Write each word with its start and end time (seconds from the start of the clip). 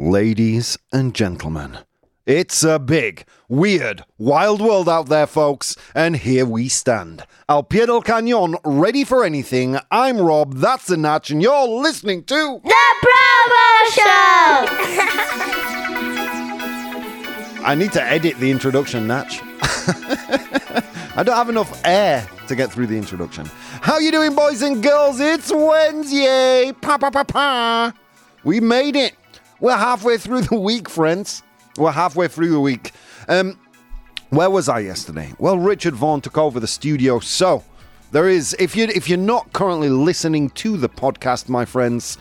Ladies 0.00 0.78
and 0.94 1.14
gentlemen, 1.14 1.76
it's 2.24 2.64
a 2.64 2.78
big, 2.78 3.26
weird, 3.50 4.02
wild 4.16 4.62
world 4.62 4.88
out 4.88 5.10
there, 5.10 5.26
folks, 5.26 5.76
and 5.94 6.16
here 6.16 6.46
we 6.46 6.68
stand. 6.68 7.26
Al 7.50 7.64
pie 7.64 7.84
del 7.84 8.00
cañón, 8.00 8.58
ready 8.64 9.04
for 9.04 9.26
anything. 9.26 9.78
I'm 9.90 10.18
Rob, 10.18 10.54
that's 10.54 10.86
the 10.86 10.96
Natch, 10.96 11.30
and 11.30 11.42
you're 11.42 11.68
listening 11.68 12.24
to. 12.24 12.62
The 12.64 12.94
ProBoh 13.04 13.90
Show! 13.90 14.66
I 17.62 17.74
need 17.76 17.92
to 17.92 18.02
edit 18.02 18.38
the 18.38 18.50
introduction, 18.50 19.06
Natch. 19.06 19.42
I 21.14 21.22
don't 21.22 21.36
have 21.36 21.50
enough 21.50 21.78
air 21.84 22.26
to 22.48 22.56
get 22.56 22.72
through 22.72 22.86
the 22.86 22.96
introduction. 22.96 23.44
How 23.82 23.98
you 23.98 24.10
doing, 24.10 24.34
boys 24.34 24.62
and 24.62 24.82
girls? 24.82 25.20
It's 25.20 25.52
Wednesday. 25.52 26.72
Pa 26.80 26.96
pa 26.96 27.10
pa 27.10 27.22
pa. 27.22 27.92
We 28.44 28.60
made 28.60 28.96
it. 28.96 29.14
We're 29.60 29.76
halfway 29.76 30.16
through 30.16 30.42
the 30.42 30.58
week, 30.58 30.88
friends. 30.88 31.42
We're 31.76 31.92
halfway 31.92 32.28
through 32.28 32.50
the 32.50 32.60
week. 32.60 32.92
Um, 33.28 33.58
where 34.30 34.48
was 34.48 34.68
I 34.68 34.80
yesterday? 34.80 35.32
Well, 35.38 35.58
Richard 35.58 35.94
Vaughan 35.94 36.22
took 36.22 36.38
over 36.38 36.58
the 36.60 36.66
studio, 36.66 37.18
so 37.18 37.62
there 38.10 38.28
is. 38.28 38.56
If 38.58 38.74
you 38.74 38.84
if 38.84 39.08
you're 39.08 39.18
not 39.18 39.52
currently 39.52 39.90
listening 39.90 40.50
to 40.50 40.76
the 40.76 40.88
podcast, 40.88 41.48
my 41.48 41.64
friends, 41.64 42.16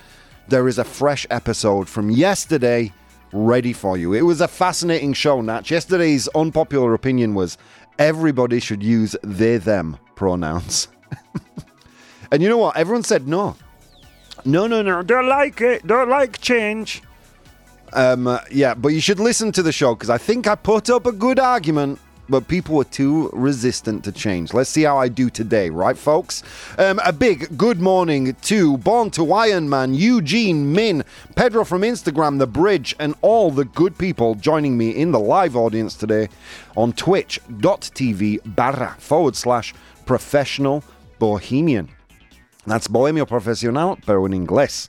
there 0.49 0.68
is 0.68 0.80
a 0.80 0.84
fresh 0.84 1.26
episode 1.30 1.88
from 1.88 2.10
yesterday 2.10 2.91
ready 3.32 3.74
for 3.74 3.98
you. 3.98 4.13
It 4.13 4.24
was 4.24 4.41
a 4.41 4.48
fascinating 4.48 5.13
show, 5.13 5.40
Natch. 5.40 5.71
Yesterday's 5.71 6.27
unpopular 6.30 6.94
opinion 6.94 7.35
was 7.35 7.58
everybody 7.99 8.60
should 8.60 8.84
use 8.84 9.16
they 9.24 9.58
them 9.58 9.98
pronouns. 10.16 10.90
and 12.32 12.44
you 12.44 12.49
know 12.49 12.58
what? 12.58 12.76
Everyone 12.76 13.04
said 13.04 13.27
no. 13.27 13.55
No, 14.46 14.68
no, 14.68 14.82
no. 14.82 15.04
Don't 15.04 15.27
like 15.27 15.62
it. 15.62 15.85
Don't 15.85 16.10
like 16.10 16.41
change. 16.41 17.04
Um, 17.93 18.27
uh, 18.27 18.39
yeah, 18.52 18.73
but 18.73 18.89
you 18.89 19.02
should 19.02 19.20
listen 19.20 19.52
to 19.53 19.63
the 19.63 19.71
show 19.71 19.95
because 19.95 20.09
I 20.09 20.17
think 20.17 20.48
I 20.48 20.55
put 20.55 20.89
up 20.89 21.05
a 21.05 21.11
good 21.11 21.39
argument, 21.39 21.99
but 22.27 22.48
people 22.48 22.76
were 22.76 22.84
too 22.84 23.29
resistant 23.34 24.04
to 24.04 24.12
change. 24.12 24.54
Let's 24.54 24.70
see 24.70 24.84
how 24.84 24.98
I 24.98 25.07
do 25.07 25.29
today, 25.29 25.70
right, 25.70 25.98
folks? 25.98 26.43
Um, 26.77 26.99
a 27.04 27.12
big 27.12 27.57
good 27.57 27.81
morning 27.81 28.35
to 28.43 28.77
Born 28.77 29.09
to 29.12 29.34
Iron 29.34 29.70
Man, 29.70 29.93
Eugene, 29.93 30.71
Min, 30.71 31.04
Pedro 31.35 31.65
from 31.65 31.81
Instagram, 31.81 32.37
The 32.37 32.48
Bridge, 32.48 32.96
and 32.99 33.15
all 33.21 33.49
the 33.49 33.65
good 33.65 33.98
people 33.98 34.35
joining 34.35 34.77
me 34.77 34.91
in 34.91 35.12
the 35.12 35.20
live 35.20 35.55
audience 35.55 35.96
today 35.96 36.29
on 36.77 36.93
twitch.tv 36.93 38.55
barra 38.55 38.96
forward 38.99 39.35
slash 39.35 39.74
professional 40.05 40.84
bohemian. 41.18 41.90
That's 42.68 42.87
Bohemio 42.87 43.26
Profesional, 43.26 43.98
pero 44.05 44.26
en 44.26 44.34
inglés. 44.34 44.87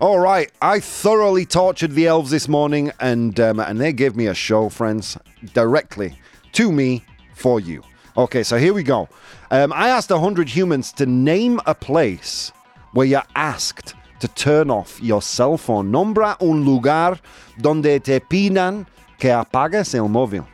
All 0.00 0.20
right, 0.20 0.50
I 0.62 0.78
thoroughly 0.78 1.44
tortured 1.44 1.92
the 1.92 2.06
elves 2.06 2.30
this 2.30 2.46
morning, 2.48 2.92
and 3.00 3.38
um, 3.40 3.58
and 3.58 3.80
they 3.80 3.92
gave 3.92 4.14
me 4.14 4.26
a 4.28 4.34
show, 4.34 4.68
friends, 4.68 5.18
directly 5.54 6.16
to 6.52 6.70
me 6.70 7.04
for 7.34 7.58
you. 7.58 7.82
Okay, 8.16 8.44
so 8.44 8.58
here 8.58 8.72
we 8.72 8.84
go. 8.84 9.08
Um, 9.50 9.72
I 9.72 9.88
asked 9.88 10.10
hundred 10.10 10.48
humans 10.48 10.92
to 10.94 11.06
name 11.06 11.60
a 11.66 11.74
place 11.74 12.52
where 12.92 13.06
you're 13.06 13.26
asked 13.34 13.94
to 14.20 14.28
turn 14.28 14.70
off 14.70 15.00
your 15.02 15.20
cell 15.20 15.56
phone. 15.56 15.90
Nombra 15.90 16.36
un 16.40 16.64
lugar 16.64 17.18
donde 17.60 18.00
te 18.02 18.20
pidan 18.20 18.86
que 19.18 19.30
apagues 19.30 19.94
el 19.96 20.08
móvil. 20.08 20.46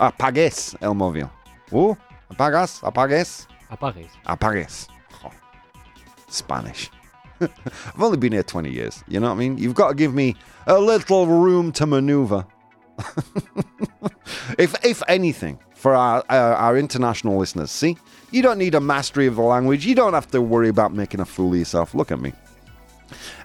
Apagues 0.00 0.74
el 0.80 0.94
móvil. 0.94 1.30
Uh, 1.70 1.94
apagas, 2.32 2.80
apagues, 2.82 3.46
Apagues. 3.70 4.08
apagues. 4.26 4.88
Oh, 5.24 5.30
Spanish. 6.28 6.90
I've 7.40 8.02
only 8.02 8.18
been 8.18 8.32
here 8.32 8.42
20 8.42 8.70
years. 8.70 9.02
You 9.08 9.20
know 9.20 9.28
what 9.28 9.34
I 9.34 9.38
mean? 9.38 9.58
You've 9.58 9.74
got 9.74 9.88
to 9.88 9.94
give 9.94 10.14
me 10.14 10.36
a 10.66 10.78
little 10.78 11.26
room 11.26 11.72
to 11.72 11.86
maneuver. 11.86 12.46
if, 14.58 14.74
if 14.84 15.02
anything, 15.08 15.58
for 15.74 15.94
our, 15.94 16.24
our, 16.28 16.54
our 16.54 16.76
international 16.76 17.38
listeners, 17.38 17.70
see, 17.70 17.96
you 18.30 18.42
don't 18.42 18.58
need 18.58 18.74
a 18.74 18.80
mastery 18.80 19.26
of 19.26 19.36
the 19.36 19.42
language. 19.42 19.86
You 19.86 19.94
don't 19.94 20.14
have 20.14 20.30
to 20.32 20.42
worry 20.42 20.68
about 20.68 20.92
making 20.92 21.20
a 21.20 21.24
fool 21.24 21.52
of 21.52 21.58
yourself. 21.58 21.94
Look 21.94 22.10
at 22.10 22.20
me. 22.20 22.32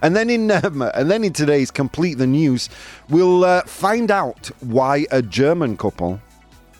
And 0.02 0.14
then 0.14 0.28
in 0.28 0.50
um, 0.64 0.82
and 0.82 1.10
then 1.10 1.24
in 1.24 1.32
today's 1.32 1.70
complete 1.70 2.14
the 2.14 2.26
news, 2.26 2.68
we'll 3.08 3.44
uh, 3.44 3.62
find 3.62 4.10
out 4.10 4.50
why 4.60 5.06
a 5.10 5.22
German 5.22 5.76
couple 5.76 6.20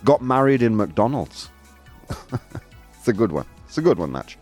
got 0.04 0.20
married 0.20 0.62
in 0.62 0.76
McDonald's. 0.76 1.50
it's 2.98 3.08
a 3.08 3.12
good 3.12 3.32
one. 3.32 3.46
It's 3.66 3.78
a 3.78 3.82
good 3.82 3.98
one, 3.98 4.12
Natch. 4.12 4.36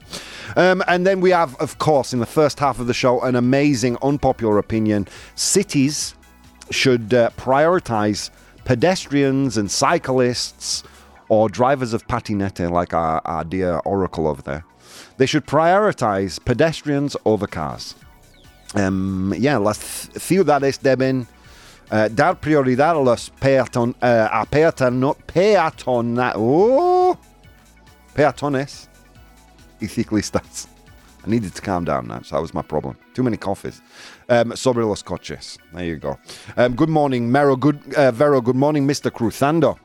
Um, 0.57 0.83
and 0.87 1.07
then 1.07 1.21
we 1.21 1.31
have, 1.31 1.55
of 1.57 1.79
course, 1.79 2.13
in 2.13 2.21
the 2.21 2.27
first 2.27 2.59
half 2.59 2.79
of 2.79 2.87
the 2.87 2.95
show, 2.95 3.21
an 3.23 3.37
amazing 3.37 3.97
unpopular 4.03 4.59
opinion. 4.59 5.09
Cities 5.35 6.15
should 6.71 7.13
uh, 7.15 7.31
prioritize 7.37 8.31
pedestrians 8.65 9.57
and 9.57 9.71
cyclists 9.71 10.85
or 11.29 11.49
drivers 11.49 11.93
of 11.93 12.07
patinette, 12.07 12.71
like 12.71 12.95
our, 12.95 13.21
our 13.25 13.45
dear 13.45 13.81
Oracle 13.85 14.27
over 14.27 14.43
there. 14.43 14.65
They 15.17 15.27
should 15.27 15.47
prioritize 15.47 16.43
pedestrians 16.45 17.17
over 17.25 17.47
cars. 17.47 17.95
Um, 18.75 19.35
yeah, 19.37 19.59
las 19.59 19.79
ciudades 20.17 20.79
deben 20.79 21.27
uh, 21.91 22.09
dar 22.09 22.35
prioridad 22.35 22.97
a 22.97 22.99
los 22.99 23.31
peaton, 23.41 23.95
uh, 24.01 24.29
a 24.33 24.47
peatono, 24.47 25.15
peatona, 25.27 26.33
oh, 26.35 27.19
peatones 28.15 28.89
ciclistas. 29.89 30.67
I 31.25 31.31
needed 31.31 31.55
to 31.55 31.63
calm 31.63 31.85
down 31.85 32.09
now. 32.09 32.21
So 32.23 32.37
that 32.37 32.43
was 32.43 32.53
my 32.53 32.63
problem. 32.63 32.97
Too 33.15 33.23
many 33.23 33.37
coffees. 33.37 33.81
Um, 34.29 34.57
sobre 34.57 34.85
los 34.85 35.03
coches. 35.03 35.59
There 35.73 35.85
you 35.85 35.97
go. 35.97 36.19
Um, 36.57 36.75
good 36.75 36.89
morning, 36.89 37.31
Mero. 37.31 37.55
Good, 37.57 37.95
uh, 37.95 38.11
Vero. 38.11 38.41
Good 38.41 38.57
morning, 38.57 38.87
Mr. 38.87 39.13
Cruzando. 39.13 39.79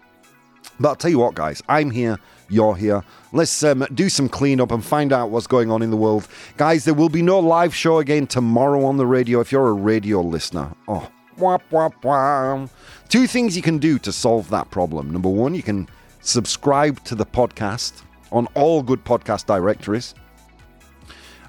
But 0.80 0.90
I'll 0.90 0.96
tell 0.96 1.12
you 1.12 1.19
what, 1.19 1.36
guys. 1.36 1.62
I'm 1.69 1.91
here. 1.91 2.18
You're 2.50 2.75
here. 2.75 3.03
Let's 3.34 3.63
um, 3.63 3.86
do 3.94 4.09
some 4.09 4.30
cleanup 4.30 4.72
and 4.72 4.84
find 4.84 5.12
out 5.12 5.30
what's 5.30 5.47
going 5.47 5.69
on 5.69 5.81
in 5.81 5.91
the 5.91 5.97
world. 5.97 6.28
Guys, 6.56 6.86
there 6.86 6.94
will 6.94 7.09
be 7.09 7.22
no 7.22 7.40
live 7.40 7.75
show 7.75 8.00
again 8.00 8.25
tomorrow 8.25 8.86
on 8.86 8.97
the 8.97 9.06
radio 9.06 9.40
if 9.40 9.52
you're 9.52 9.68
a 9.68 9.74
radio 9.74 10.22
listener. 10.22 10.74
Oh, 10.88 11.09
wah, 11.38 11.57
wah, 11.69 11.90
wah. 12.03 12.68
Two 13.09 13.28
things 13.28 13.56
you 13.56 13.62
can 13.62 13.78
do 13.80 14.00
to 14.00 14.12
solve 14.12 14.50
that 14.50 14.72
problem. 14.72 15.12
Number 15.12 15.30
one, 15.30 15.56
you 15.56 15.63
can 15.63 15.88
subscribe 16.22 17.03
to 17.03 17.16
the 17.16 17.25
podcast 17.25 18.02
on 18.32 18.48
all 18.54 18.82
good 18.84 19.04
podcast 19.04 19.46
directories. 19.46 20.16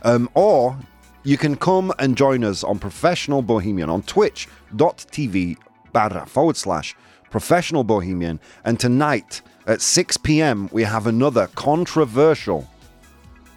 Um, 0.03 0.31
or 0.35 0.79
you 1.25 1.37
can 1.37 1.57
come 1.57 1.93
and 1.99 2.17
join 2.17 2.45
us 2.45 2.63
on 2.65 2.79
Professional 2.79 3.43
Bohemian 3.43 3.91
on 3.91 4.03
twitch.tv 4.03 5.57
barra 5.93 6.27
forward 6.27 6.57
slash 6.57 6.97
professional 7.31 7.85
bohemian. 7.85 8.41
And 8.65 8.79
tonight 8.79 9.43
at 9.67 9.81
6 9.81 10.17
p.m., 10.19 10.69
we 10.73 10.83
have 10.83 11.07
another 11.07 11.49
controversial 11.55 12.69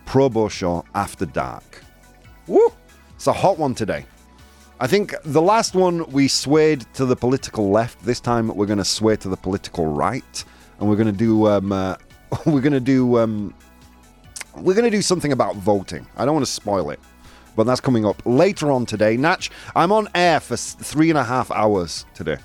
ProBoh 0.06 0.50
show 0.50 0.84
after 0.94 1.26
dark. 1.26 1.84
Woo! 2.48 2.72
It's 3.16 3.28
a 3.28 3.34
hot 3.34 3.58
one 3.58 3.76
today. 3.76 4.06
I 4.80 4.88
think 4.88 5.14
the 5.24 5.42
last 5.42 5.76
one 5.76 6.10
we 6.12 6.28
swayed 6.28 6.86
to 6.96 7.06
the 7.06 7.16
political 7.16 7.70
left. 7.70 8.04
This 8.04 8.20
time 8.20 8.48
we're 8.48 8.66
going 8.66 8.80
to 8.80 8.84
sway 8.84 9.16
to 9.18 9.30
the 9.30 9.38
political 9.38 9.86
right, 9.86 10.44
and 10.80 10.90
we're 10.90 10.96
going 10.96 11.06
to 11.06 11.14
do 11.14 11.48
um, 11.48 11.72
uh, 11.72 11.96
we're 12.46 12.62
going 12.62 12.74
to 12.74 12.80
do 12.80 13.18
um, 13.18 13.53
we're 14.56 14.74
going 14.75 14.90
to 14.90 14.96
do 14.96 15.02
something 15.02 15.31
about 15.31 15.56
voting. 15.56 16.06
I 16.18 16.25
don't 16.25 16.34
want 16.34 16.46
to 16.46 16.52
spoil 16.52 16.90
it, 16.90 17.00
but 17.56 17.66
that's 17.66 17.81
coming 17.81 18.06
up 18.06 18.22
later 18.25 18.72
on 18.72 18.86
today. 18.86 19.18
Natch, 19.18 19.50
I'm 19.75 19.92
on 19.92 20.08
air 20.14 20.40
for 20.40 20.58
three 20.58 21.09
and 21.09 21.18
a 21.18 21.24
half 21.24 21.52
hours 21.52 22.06
today. 22.14 22.38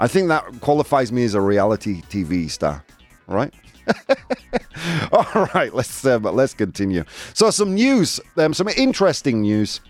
I 0.00 0.06
think 0.06 0.28
that 0.28 0.60
qualifies 0.60 1.10
me 1.10 1.24
as 1.24 1.34
a 1.34 1.40
reality 1.40 2.02
TV 2.02 2.48
star, 2.50 2.84
right? 3.26 3.52
All 5.12 5.48
right, 5.54 5.74
let's 5.74 6.04
um, 6.04 6.22
let's 6.22 6.54
continue. 6.54 7.04
So 7.34 7.50
some 7.50 7.74
news, 7.74 8.20
um, 8.36 8.54
some 8.54 8.68
interesting 8.68 9.40
news. 9.40 9.80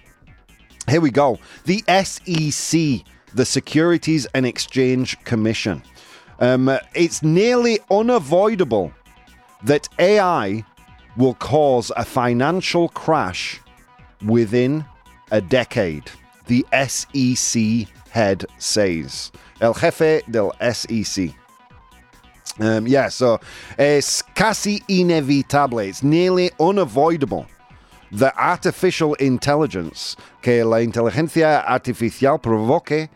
Here 0.89 1.01
we 1.01 1.11
go. 1.11 1.39
The 1.65 1.85
SEC, 2.03 3.05
the 3.35 3.45
Securities 3.45 4.27
and 4.35 4.47
Exchange 4.47 5.23
Commission. 5.25 5.83
Um, 6.41 6.71
it's 6.95 7.23
nearly 7.23 7.81
unavoidable 7.91 8.93
that 9.65 9.89
AI 9.99 10.65
will 11.17 11.35
cause 11.35 11.91
a 11.97 12.05
financial 12.05 12.89
crash 12.91 13.61
within 14.25 14.85
a 15.31 15.41
decade. 15.41 16.11
The 16.47 16.65
SEC 16.87 17.89
head 18.11 18.47
says. 18.59 19.33
El 19.61 19.75
jefe 19.75 20.23
del 20.31 20.53
SEC. 20.73 21.35
Um, 22.61 22.87
yeah, 22.87 23.09
so 23.09 23.41
it's 23.79 24.23
casi 24.35 24.83
inevitable. 24.89 25.81
It's 25.81 26.03
nearly 26.03 26.51
unavoidable 26.59 27.47
that 28.13 28.35
artificial 28.37 29.15
intelligence, 29.15 30.17
que 30.41 30.65
la 30.65 30.79
inteligencia 30.79 31.65
artificial 31.67 32.39
provoque 32.39 33.11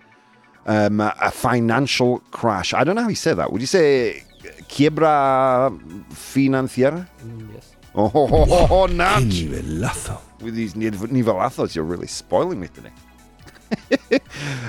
um, 0.67 1.01
a 1.01 1.31
financial 1.31 2.21
crash. 2.31 2.75
I 2.75 2.85
don't 2.85 2.95
know 2.95 3.03
how 3.03 3.09
you 3.09 3.15
say 3.15 3.35
that. 3.35 3.51
Would 3.51 3.61
you 3.61 3.67
say 3.67 4.23
quiebra 4.73 5.71
financiera? 6.11 7.07
Yes. 7.55 7.77
Oh, 7.95 8.11
oh, 8.15 8.29
oh, 8.33 8.47
oh, 8.49 8.67
oh, 8.71 8.87
Nach. 8.87 9.21
Nivelazo. 9.21 10.19
With 10.41 10.55
these 10.55 10.75
nivelazos, 10.75 11.75
you're 11.75 11.85
really 11.85 12.07
spoiling 12.07 12.59
me 12.59 12.69
today. 12.69 12.93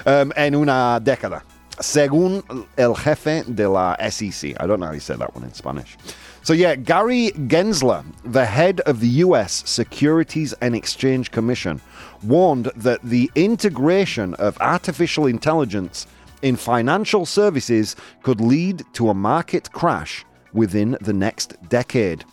um, 0.05 0.33
en 0.35 0.55
una 0.55 0.99
década, 1.01 1.41
según 1.79 2.43
el 2.77 2.95
jefe 2.95 3.43
de 3.43 3.67
la 3.67 3.95
SEC. 4.09 4.55
I 4.59 4.67
don't 4.67 4.79
know 4.79 4.87
how 4.87 4.91
you 4.91 4.99
say 4.99 5.15
that 5.15 5.33
one 5.33 5.43
in 5.43 5.53
Spanish. 5.53 5.97
So, 6.43 6.51
yeah, 6.51 6.75
Gary 6.75 7.31
Gensler, 7.47 8.03
the 8.25 8.45
head 8.45 8.81
of 8.81 8.99
the 8.99 9.07
US 9.07 9.63
Securities 9.65 10.53
and 10.61 10.75
Exchange 10.75 11.31
Commission, 11.31 11.79
warned 12.21 12.65
that 12.75 13.01
the 13.01 13.31
integration 13.35 14.33
of 14.35 14.57
artificial 14.59 15.25
intelligence 15.25 16.05
in 16.43 16.55
financial 16.55 17.25
services 17.25 17.95
could 18.21 18.39
lead 18.39 18.83
to 18.93 19.09
a 19.09 19.13
market 19.13 19.71
crash 19.71 20.23
within 20.53 20.95
the 21.01 21.13
next 21.13 21.55
decade. 21.69 22.23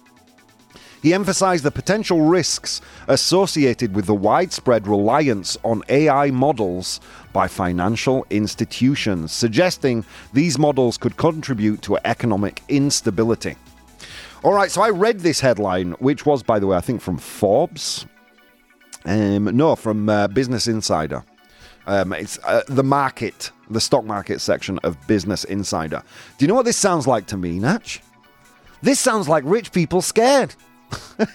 He 1.02 1.14
emphasized 1.14 1.64
the 1.64 1.70
potential 1.70 2.20
risks 2.22 2.82
associated 3.08 3.94
with 3.94 4.04
the 4.04 4.14
widespread 4.14 4.86
reliance 4.86 5.56
on 5.64 5.82
AI 5.88 6.30
models 6.30 7.00
by 7.32 7.48
financial 7.48 8.26
institutions, 8.28 9.32
suggesting 9.32 10.04
these 10.34 10.58
models 10.58 10.98
could 10.98 11.16
contribute 11.16 11.80
to 11.82 11.98
economic 12.04 12.62
instability. 12.68 13.56
All 14.42 14.52
right, 14.52 14.70
so 14.70 14.82
I 14.82 14.90
read 14.90 15.20
this 15.20 15.40
headline, 15.40 15.92
which 15.92 16.26
was, 16.26 16.42
by 16.42 16.58
the 16.58 16.66
way, 16.66 16.76
I 16.76 16.80
think 16.80 17.00
from 17.00 17.16
Forbes. 17.16 18.06
Um, 19.06 19.44
no, 19.56 19.76
from 19.76 20.08
uh, 20.08 20.28
Business 20.28 20.66
Insider. 20.66 21.24
Um, 21.86 22.12
it's 22.12 22.38
uh, 22.44 22.62
the 22.68 22.84
market, 22.84 23.50
the 23.70 23.80
stock 23.80 24.04
market 24.04 24.40
section 24.40 24.78
of 24.80 24.96
Business 25.06 25.44
Insider. 25.44 26.02
Do 26.38 26.44
you 26.44 26.48
know 26.48 26.54
what 26.54 26.64
this 26.64 26.76
sounds 26.76 27.06
like 27.06 27.26
to 27.26 27.36
me, 27.36 27.58
Natch? 27.58 28.02
This 28.82 28.98
sounds 28.98 29.28
like 29.28 29.44
rich 29.46 29.72
people 29.72 30.02
scared. 30.02 30.54
Do 31.18 31.26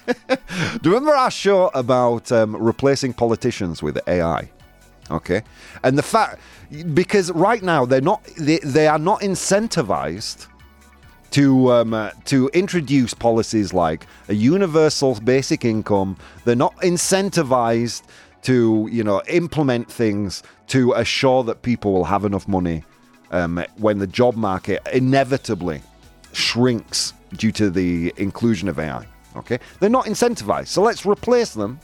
you 0.84 0.92
remember 0.92 1.16
our 1.16 1.32
show 1.32 1.68
about 1.74 2.32
um, 2.32 2.56
replacing 2.56 3.14
politicians 3.14 3.82
with 3.82 3.98
AI? 4.08 4.50
Okay, 5.12 5.44
and 5.84 5.98
the 5.98 6.04
fact 6.04 6.40
because 6.94 7.32
right 7.32 7.62
now 7.62 7.86
they're 7.86 8.02
not 8.02 8.24
they, 8.40 8.58
they 8.60 8.88
are 8.88 8.98
not 8.98 9.22
incentivized 9.22 10.48
to 11.32 11.72
um, 11.72 11.94
uh, 11.94 12.10
to 12.26 12.50
introduce 12.54 13.14
policies 13.14 13.74
like 13.74 14.08
a 14.30 14.34
universal 14.34 15.14
basic 15.16 15.64
income. 15.64 16.18
They're 16.44 16.56
not 16.56 16.76
incentivized 16.78 18.04
to 18.46 18.88
you 18.92 19.04
know 19.04 19.22
implement 19.28 19.92
things 19.92 20.44
to 20.68 20.94
assure 20.94 21.44
that 21.44 21.64
people 21.64 21.94
will 21.94 22.06
have 22.06 22.26
enough 22.26 22.48
money 22.48 22.84
um, 23.32 23.64
when 23.78 23.98
the 23.98 24.08
job 24.08 24.36
market 24.36 24.82
inevitably 24.94 25.82
shrinks 26.32 27.14
due 27.34 27.52
to 27.52 27.70
the 27.70 28.14
inclusion 28.18 28.70
of 28.70 28.80
AI. 28.80 29.06
Okay, 29.36 29.60
they're 29.80 29.90
not 29.90 30.06
incentivized, 30.06 30.68
so 30.68 30.82
let's 30.82 31.06
replace 31.06 31.54
them 31.54 31.80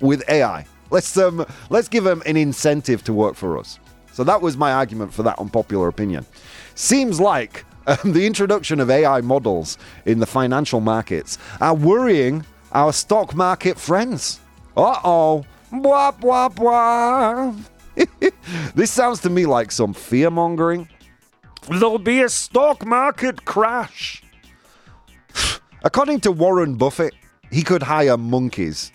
with 0.00 0.28
AI. 0.28 0.66
Let's 0.90 1.16
um, 1.16 1.46
let's 1.68 1.88
give 1.88 2.04
them 2.04 2.22
an 2.26 2.36
incentive 2.36 3.04
to 3.04 3.12
work 3.12 3.36
for 3.36 3.58
us. 3.58 3.78
So 4.12 4.24
that 4.24 4.40
was 4.40 4.56
my 4.56 4.72
argument 4.72 5.12
for 5.12 5.22
that 5.22 5.38
unpopular 5.38 5.86
opinion. 5.88 6.26
Seems 6.74 7.20
like 7.20 7.64
um, 7.86 8.12
the 8.12 8.26
introduction 8.26 8.80
of 8.80 8.90
AI 8.90 9.20
models 9.20 9.78
in 10.06 10.18
the 10.18 10.26
financial 10.26 10.80
markets 10.80 11.38
are 11.60 11.74
worrying 11.74 12.44
our 12.72 12.92
stock 12.92 13.34
market 13.34 13.78
friends. 13.78 14.40
Uh 14.76 14.98
oh, 15.04 15.44
blah 15.72 16.10
blah 16.10 16.48
blah. 16.48 17.54
this 18.74 18.90
sounds 18.90 19.20
to 19.20 19.30
me 19.30 19.46
like 19.46 19.72
some 19.72 19.92
fear 19.92 20.30
mongering. 20.30 20.88
There'll 21.68 21.98
be 21.98 22.22
a 22.22 22.28
stock 22.28 22.86
market 22.86 23.44
crash. 23.44 24.22
According 25.82 26.20
to 26.20 26.32
Warren 26.32 26.76
Buffett, 26.76 27.14
he 27.50 27.62
could 27.62 27.82
hire 27.82 28.16
monkeys 28.16 28.92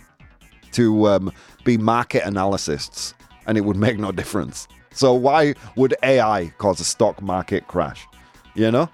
to 0.71 1.07
um, 1.07 1.31
be 1.63 1.77
market 1.77 2.25
analysts 2.25 3.13
and 3.47 3.57
it 3.57 3.61
would 3.61 3.77
make 3.77 3.97
no 3.97 4.11
difference. 4.11 4.67
So 4.91 5.13
why 5.13 5.55
would 5.75 5.95
AI 6.03 6.53
cause 6.57 6.79
a 6.79 6.85
stock 6.85 7.21
market 7.21 7.67
crash? 7.67 8.07
You 8.55 8.71
know? 8.71 8.89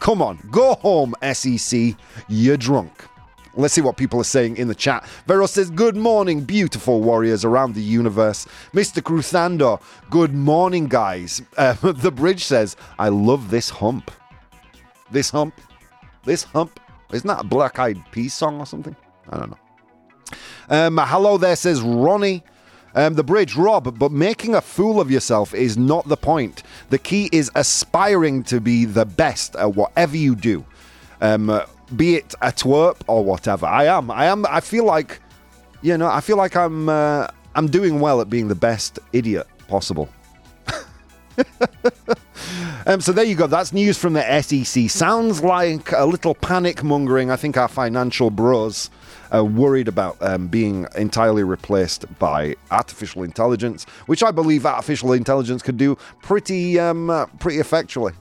Come 0.00 0.20
on, 0.20 0.38
go 0.50 0.74
home, 0.74 1.14
SEC. 1.32 1.94
You're 2.28 2.56
drunk. 2.56 2.92
Let's 3.56 3.72
see 3.72 3.80
what 3.80 3.96
people 3.96 4.20
are 4.20 4.24
saying 4.24 4.58
in 4.58 4.68
the 4.68 4.74
chat. 4.74 5.06
Vero 5.26 5.46
says, 5.46 5.70
Good 5.70 5.96
morning, 5.96 6.44
beautiful 6.44 7.00
warriors 7.00 7.44
around 7.44 7.74
the 7.74 7.82
universe. 7.82 8.46
Mr. 8.74 9.02
Cruzando, 9.02 9.80
good 10.10 10.34
morning, 10.34 10.86
guys. 10.88 11.40
Uh, 11.56 11.72
the 11.82 12.12
bridge 12.12 12.44
says, 12.44 12.76
I 12.98 13.08
love 13.08 13.50
this 13.50 13.70
hump. 13.70 14.10
This 15.10 15.30
hump. 15.30 15.58
This 16.24 16.44
hump. 16.44 16.78
Isn't 17.12 17.28
that 17.28 17.40
a 17.40 17.44
Black 17.44 17.78
Eyed 17.78 18.02
Peas 18.10 18.34
song 18.34 18.60
or 18.60 18.66
something? 18.66 18.94
I 19.30 19.38
don't 19.38 19.50
know. 19.50 19.58
Um, 20.68 20.98
hello 21.00 21.38
there, 21.38 21.56
says 21.56 21.80
Ronnie. 21.80 22.42
Um, 22.94 23.12
the 23.12 23.22
bridge, 23.22 23.56
Rob, 23.56 23.98
but 23.98 24.10
making 24.10 24.54
a 24.54 24.62
fool 24.62 25.00
of 25.02 25.10
yourself 25.10 25.52
is 25.52 25.76
not 25.76 26.08
the 26.08 26.16
point. 26.16 26.62
The 26.88 26.98
key 26.98 27.28
is 27.30 27.50
aspiring 27.54 28.42
to 28.44 28.58
be 28.58 28.86
the 28.86 29.04
best 29.04 29.54
at 29.54 29.74
whatever 29.74 30.16
you 30.16 30.34
do, 30.34 30.64
um, 31.20 31.60
be 31.94 32.16
it 32.16 32.34
a 32.42 32.48
twerp 32.48 32.96
or 33.06 33.24
whatever. 33.24 33.66
I 33.66 33.84
am. 33.84 34.10
I 34.10 34.26
am. 34.26 34.44
I 34.46 34.60
feel 34.60 34.84
like, 34.84 35.20
you 35.82 35.96
know, 35.96 36.08
I 36.08 36.20
feel 36.20 36.36
like 36.36 36.56
I'm. 36.56 36.88
Uh, 36.88 37.28
I'm 37.54 37.68
doing 37.68 38.00
well 38.00 38.20
at 38.20 38.28
being 38.28 38.48
the 38.48 38.54
best 38.54 38.98
idiot 39.14 39.46
possible. 39.66 40.10
um, 42.86 43.00
so 43.00 43.12
there 43.12 43.24
you 43.24 43.34
go. 43.34 43.46
That's 43.46 43.72
news 43.72 43.96
from 43.96 44.12
the 44.12 44.42
SEC. 44.42 44.90
Sounds 44.90 45.42
like 45.42 45.90
a 45.92 46.04
little 46.04 46.34
panic 46.34 46.84
mongering. 46.84 47.30
I 47.30 47.36
think 47.36 47.56
our 47.56 47.68
financial 47.68 48.28
bros 48.30 48.90
are 49.32 49.42
worried 49.42 49.88
about 49.88 50.18
um, 50.20 50.48
being 50.48 50.86
entirely 50.96 51.44
replaced 51.44 52.04
by 52.18 52.56
artificial 52.70 53.22
intelligence, 53.22 53.84
which 54.04 54.22
I 54.22 54.30
believe 54.30 54.66
artificial 54.66 55.12
intelligence 55.12 55.62
could 55.62 55.78
do 55.78 55.96
pretty, 56.20 56.78
um, 56.78 57.08
uh, 57.08 57.24
pretty 57.38 57.58
effectually. 57.58 58.12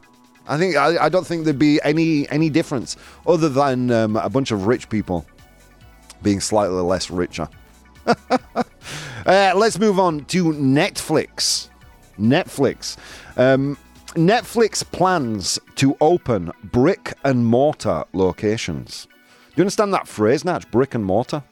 I 0.48 0.58
think 0.58 0.76
I, 0.76 1.06
I, 1.06 1.10
don't 1.10 1.26
think 1.26 1.44
there'd 1.44 1.58
be 1.58 1.80
any 1.84 2.30
any 2.30 2.50
difference 2.50 2.98
other 3.26 3.50
than 3.50 3.90
um, 3.92 4.16
a 4.16 4.30
bunch 4.30 4.52
of 4.52 4.68
rich 4.68 4.90
people 4.90 5.26
being 6.22 6.40
slightly 6.40 6.82
less 6.82 7.10
richer. 7.10 7.48
uh, 8.06 8.64
let's 9.56 9.80
move 9.80 10.00
on 10.00 10.26
to 10.26 10.46
Netflix. 10.46 11.70
Netflix. 12.20 12.98
Um, 13.38 13.78
Netflix 14.14 14.90
plans 14.90 15.60
to 15.76 15.98
open 16.00 16.52
brick 16.64 17.14
and 17.24 17.46
mortar 17.46 18.06
locations. 18.14 19.08
Do 19.08 19.54
you 19.58 19.62
understand 19.64 19.94
that 19.94 20.08
phrase, 20.08 20.46
Natch? 20.46 20.70
Brick 20.72 20.96
and 20.96 21.04
mortar? 21.04 21.44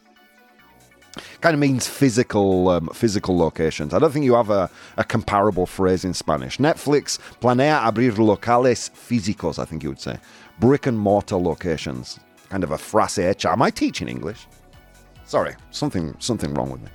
Kind 1.40 1.54
of 1.54 1.60
means 1.60 1.86
physical 1.86 2.68
um, 2.68 2.88
physical 2.92 3.36
locations. 3.36 3.94
I 3.94 3.98
don't 3.98 4.12
think 4.12 4.24
you 4.24 4.34
have 4.34 4.50
a, 4.50 4.70
a 4.96 5.04
comparable 5.04 5.66
phrase 5.66 6.04
in 6.04 6.14
Spanish. 6.14 6.58
Netflix 6.58 7.18
planea 7.40 7.80
abrir 7.82 8.12
locales 8.12 8.90
físicos, 8.90 9.58
I 9.58 9.64
think 9.64 9.82
you 9.82 9.90
would 9.90 10.00
say. 10.00 10.18
Brick 10.58 10.86
and 10.86 10.98
mortar 10.98 11.36
locations. 11.36 12.18
Kind 12.48 12.64
of 12.64 12.70
a 12.70 12.76
frase 12.76 13.22
hecha. 13.22 13.52
Am 13.52 13.62
I 13.62 13.70
teaching 13.70 14.08
English? 14.08 14.46
Sorry, 15.24 15.54
something 15.70 16.14
something 16.18 16.52
wrong 16.54 16.70
with 16.70 16.82
me. 16.82 16.90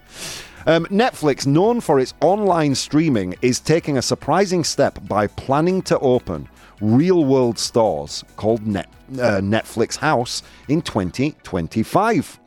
Um, 0.65 0.85
Netflix, 0.87 1.47
known 1.47 1.81
for 1.81 1.99
its 1.99 2.13
online 2.21 2.75
streaming, 2.75 3.35
is 3.41 3.59
taking 3.59 3.97
a 3.97 4.01
surprising 4.01 4.63
step 4.63 4.99
by 5.07 5.27
planning 5.27 5.81
to 5.83 5.97
open 5.99 6.47
real 6.81 7.25
world 7.25 7.57
stores 7.57 8.23
called 8.35 8.65
Net, 8.67 8.89
uh, 9.13 9.39
Netflix 9.41 9.97
House 9.97 10.43
in 10.67 10.81
2025 10.81 12.39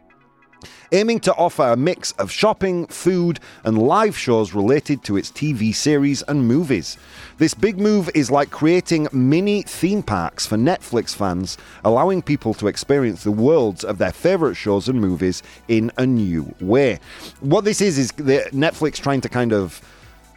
aiming 0.92 1.20
to 1.20 1.34
offer 1.34 1.64
a 1.64 1.76
mix 1.76 2.12
of 2.12 2.30
shopping, 2.30 2.86
food, 2.86 3.40
and 3.64 3.78
live 3.78 4.16
shows 4.16 4.54
related 4.54 5.02
to 5.04 5.16
its 5.16 5.30
TV 5.30 5.74
series 5.74 6.22
and 6.22 6.46
movies. 6.46 6.96
This 7.38 7.54
big 7.54 7.78
move 7.78 8.10
is 8.14 8.30
like 8.30 8.50
creating 8.50 9.08
mini 9.12 9.62
theme 9.62 10.02
parks 10.02 10.46
for 10.46 10.56
Netflix 10.56 11.14
fans, 11.14 11.58
allowing 11.84 12.22
people 12.22 12.54
to 12.54 12.68
experience 12.68 13.24
the 13.24 13.32
worlds 13.32 13.84
of 13.84 13.98
their 13.98 14.12
favorite 14.12 14.54
shows 14.54 14.88
and 14.88 15.00
movies 15.00 15.42
in 15.68 15.90
a 15.96 16.06
new 16.06 16.54
way. 16.60 16.98
What 17.40 17.64
this 17.64 17.80
is, 17.80 17.98
is 17.98 18.12
Netflix 18.12 18.96
trying 18.96 19.20
to 19.22 19.28
kind 19.28 19.52
of 19.52 19.80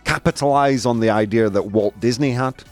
capitalize 0.05 0.85
on 0.85 0.99
the 0.99 1.09
idea 1.09 1.49
that 1.49 1.63
Walt 1.63 1.99
Disney 1.99 2.31
had, 2.31 2.63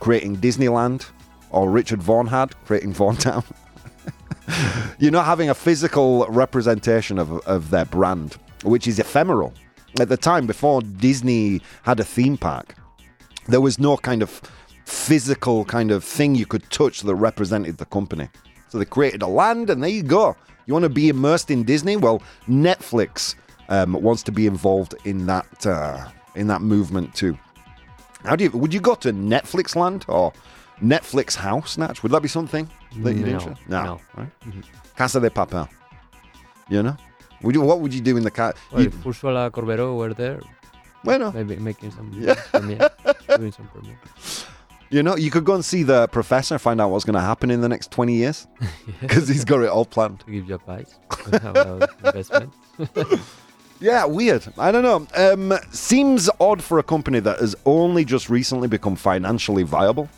creating 0.00 0.38
Disneyland, 0.38 1.08
or 1.50 1.70
Richard 1.70 2.02
Vaughan 2.02 2.26
had, 2.26 2.54
creating 2.64 2.94
Vaughntown. 2.94 3.44
You're 4.98 5.12
not 5.12 5.26
having 5.26 5.50
a 5.50 5.54
physical 5.54 6.26
representation 6.26 7.18
of, 7.18 7.32
of 7.46 7.70
their 7.70 7.84
brand, 7.84 8.36
which 8.62 8.86
is 8.86 8.98
ephemeral. 8.98 9.52
At 10.00 10.08
the 10.08 10.16
time, 10.16 10.46
before 10.46 10.82
Disney 10.82 11.60
had 11.82 12.00
a 12.00 12.04
theme 12.04 12.36
park, 12.36 12.74
there 13.46 13.60
was 13.60 13.78
no 13.78 13.96
kind 13.96 14.22
of 14.22 14.42
physical 14.84 15.64
kind 15.64 15.90
of 15.90 16.04
thing 16.04 16.34
you 16.34 16.46
could 16.46 16.68
touch 16.70 17.02
that 17.02 17.14
represented 17.14 17.78
the 17.78 17.84
company. 17.86 18.28
So 18.68 18.78
they 18.78 18.84
created 18.84 19.22
a 19.22 19.26
land, 19.26 19.70
and 19.70 19.82
there 19.82 19.90
you 19.90 20.02
go. 20.02 20.36
You 20.66 20.74
want 20.74 20.84
to 20.84 20.90
be 20.90 21.08
immersed 21.08 21.50
in 21.50 21.64
Disney? 21.64 21.96
Well, 21.96 22.22
Netflix 22.46 23.34
um, 23.68 23.94
wants 23.94 24.22
to 24.24 24.32
be 24.32 24.46
involved 24.46 24.94
in 25.04 25.26
that 25.26 25.66
uh, 25.66 26.08
in 26.34 26.46
that 26.48 26.60
movement 26.60 27.14
too. 27.14 27.38
How 28.24 28.36
do 28.36 28.44
you? 28.44 28.50
Would 28.50 28.74
you 28.74 28.80
go 28.80 28.94
to 28.96 29.12
Netflix 29.12 29.74
land 29.74 30.04
or 30.08 30.32
Netflix 30.82 31.34
house, 31.34 31.76
Natch? 31.78 32.02
Would 32.02 32.12
that 32.12 32.22
be 32.22 32.28
something? 32.28 32.68
that 33.02 33.14
you'd 33.14 33.26
No, 33.26 33.32
interest? 33.32 33.60
no. 33.68 34.00
Right? 34.16 34.28
Casa 34.96 35.20
de 35.20 35.30
Papel. 35.30 35.68
You 36.68 36.82
know? 36.82 36.96
Would 37.42 37.54
you, 37.54 37.62
what 37.62 37.80
would 37.80 37.92
you 37.94 38.00
do 38.00 38.16
in 38.16 38.22
the 38.24 38.30
cat? 38.30 38.56
Well, 38.72 38.86
if 38.86 39.06
Ursula 39.06 39.50
Corberó 39.50 39.96
were 39.96 40.12
there, 40.14 40.40
Bueno, 41.04 41.30
Maybe 41.32 41.56
making 41.56 41.92
some 41.92 42.10
Yeah. 42.12 42.34
premiere, 42.52 42.90
doing 43.36 43.52
some 43.52 43.68
premiere. 43.68 43.98
you 44.90 45.02
know, 45.04 45.16
you 45.16 45.30
could 45.30 45.44
go 45.44 45.54
and 45.54 45.64
see 45.64 45.84
the 45.84 46.08
professor, 46.08 46.58
find 46.58 46.80
out 46.80 46.90
what's 46.90 47.04
going 47.04 47.14
to 47.14 47.20
happen 47.20 47.50
in 47.52 47.60
the 47.60 47.68
next 47.68 47.92
20 47.92 48.14
years 48.14 48.46
because 49.00 49.28
he's 49.28 49.44
got 49.44 49.60
it 49.62 49.68
all 49.68 49.84
planned. 49.84 50.18
to 50.20 50.26
give 50.32 50.48
you 50.48 50.56
advice 50.56 50.96
about 51.32 51.88
investment. 52.04 52.52
Yeah, 53.80 54.06
weird. 54.06 54.44
I 54.58 54.72
don't 54.72 54.82
know. 54.82 55.06
Um, 55.32 55.56
seems 55.70 56.28
odd 56.40 56.60
for 56.62 56.80
a 56.80 56.82
company 56.82 57.20
that 57.20 57.38
has 57.38 57.54
only 57.64 58.04
just 58.04 58.28
recently 58.28 58.66
become 58.66 58.96
financially 58.96 59.62
viable. 59.62 60.08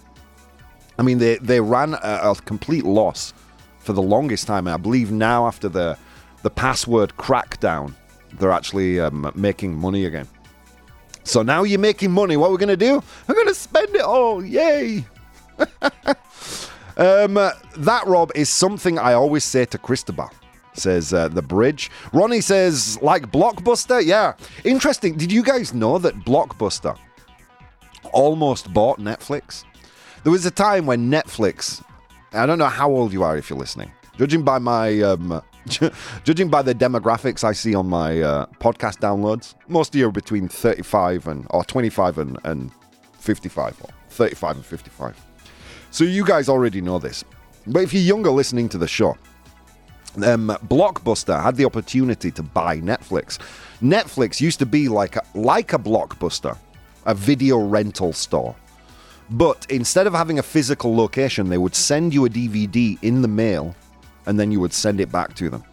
I 1.00 1.02
mean, 1.02 1.16
they, 1.16 1.36
they 1.38 1.62
ran 1.62 1.94
a, 1.94 2.20
a 2.30 2.34
complete 2.44 2.84
loss 2.84 3.32
for 3.78 3.94
the 3.94 4.02
longest 4.02 4.46
time. 4.46 4.68
I 4.68 4.76
believe 4.76 5.10
now, 5.10 5.46
after 5.46 5.66
the 5.66 5.96
the 6.42 6.50
password 6.50 7.16
crackdown, 7.16 7.94
they're 8.34 8.50
actually 8.50 9.00
um, 9.00 9.32
making 9.34 9.74
money 9.74 10.04
again. 10.04 10.28
So 11.24 11.42
now 11.42 11.62
you're 11.62 11.78
making 11.78 12.10
money. 12.10 12.36
What 12.36 12.50
we're 12.50 12.58
going 12.58 12.68
to 12.68 12.76
do? 12.76 13.02
I'm 13.28 13.34
going 13.34 13.48
to 13.48 13.54
spend 13.54 13.94
it 13.94 14.02
all. 14.02 14.44
Yay! 14.44 15.06
um, 16.98 17.34
that, 17.34 18.02
Rob, 18.06 18.30
is 18.34 18.50
something 18.50 18.98
I 18.98 19.14
always 19.14 19.44
say 19.44 19.64
to 19.64 19.78
Cristobal 19.78 20.30
says 20.74 21.14
uh, 21.14 21.28
the 21.28 21.42
bridge. 21.42 21.90
Ronnie 22.12 22.40
says, 22.42 23.00
like 23.02 23.30
Blockbuster? 23.32 24.04
Yeah. 24.04 24.34
Interesting. 24.64 25.16
Did 25.16 25.32
you 25.32 25.42
guys 25.42 25.74
know 25.74 25.98
that 25.98 26.14
Blockbuster 26.26 26.96
almost 28.12 28.72
bought 28.72 28.98
Netflix? 28.98 29.64
There 30.22 30.32
was 30.32 30.44
a 30.44 30.50
time 30.50 30.84
when 30.84 31.10
Netflix, 31.10 31.82
I 32.34 32.44
don't 32.44 32.58
know 32.58 32.66
how 32.66 32.90
old 32.90 33.12
you 33.12 33.22
are 33.22 33.38
if 33.38 33.48
you're 33.48 33.58
listening, 33.58 33.90
judging 34.18 34.42
by 34.42 34.58
my. 34.58 35.00
Um, 35.00 35.42
judging 36.24 36.48
by 36.48 36.62
the 36.62 36.74
demographics 36.74 37.44
I 37.44 37.52
see 37.52 37.74
on 37.74 37.86
my 37.86 38.20
uh, 38.20 38.46
podcast 38.60 38.98
downloads, 38.98 39.54
most 39.68 39.94
of 39.94 39.98
you 39.98 40.08
are 40.08 40.12
between 40.12 40.48
35 40.48 41.28
and 41.28 41.46
or 41.50 41.64
25 41.64 42.18
and, 42.18 42.38
and 42.44 42.70
55 43.18 43.76
or 43.82 43.90
35 44.08 44.56
and 44.56 44.64
55. 44.64 45.26
So 45.90 46.04
you 46.04 46.24
guys 46.24 46.48
already 46.48 46.80
know 46.80 46.98
this. 46.98 47.24
But 47.66 47.82
if 47.82 47.92
you're 47.92 48.02
younger 48.02 48.30
listening 48.30 48.70
to 48.70 48.78
the 48.78 48.88
show, 48.88 49.16
um, 50.16 50.56
Blockbuster 50.66 51.42
had 51.42 51.56
the 51.56 51.66
opportunity 51.66 52.30
to 52.30 52.42
buy 52.42 52.78
Netflix. 52.80 53.38
Netflix 53.82 54.40
used 54.40 54.58
to 54.58 54.66
be 54.66 54.88
like 54.88 55.16
a, 55.16 55.22
like 55.34 55.72
a 55.72 55.78
Blockbuster, 55.78 56.56
a 57.04 57.14
video 57.14 57.58
rental 57.58 58.12
store. 58.12 58.56
But 59.30 59.66
instead 59.70 60.06
of 60.06 60.12
having 60.12 60.38
a 60.38 60.42
physical 60.42 60.94
location, 60.96 61.48
they 61.48 61.58
would 61.58 61.74
send 61.74 62.12
you 62.12 62.24
a 62.24 62.28
DVD 62.28 62.98
in 63.02 63.22
the 63.22 63.28
mail, 63.28 63.74
and 64.26 64.38
then 64.38 64.50
you 64.50 64.60
would 64.60 64.72
send 64.72 65.00
it 65.00 65.12
back 65.12 65.34
to 65.36 65.48
them. 65.48 65.64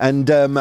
And 0.00 0.30
um, 0.30 0.58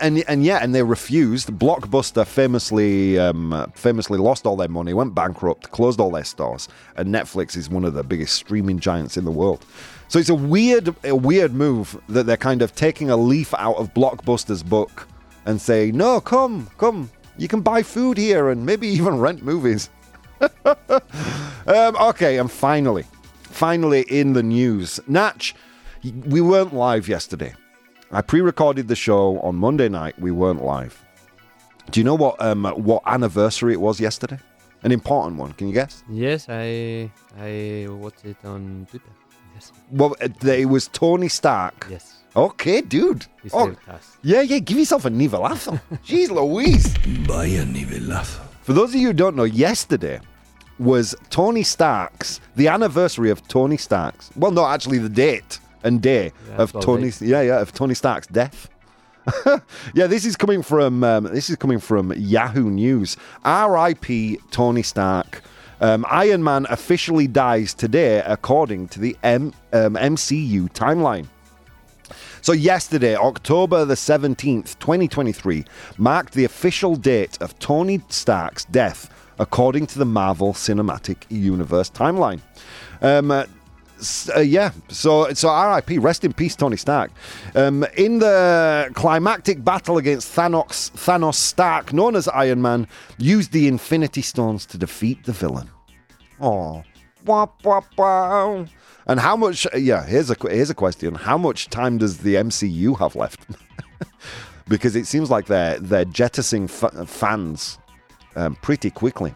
and 0.00 0.22
and 0.28 0.44
yeah, 0.44 0.58
and 0.62 0.74
they 0.74 0.82
refused. 0.82 1.48
Blockbuster 1.50 2.26
famously 2.26 3.18
um, 3.18 3.70
famously 3.74 4.18
lost 4.18 4.46
all 4.46 4.56
their 4.56 4.68
money, 4.68 4.92
went 4.92 5.14
bankrupt, 5.14 5.70
closed 5.70 5.98
all 5.98 6.10
their 6.10 6.24
stores, 6.24 6.68
and 6.96 7.12
Netflix 7.12 7.56
is 7.56 7.68
one 7.68 7.84
of 7.84 7.94
the 7.94 8.04
biggest 8.04 8.34
streaming 8.34 8.78
giants 8.78 9.16
in 9.16 9.24
the 9.24 9.30
world. 9.30 9.64
So 10.08 10.18
it's 10.18 10.28
a 10.28 10.34
weird 10.34 10.94
a 11.04 11.14
weird 11.14 11.54
move 11.54 12.00
that 12.08 12.26
they're 12.26 12.36
kind 12.36 12.62
of 12.62 12.74
taking 12.74 13.10
a 13.10 13.16
leaf 13.16 13.54
out 13.54 13.76
of 13.76 13.92
Blockbuster's 13.94 14.62
book 14.62 15.08
and 15.46 15.60
say, 15.60 15.90
"No, 15.90 16.20
come, 16.20 16.68
come, 16.78 17.10
you 17.36 17.48
can 17.48 17.60
buy 17.60 17.82
food 17.82 18.18
here 18.18 18.50
and 18.50 18.64
maybe 18.64 18.88
even 18.88 19.18
rent 19.18 19.42
movies." 19.42 19.90
um, 21.66 21.96
okay, 22.10 22.38
and 22.38 22.50
finally, 22.50 23.04
finally 23.42 24.02
in 24.08 24.32
the 24.32 24.42
news, 24.42 25.00
Natch, 25.06 25.54
we 26.26 26.40
weren't 26.40 26.74
live 26.74 27.08
yesterday. 27.08 27.54
I 28.10 28.22
pre-recorded 28.22 28.88
the 28.88 28.96
show 28.96 29.38
on 29.40 29.56
Monday 29.56 29.88
night. 29.88 30.18
We 30.18 30.30
weren't 30.30 30.64
live. 30.64 31.02
Do 31.90 32.00
you 32.00 32.04
know 32.04 32.14
what 32.14 32.40
um, 32.40 32.64
what 32.64 33.02
anniversary 33.06 33.72
it 33.72 33.80
was 33.80 34.00
yesterday? 34.00 34.38
An 34.82 34.92
important 34.92 35.36
one. 35.38 35.52
Can 35.54 35.66
you 35.68 35.74
guess? 35.74 36.04
yes, 36.08 36.46
I 36.48 37.10
I 37.38 37.86
watched 37.90 38.24
it 38.24 38.36
on 38.44 38.86
Twitter. 38.90 39.10
Yes, 39.54 39.72
Well, 39.90 40.14
it 40.20 40.42
it 40.44 40.66
was 40.68 40.88
Tony 40.88 41.28
Stark. 41.28 41.86
yes. 41.90 42.14
Okay, 42.36 42.82
dude. 42.82 43.26
He 43.42 43.50
Oh, 43.52 43.74
us. 43.88 44.18
yeah, 44.22 44.42
yeah. 44.42 44.58
Give 44.60 44.78
yourself 44.78 45.04
a 45.06 45.10
nivelazo. 45.10 45.80
Jeez 46.06 46.30
Louise. 46.30 46.94
Buy 47.26 47.48
Vaya 47.48 47.64
nivelazo. 47.64 48.40
For 48.68 48.74
those 48.74 48.90
of 48.94 49.00
you 49.00 49.06
who 49.06 49.12
don't 49.14 49.34
know, 49.34 49.44
yesterday 49.44 50.20
was 50.78 51.14
Tony 51.30 51.62
Stark's, 51.62 52.38
the 52.54 52.68
anniversary 52.68 53.30
of 53.30 53.48
Tony 53.48 53.78
Stark's. 53.78 54.30
Well, 54.36 54.50
no, 54.50 54.66
actually, 54.66 54.98
the 54.98 55.08
date 55.08 55.58
and 55.84 56.02
day 56.02 56.32
Yeah, 56.50 56.56
of 56.56 56.72
12 56.72 56.84
Tony. 56.84 57.12
Yeah, 57.20 57.40
yeah, 57.40 57.60
of 57.62 57.72
Tony 57.72 57.94
Stark's 57.94 58.26
death. 58.26 58.68
yeah, 59.94 60.06
this 60.06 60.26
is 60.26 60.36
coming 60.36 60.60
from 60.60 61.02
um, 61.02 61.24
this 61.32 61.48
is 61.48 61.56
coming 61.56 61.78
from 61.78 62.12
Yahoo 62.14 62.68
News. 62.68 63.16
R.I.P. 63.42 64.38
Tony 64.50 64.82
Stark. 64.82 65.40
Um, 65.80 66.04
Iron 66.10 66.44
Man 66.44 66.66
officially 66.68 67.26
dies 67.26 67.72
today, 67.72 68.22
according 68.26 68.88
to 68.88 69.00
the 69.00 69.16
M- 69.22 69.54
um, 69.72 69.94
MCU 69.94 70.70
timeline. 70.74 71.26
So, 72.40 72.52
yesterday, 72.52 73.16
October 73.16 73.84
the 73.84 73.94
17th, 73.94 74.78
2023, 74.78 75.64
marked 75.96 76.34
the 76.34 76.44
official 76.44 76.96
date 76.96 77.38
of 77.40 77.58
Tony 77.58 78.00
Stark's 78.08 78.64
death, 78.66 79.12
according 79.38 79.86
to 79.88 79.98
the 79.98 80.04
Marvel 80.04 80.52
Cinematic 80.52 81.24
Universe 81.28 81.90
timeline. 81.90 82.40
Um, 83.02 83.30
uh, 83.30 83.44
uh, 84.36 84.40
yeah, 84.40 84.70
so 84.88 85.32
so 85.32 85.48
RIP, 85.50 86.00
rest 86.00 86.24
in 86.24 86.32
peace, 86.32 86.54
Tony 86.54 86.76
Stark. 86.76 87.10
Um, 87.54 87.84
in 87.96 88.20
the 88.20 88.90
climactic 88.94 89.64
battle 89.64 89.98
against 89.98 90.34
Thanos, 90.34 90.92
Thanos 90.92 91.34
Stark, 91.34 91.92
known 91.92 92.14
as 92.14 92.28
Iron 92.28 92.62
Man, 92.62 92.86
used 93.18 93.52
the 93.52 93.66
Infinity 93.66 94.22
Stones 94.22 94.66
to 94.66 94.78
defeat 94.78 95.24
the 95.24 95.32
villain. 95.32 95.68
Oh, 96.40 96.84
wah, 97.24 97.48
wah, 97.64 97.82
wah. 97.96 98.64
And 99.08 99.18
how 99.18 99.36
much? 99.36 99.66
Yeah, 99.74 100.04
here's 100.04 100.30
a 100.30 100.36
here's 100.42 100.70
a 100.70 100.74
question. 100.74 101.14
How 101.14 101.38
much 101.38 101.70
time 101.70 101.98
does 101.98 102.18
the 102.18 102.34
MCU 102.34 102.98
have 102.98 103.16
left? 103.16 103.40
because 104.68 104.94
it 104.94 105.06
seems 105.06 105.30
like 105.30 105.46
they're 105.46 105.78
they're 105.78 106.04
jettisoning 106.04 106.64
f- 106.64 107.08
fans 107.08 107.78
um, 108.36 108.54
pretty 108.56 108.90
quickly. 108.90 109.34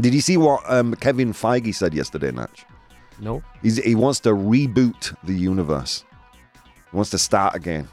Did 0.00 0.14
you 0.14 0.20
see 0.20 0.36
what 0.36 0.62
um, 0.70 0.94
Kevin 0.96 1.32
Feige 1.32 1.74
said 1.74 1.94
yesterday, 1.94 2.30
Natch? 2.30 2.64
No, 3.18 3.42
He's, 3.62 3.78
he 3.78 3.94
wants 3.94 4.20
to 4.20 4.30
reboot 4.30 5.16
the 5.24 5.32
universe. 5.32 6.04
He 6.90 6.96
wants 6.96 7.10
to 7.10 7.18
start 7.18 7.54
again. 7.54 7.88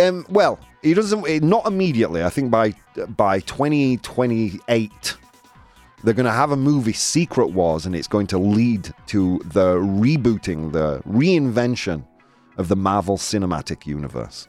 Um, 0.00 0.26
well, 0.28 0.58
he 0.82 0.94
doesn't. 0.94 1.42
Not 1.42 1.66
immediately. 1.66 2.24
I 2.24 2.30
think 2.30 2.50
by 2.50 2.74
by 3.16 3.40
2028, 3.40 5.16
they're 6.02 6.14
going 6.14 6.26
to 6.26 6.32
have 6.32 6.50
a 6.50 6.56
movie, 6.56 6.92
Secret 6.92 7.48
Wars, 7.48 7.86
and 7.86 7.94
it's 7.94 8.08
going 8.08 8.26
to 8.28 8.38
lead 8.38 8.92
to 9.06 9.38
the 9.46 9.76
rebooting, 9.76 10.72
the 10.72 11.00
reinvention 11.06 12.04
of 12.58 12.68
the 12.68 12.76
Marvel 12.76 13.16
Cinematic 13.16 13.86
Universe. 13.86 14.48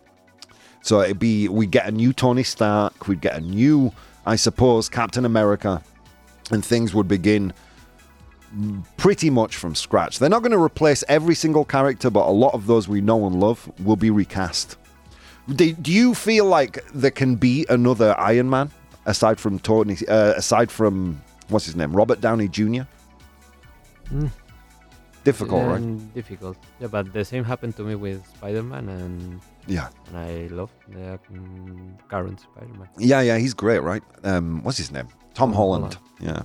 So 0.82 1.02
it'd 1.02 1.20
be 1.20 1.48
we 1.48 1.66
get 1.66 1.88
a 1.88 1.92
new 1.92 2.12
Tony 2.12 2.44
Stark, 2.44 3.08
we'd 3.08 3.22
get 3.22 3.38
a 3.38 3.42
new, 3.42 3.94
I 4.26 4.36
suppose, 4.36 4.90
Captain 4.90 5.26
America, 5.26 5.82
and 6.52 6.64
things 6.64 6.94
would 6.94 7.08
begin 7.08 7.54
pretty 8.98 9.30
much 9.30 9.56
from 9.56 9.76
scratch. 9.76 10.20
They're 10.20 10.30
not 10.30 10.42
going 10.42 10.52
to 10.52 10.62
replace 10.62 11.04
every 11.08 11.36
single 11.36 11.66
character, 11.66 12.10
but 12.10 12.28
a 12.28 12.32
lot 12.32 12.54
of 12.54 12.68
those 12.68 12.88
we 12.88 13.02
know 13.02 13.26
and 13.26 13.40
love 13.40 13.72
will 13.84 13.96
be 13.96 14.10
recast. 14.10 14.78
Do, 15.56 15.76
you 15.86 16.14
feel 16.14 16.46
like 16.46 16.84
there 16.94 17.12
can 17.12 17.36
be 17.36 17.66
another 17.70 18.18
Iron 18.20 18.50
Man 18.50 18.72
aside 19.06 19.40
from 19.40 19.60
Tony? 19.60 19.98
Uh, 20.08 20.34
aside 20.36 20.72
from 20.72 21.22
what's 21.54 21.66
his 21.66 21.76
name, 21.76 21.96
Robert 21.96 22.20
Downey 22.20 22.48
Jr. 22.48 22.84
Mm. 24.12 24.30
Difficult, 25.24 25.66
right? 25.66 25.78
Um, 25.78 26.00
Difficult. 26.14 26.58
Yeah, 26.82 26.88
but 26.88 27.14
the 27.14 27.24
same 27.24 27.46
happened 27.46 27.78
to 27.78 27.84
me 27.84 27.96
with 27.96 28.26
Spider-Man, 28.36 28.90
and 28.90 29.40
Yeah, 29.68 29.88
and 30.08 30.18
I 30.18 30.48
love 30.54 30.70
the 30.90 31.18
mm, 31.32 31.98
current 32.10 32.42
Spider-Man. 32.42 32.90
yeah, 32.98 33.22
yeah. 33.22 33.38
He's 33.38 33.54
great, 33.54 33.80
right? 33.80 34.04
Um, 34.26 34.62
what's 34.64 34.78
his 34.78 34.92
name? 34.92 35.08
Tom, 35.34 35.52
Tom 35.52 35.54
Holland. 35.54 35.94
Holland. 35.94 36.10
Yeah, 36.20 36.44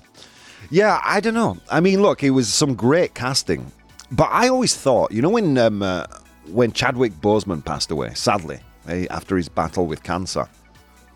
yeah. 0.70 1.00
I 1.04 1.18
don't 1.18 1.34
know. 1.34 1.56
I 1.70 1.80
mean, 1.80 2.02
look, 2.02 2.22
it 2.22 2.30
was 2.30 2.52
some 2.52 2.76
great 2.76 3.14
casting, 3.14 3.72
but 4.12 4.28
I 4.30 4.48
always 4.48 4.76
thought, 4.76 5.10
you 5.10 5.22
know, 5.22 5.30
when 5.30 5.58
um, 5.58 5.82
uh, 5.82 6.04
when 6.46 6.70
Chadwick 6.70 7.14
Boseman 7.20 7.64
passed 7.64 7.90
away, 7.90 8.12
sadly, 8.14 8.60
eh, 8.86 9.06
after 9.10 9.36
his 9.36 9.48
battle 9.48 9.86
with 9.86 10.04
cancer, 10.04 10.48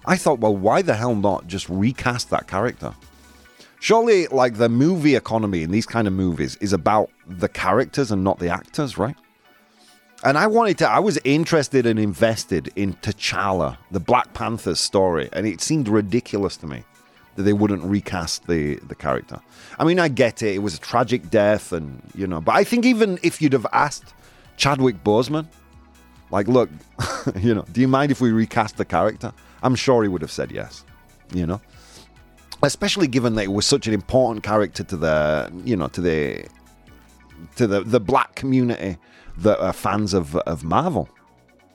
I 0.05 0.17
thought, 0.17 0.41
well, 0.41 0.57
why 0.57 0.83
the 0.83 0.95
hell 0.95 1.15
not 1.15 1.47
just 1.47 1.69
recast 1.69 2.29
that 2.31 2.49
character? 2.49 2.93
Surely, 3.83 4.29
like 4.29 4.59
the 4.59 4.69
movie 4.69 5.17
economy 5.17 5.65
in 5.65 5.73
these 5.73 5.87
kind 5.87 6.07
of 6.07 6.12
movies 6.12 6.57
is 6.61 6.73
about 6.73 7.11
the 7.27 7.49
characters 7.49 8.12
and 8.12 8.23
not 8.23 8.39
the 8.39 8.49
actors, 8.49 8.97
right? 8.97 9.17
And 10.23 10.39
I 10.39 10.47
wanted 10.47 10.79
to, 10.79 10.89
I 10.89 11.01
was 11.01 11.19
interested 11.25 11.85
and 11.85 11.99
invested 11.99 12.71
in 12.77 12.95
T'Challa, 12.95 13.77
the 13.91 13.99
Black 13.99 14.35
Panther's 14.35 14.79
story, 14.79 15.29
and 15.33 15.49
it 15.49 15.61
seemed 15.61 15.89
ridiculous 15.89 16.57
to 16.59 16.69
me 16.69 16.85
that 17.35 17.43
they 17.43 17.53
wouldn't 17.53 17.83
recast 17.83 18.47
the, 18.47 18.77
the 18.87 18.95
character. 18.95 19.41
I 19.81 19.85
mean, 19.85 19.99
I 19.99 20.07
get 20.07 20.45
it, 20.45 20.55
it 20.55 20.61
was 20.61 20.77
a 20.77 20.81
tragic 20.81 21.29
death, 21.29 21.73
and, 21.73 22.01
you 22.15 22.29
know, 22.29 22.41
but 22.41 22.55
I 22.55 22.62
think 22.62 22.85
even 22.85 23.19
if 23.25 23.43
you'd 23.43 23.53
have 23.53 23.67
asked 23.73 24.15
Chadwick 24.57 25.03
Boseman, 25.03 25.49
like, 26.31 26.47
look, 26.47 26.71
you 27.41 27.53
know, 27.53 27.65
do 27.73 27.81
you 27.81 27.89
mind 27.89 28.12
if 28.12 28.21
we 28.21 28.31
recast 28.31 28.77
the 28.77 28.85
character? 28.85 29.33
I'm 29.61 29.75
sure 29.75 30.05
he 30.05 30.09
would 30.09 30.23
have 30.23 30.31
said 30.31 30.53
yes. 30.53 30.85
you 31.35 31.47
know. 31.49 31.61
Especially 32.62 33.09
given 33.09 33.35
that 33.35 33.45
it 33.45 33.52
was 33.52 33.66
such 33.66 33.87
an 33.87 33.95
important 33.95 34.45
character 34.45 34.85
to 34.85 34.97
the, 34.97 35.52
you 35.64 35.76
know, 35.76 35.88
to 35.88 36.00
the, 36.00 36.47
to 37.57 37.66
the 37.66 37.81
the 37.81 38.00
black 38.00 38.35
community 38.35 38.97
that 39.38 39.59
are 39.61 39.73
fans 39.73 40.14
of 40.14 40.37
of 40.37 40.64
Marvel. 40.64 41.09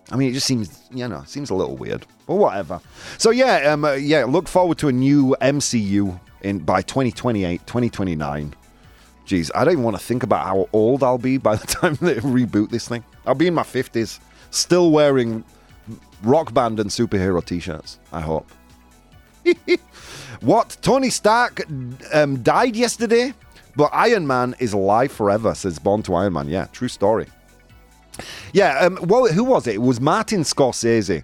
I 0.09 0.15
mean, 0.15 0.29
it 0.29 0.33
just 0.33 0.47
seems, 0.47 0.83
you 0.91 1.07
know, 1.07 1.23
seems 1.25 1.49
a 1.49 1.55
little 1.55 1.75
weird, 1.75 2.05
but 2.25 2.35
whatever. 2.35 2.79
So 3.17 3.31
yeah, 3.31 3.71
um, 3.71 3.83
uh, 3.83 3.93
yeah, 3.93 4.23
look 4.23 4.47
forward 4.47 4.77
to 4.79 4.87
a 4.87 4.91
new 4.91 5.35
MCU 5.41 6.17
in 6.41 6.59
by 6.59 6.81
2028, 6.81 7.67
2029. 7.67 8.55
Jeez, 9.25 9.51
I 9.53 9.65
don't 9.65 9.73
even 9.73 9.83
want 9.83 9.97
to 9.97 10.03
think 10.03 10.23
about 10.23 10.45
how 10.45 10.69
old 10.71 11.03
I'll 11.03 11.17
be 11.17 11.37
by 11.37 11.55
the 11.57 11.67
time 11.67 11.95
they 11.95 12.15
reboot 12.15 12.69
this 12.69 12.87
thing. 12.87 13.03
I'll 13.25 13.35
be 13.35 13.47
in 13.47 13.53
my 13.53 13.63
50s, 13.63 14.19
still 14.51 14.91
wearing 14.91 15.43
rock 16.23 16.53
band 16.53 16.79
and 16.79 16.89
superhero 16.89 17.43
t-shirts. 17.43 17.99
I 18.13 18.21
hope. 18.21 18.49
what? 20.41 20.77
Tony 20.81 21.09
Stark 21.09 21.63
um, 22.13 22.41
died 22.43 22.75
yesterday, 22.75 23.33
but 23.75 23.89
Iron 23.93 24.27
Man 24.27 24.55
is 24.59 24.73
alive 24.73 25.11
forever. 25.11 25.53
Says 25.55 25.79
Born 25.79 26.03
to 26.03 26.15
Iron 26.15 26.33
Man. 26.33 26.47
Yeah, 26.47 26.67
true 26.71 26.87
story. 26.87 27.27
Yeah. 28.53 28.79
Um, 28.79 28.99
well, 29.03 29.27
who 29.27 29.43
was 29.43 29.67
it? 29.67 29.75
It 29.75 29.81
was 29.81 30.01
Martin 30.01 30.41
Scorsese, 30.41 31.23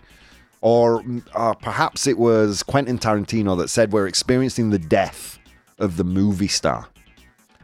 or 0.61 1.03
uh, 1.33 1.53
perhaps 1.55 2.07
it 2.07 2.17
was 2.17 2.63
Quentin 2.63 2.99
Tarantino 2.99 3.57
that 3.57 3.69
said 3.69 3.91
we're 3.91 4.07
experiencing 4.07 4.69
the 4.69 4.79
death 4.79 5.39
of 5.79 5.97
the 5.97 6.03
movie 6.03 6.47
star 6.47 6.87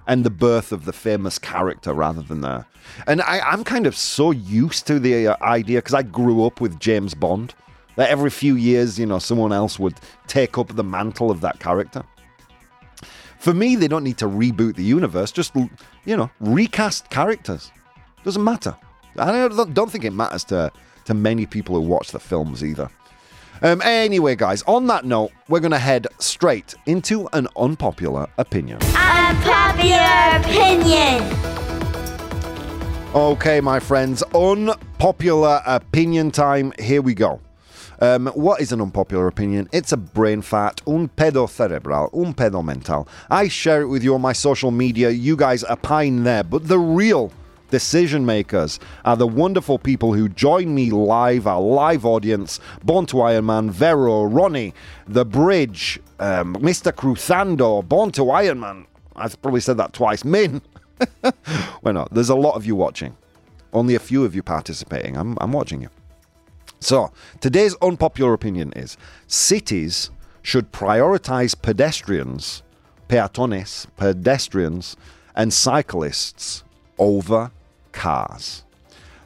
and 0.08 0.24
the 0.24 0.32
birth 0.32 0.72
of 0.72 0.86
the 0.86 0.94
famous 0.94 1.38
character 1.38 1.94
rather 1.94 2.22
than 2.22 2.42
the. 2.42 2.66
And 3.06 3.22
I, 3.22 3.40
I'm 3.40 3.64
kind 3.64 3.86
of 3.86 3.96
so 3.96 4.32
used 4.32 4.88
to 4.88 5.00
the 5.00 5.28
uh, 5.28 5.36
idea 5.42 5.78
because 5.78 5.94
I 5.94 6.02
grew 6.02 6.46
up 6.46 6.60
with 6.60 6.80
James 6.80 7.14
Bond 7.14 7.54
that 8.00 8.10
every 8.10 8.30
few 8.30 8.56
years, 8.56 8.98
you 8.98 9.06
know, 9.06 9.20
someone 9.20 9.52
else 9.52 9.78
would 9.78 10.00
take 10.26 10.58
up 10.58 10.74
the 10.74 10.84
mantle 10.86 11.30
of 11.30 11.42
that 11.42 11.60
character. 11.60 12.02
For 13.40 13.54
me, 13.54 13.76
they 13.76 13.90
don't 13.90 14.06
need 14.06 14.18
to 14.20 14.26
reboot 14.26 14.76
the 14.76 14.86
universe, 14.86 15.34
just, 15.34 15.54
you 15.54 16.16
know, 16.16 16.32
recast 16.40 17.10
characters. 17.10 17.74
Doesn't 18.24 18.42
matter. 18.42 18.74
I 19.18 19.50
don't, 19.50 19.74
don't 19.74 19.92
think 19.92 20.06
it 20.06 20.14
matters 20.14 20.46
to, 20.46 20.72
to 21.04 21.14
many 21.14 21.46
people 21.46 21.76
who 21.76 21.82
watch 21.82 22.12
the 22.12 22.22
films 22.22 22.64
either. 22.64 22.90
Um, 23.62 23.82
anyway, 23.82 24.38
guys, 24.38 24.62
on 24.62 24.88
that 24.88 25.04
note, 25.04 25.34
we're 25.50 25.60
going 25.60 25.72
to 25.72 25.78
head 25.78 26.08
straight 26.20 26.76
into 26.86 27.28
an 27.34 27.50
unpopular 27.58 28.28
opinion. 28.38 28.80
Unpopular 28.96 30.40
opinion. 30.40 31.22
Okay, 33.14 33.60
my 33.60 33.82
friends, 33.82 34.24
unpopular 34.34 35.62
opinion 35.66 36.32
time. 36.32 36.72
Here 36.80 37.02
we 37.02 37.14
go. 37.14 37.42
Um, 38.02 38.28
what 38.28 38.62
is 38.62 38.72
an 38.72 38.82
unpopular 38.82 39.28
opinion? 39.28 39.68
It's 39.74 39.92
a 39.92 39.98
brain 39.98 40.42
fart, 40.42 40.82
un 40.88 41.10
pedo 41.10 41.50
cerebral, 41.50 42.10
un 42.14 42.34
pedo 42.34 42.64
mental. 42.64 43.08
I 43.30 43.50
share 43.50 43.82
it 43.82 43.88
with 43.88 44.04
you 44.04 44.16
on 44.16 44.22
my 44.22 44.34
social 44.34 44.72
media. 44.72 45.10
You 45.10 45.36
guys 45.36 45.64
opine 45.66 46.24
there, 46.24 46.44
but 46.44 46.68
the 46.68 46.80
real 46.80 47.32
decision 47.70 48.26
makers 48.26 48.80
are 49.06 49.18
the 49.18 49.28
wonderful 49.28 49.78
people 49.78 50.14
who 50.14 50.30
join 50.30 50.74
me 50.74 50.90
live, 50.92 51.46
our 51.46 51.62
live 51.62 52.06
audience, 52.06 52.60
Born 52.84 53.06
to 53.08 53.22
Iron 53.22 53.46
Man, 53.46 53.70
Vero, 53.70 54.24
Ronnie, 54.24 54.74
The 55.08 55.26
Bridge, 55.26 56.00
um, 56.20 56.56
Mr. 56.56 56.96
Cruzando, 56.96 57.82
Born 57.82 58.12
to 58.14 58.32
Iron 58.32 58.60
Man. 58.60 58.86
I've 59.16 59.40
probably 59.42 59.62
said 59.62 59.78
that 59.78 59.94
twice. 59.94 60.24
Min. 60.24 60.62
Why 61.82 61.92
not? 61.92 62.14
there's 62.14 62.30
a 62.30 62.36
lot 62.36 62.56
of 62.56 62.66
you 62.66 62.76
watching. 62.76 63.16
Only 63.72 63.96
a 63.96 64.00
few 64.00 64.24
of 64.26 64.34
you 64.34 64.42
participating. 64.42 65.16
I'm, 65.16 65.38
I'm 65.40 65.52
watching 65.52 65.82
you. 65.82 65.90
So, 66.80 67.12
today's 67.42 67.76
unpopular 67.82 68.34
opinion 68.34 68.72
is 68.76 68.98
cities 69.28 70.12
should 70.42 70.72
prioritize 70.72 71.54
pedestrians, 71.60 72.64
peatones, 73.10 73.86
pedestrians, 73.98 74.96
and 75.36 75.54
cyclists 75.54 76.64
over 76.98 77.52
cars. 77.92 78.64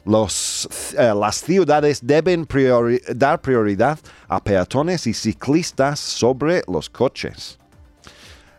Los, 0.06 0.66
eh, 0.94 1.12
las 1.12 1.40
ciudades 1.42 2.00
deben 2.02 2.46
priori- 2.46 3.00
dar 3.16 3.38
prioridad 3.38 3.98
a 4.28 4.38
peatones 4.40 5.06
y 5.06 5.12
ciclistas 5.12 5.98
sobre 5.98 6.62
los 6.68 6.88
coches. 6.88 7.56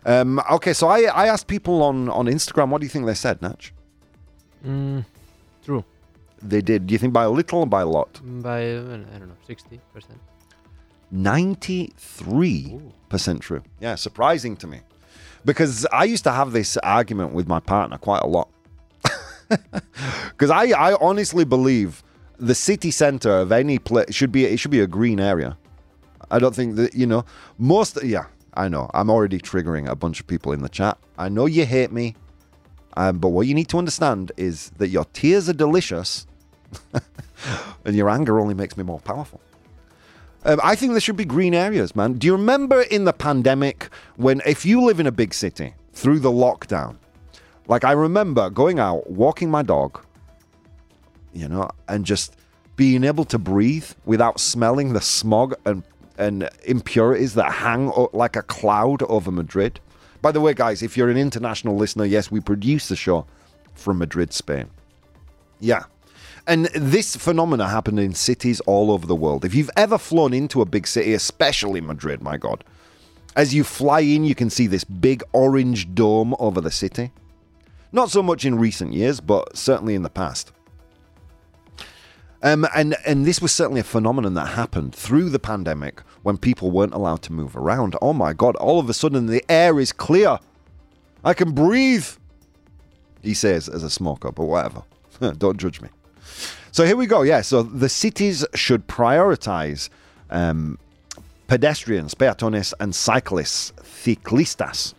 Um, 0.04 0.40
okay, 0.50 0.72
so 0.72 0.88
I, 0.88 1.02
I 1.02 1.26
asked 1.26 1.46
people 1.48 1.82
on, 1.82 2.08
on 2.08 2.26
Instagram, 2.26 2.70
what 2.70 2.80
do 2.80 2.86
you 2.86 2.90
think 2.90 3.06
they 3.06 3.14
said, 3.14 3.42
Natch? 3.42 3.72
Mm, 4.64 5.04
true. 5.64 5.84
They 6.42 6.60
did. 6.60 6.86
Do 6.86 6.92
you 6.92 6.98
think 6.98 7.12
by 7.12 7.24
a 7.24 7.30
little 7.30 7.60
or 7.60 7.66
by 7.66 7.82
a 7.82 7.86
lot? 7.86 8.20
By, 8.22 8.72
uh, 8.72 8.98
I 9.14 9.18
don't 9.18 9.28
know, 9.28 9.36
60%. 9.48 9.80
93% 11.12 13.40
true. 13.40 13.62
Yeah, 13.80 13.94
surprising 13.94 14.56
to 14.56 14.66
me. 14.66 14.80
Because 15.44 15.86
I 15.92 16.04
used 16.04 16.24
to 16.24 16.32
have 16.32 16.52
this 16.52 16.76
argument 16.78 17.32
with 17.32 17.46
my 17.46 17.60
partner 17.60 17.98
quite 17.98 18.22
a 18.22 18.26
lot. 18.26 18.48
Because 20.30 20.50
I, 20.50 20.70
I 20.70 20.96
honestly 21.00 21.44
believe 21.44 22.02
the 22.38 22.54
city 22.54 22.90
center 22.90 23.30
of 23.30 23.52
any 23.52 23.78
place 23.78 24.14
should 24.14 24.32
be 24.32 24.44
it 24.44 24.58
should 24.58 24.70
be 24.70 24.80
a 24.80 24.86
green 24.86 25.20
area. 25.20 25.56
I 26.30 26.38
don't 26.38 26.54
think 26.54 26.76
that 26.76 26.94
you 26.94 27.06
know 27.06 27.24
most. 27.56 28.02
Yeah, 28.02 28.26
I 28.54 28.68
know. 28.68 28.90
I'm 28.92 29.08
already 29.08 29.38
triggering 29.38 29.88
a 29.88 29.94
bunch 29.94 30.20
of 30.20 30.26
people 30.26 30.52
in 30.52 30.62
the 30.62 30.68
chat. 30.68 30.98
I 31.16 31.28
know 31.28 31.46
you 31.46 31.64
hate 31.64 31.92
me, 31.92 32.16
um, 32.96 33.18
but 33.18 33.28
what 33.28 33.46
you 33.46 33.54
need 33.54 33.68
to 33.68 33.78
understand 33.78 34.32
is 34.36 34.70
that 34.78 34.88
your 34.88 35.04
tears 35.06 35.48
are 35.48 35.54
delicious, 35.54 36.26
and 37.84 37.94
your 37.94 38.08
anger 38.08 38.40
only 38.40 38.54
makes 38.54 38.76
me 38.76 38.84
more 38.84 39.00
powerful. 39.00 39.40
Um, 40.44 40.60
I 40.62 40.76
think 40.76 40.92
there 40.92 41.00
should 41.00 41.16
be 41.16 41.24
green 41.24 41.54
areas, 41.54 41.96
man. 41.96 42.14
Do 42.14 42.26
you 42.26 42.32
remember 42.32 42.82
in 42.82 43.04
the 43.04 43.12
pandemic 43.12 43.88
when, 44.16 44.40
if 44.46 44.64
you 44.64 44.80
live 44.80 45.00
in 45.00 45.06
a 45.06 45.12
big 45.12 45.34
city 45.34 45.74
through 45.92 46.20
the 46.20 46.30
lockdown, 46.30 46.96
like 47.66 47.84
I 47.84 47.92
remember 47.92 48.48
going 48.48 48.78
out, 48.78 49.10
walking 49.10 49.50
my 49.50 49.62
dog, 49.62 50.00
you 51.32 51.48
know, 51.48 51.68
and 51.88 52.04
just 52.04 52.36
being 52.76 53.04
able 53.04 53.24
to 53.24 53.38
breathe 53.38 53.90
without 54.04 54.38
smelling 54.38 54.92
the 54.92 55.00
smog 55.00 55.54
and 55.64 55.82
and 56.18 56.48
impurities 56.64 57.34
that 57.34 57.52
hang 57.52 57.92
like 58.12 58.36
a 58.36 58.42
cloud 58.42 59.02
over 59.02 59.30
Madrid. 59.30 59.80
By 60.26 60.32
the 60.32 60.40
way, 60.40 60.54
guys, 60.54 60.82
if 60.82 60.96
you're 60.96 61.08
an 61.08 61.16
international 61.16 61.76
listener, 61.76 62.04
yes, 62.04 62.32
we 62.32 62.40
produce 62.40 62.88
the 62.88 62.96
show 62.96 63.26
from 63.76 63.98
Madrid, 63.98 64.32
Spain. 64.32 64.68
Yeah. 65.60 65.84
And 66.48 66.66
this 66.74 67.14
phenomena 67.14 67.68
happened 67.68 68.00
in 68.00 68.12
cities 68.12 68.58
all 68.62 68.90
over 68.90 69.06
the 69.06 69.14
world. 69.14 69.44
If 69.44 69.54
you've 69.54 69.70
ever 69.76 69.98
flown 69.98 70.34
into 70.34 70.62
a 70.62 70.64
big 70.64 70.88
city, 70.88 71.14
especially 71.14 71.80
Madrid, 71.80 72.22
my 72.22 72.38
God, 72.38 72.64
as 73.36 73.54
you 73.54 73.62
fly 73.62 74.00
in, 74.00 74.24
you 74.24 74.34
can 74.34 74.50
see 74.50 74.66
this 74.66 74.82
big 74.82 75.22
orange 75.32 75.94
dome 75.94 76.34
over 76.40 76.60
the 76.60 76.72
city. 76.72 77.12
Not 77.92 78.10
so 78.10 78.20
much 78.20 78.44
in 78.44 78.58
recent 78.58 78.94
years, 78.94 79.20
but 79.20 79.56
certainly 79.56 79.94
in 79.94 80.02
the 80.02 80.10
past. 80.10 80.50
Um, 82.42 82.66
and 82.74 82.96
and 83.06 83.24
this 83.24 83.40
was 83.40 83.52
certainly 83.52 83.80
a 83.80 83.84
phenomenon 83.84 84.34
that 84.34 84.48
happened 84.48 84.94
through 84.94 85.30
the 85.30 85.38
pandemic 85.38 86.00
when 86.22 86.36
people 86.36 86.70
weren't 86.70 86.94
allowed 86.94 87.22
to 87.22 87.32
move 87.32 87.56
around. 87.56 87.96
Oh 88.02 88.12
my 88.12 88.32
God! 88.32 88.56
All 88.56 88.78
of 88.78 88.88
a 88.90 88.94
sudden, 88.94 89.26
the 89.26 89.44
air 89.50 89.80
is 89.80 89.92
clear. 89.92 90.38
I 91.24 91.34
can 91.34 91.52
breathe. 91.52 92.06
He 93.22 93.34
says 93.34 93.68
as 93.68 93.82
a 93.82 93.90
smoker, 93.90 94.30
but 94.30 94.44
whatever. 94.44 94.82
Don't 95.38 95.56
judge 95.56 95.80
me. 95.80 95.88
So 96.72 96.84
here 96.84 96.96
we 96.96 97.06
go. 97.06 97.22
Yeah. 97.22 97.40
So 97.40 97.62
the 97.62 97.88
cities 97.88 98.44
should 98.54 98.86
prioritize 98.86 99.88
um, 100.30 100.78
pedestrians, 101.48 102.14
peatones, 102.14 102.74
and 102.80 102.94
cyclists, 102.94 103.72
ciclistas. 103.82 104.94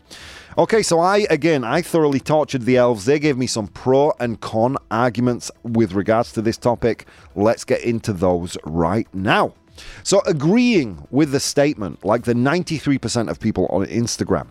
Okay, 0.59 0.81
so 0.81 0.99
I 0.99 1.27
again 1.29 1.63
I 1.63 1.83
thoroughly 1.83 2.19
tortured 2.19 2.63
the 2.63 2.77
elves. 2.77 3.05
They 3.05 3.19
gave 3.19 3.37
me 3.37 3.45
some 3.45 3.67
pro 3.67 4.11
and 4.19 4.41
con 4.41 4.75
arguments 4.89 5.51
with 5.61 5.93
regards 5.93 6.31
to 6.31 6.41
this 6.41 6.57
topic. 6.57 7.05
Let's 7.35 7.63
get 7.63 7.83
into 7.83 8.11
those 8.11 8.57
right 8.63 9.07
now. 9.13 9.53
So 10.01 10.23
agreeing 10.25 11.07
with 11.11 11.31
the 11.31 11.39
statement, 11.39 12.03
like 12.03 12.23
the 12.23 12.33
93% 12.33 13.29
of 13.29 13.39
people 13.39 13.67
on 13.69 13.85
Instagram, 13.85 14.47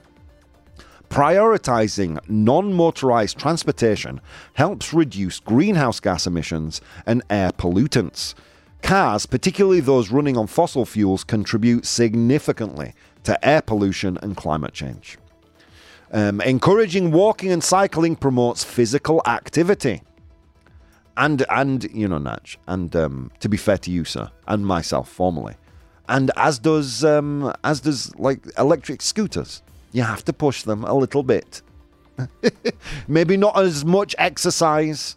prioritizing 1.11 2.21
non-motorized 2.29 3.37
transportation 3.37 4.21
helps 4.55 4.95
reduce 4.95 5.40
greenhouse 5.40 5.99
gas 5.99 6.25
emissions 6.25 6.81
and 7.05 7.25
air 7.29 7.51
pollutants. 7.51 8.35
Cars, 8.81 9.27
particularly 9.27 9.81
those 9.81 10.12
running 10.12 10.37
on 10.37 10.47
fossil 10.47 10.87
fuels, 10.87 11.25
contribute 11.25 11.85
significantly 11.85 12.95
to 13.25 13.45
air 13.45 13.61
pollution 13.61 14.16
and 14.23 14.37
climate 14.37 14.73
change. 14.73 15.19
Um, 16.12 16.40
encouraging 16.40 17.11
walking 17.11 17.51
and 17.51 17.62
cycling 17.62 18.16
promotes 18.16 18.62
physical 18.64 19.23
activity. 19.27 20.03
And, 21.16 21.45
and 21.51 21.85
you 21.92 22.07
know, 22.07 22.19
Natch, 22.19 22.59
and 22.66 22.95
um, 22.95 23.31
to 23.40 23.49
be 23.49 23.57
fair 23.57 23.79
to 23.79 23.90
you, 23.90 24.05
sir, 24.05 24.31
and 24.47 24.66
myself 24.66 25.09
formally, 25.09 25.55
and 26.09 26.31
as 26.37 26.59
does, 26.59 27.05
um, 27.05 27.53
as 27.64 27.81
does 27.81 28.14
like 28.16 28.40
electric 28.59 29.03
scooters. 29.03 29.62
You 29.92 30.03
have 30.03 30.25
to 30.27 30.33
push 30.33 30.62
them 30.62 30.85
a 30.85 30.92
little 30.92 31.23
bit. 31.23 31.62
Maybe 33.09 33.37
not 33.37 33.59
as 33.59 33.85
much 33.85 34.14
exercise 34.19 35.16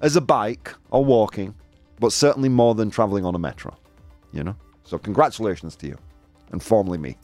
as 0.00 0.16
a 0.16 0.20
bike 0.20 0.74
or 0.90 1.04
walking, 1.04 1.54
but 2.00 2.12
certainly 2.12 2.48
more 2.48 2.74
than 2.74 2.90
traveling 2.90 3.24
on 3.24 3.34
a 3.34 3.38
metro, 3.38 3.76
you 4.32 4.42
know? 4.44 4.56
So, 4.84 4.98
congratulations 4.98 5.76
to 5.76 5.88
you, 5.88 5.98
and 6.52 6.62
formally 6.62 6.98
me. 6.98 7.16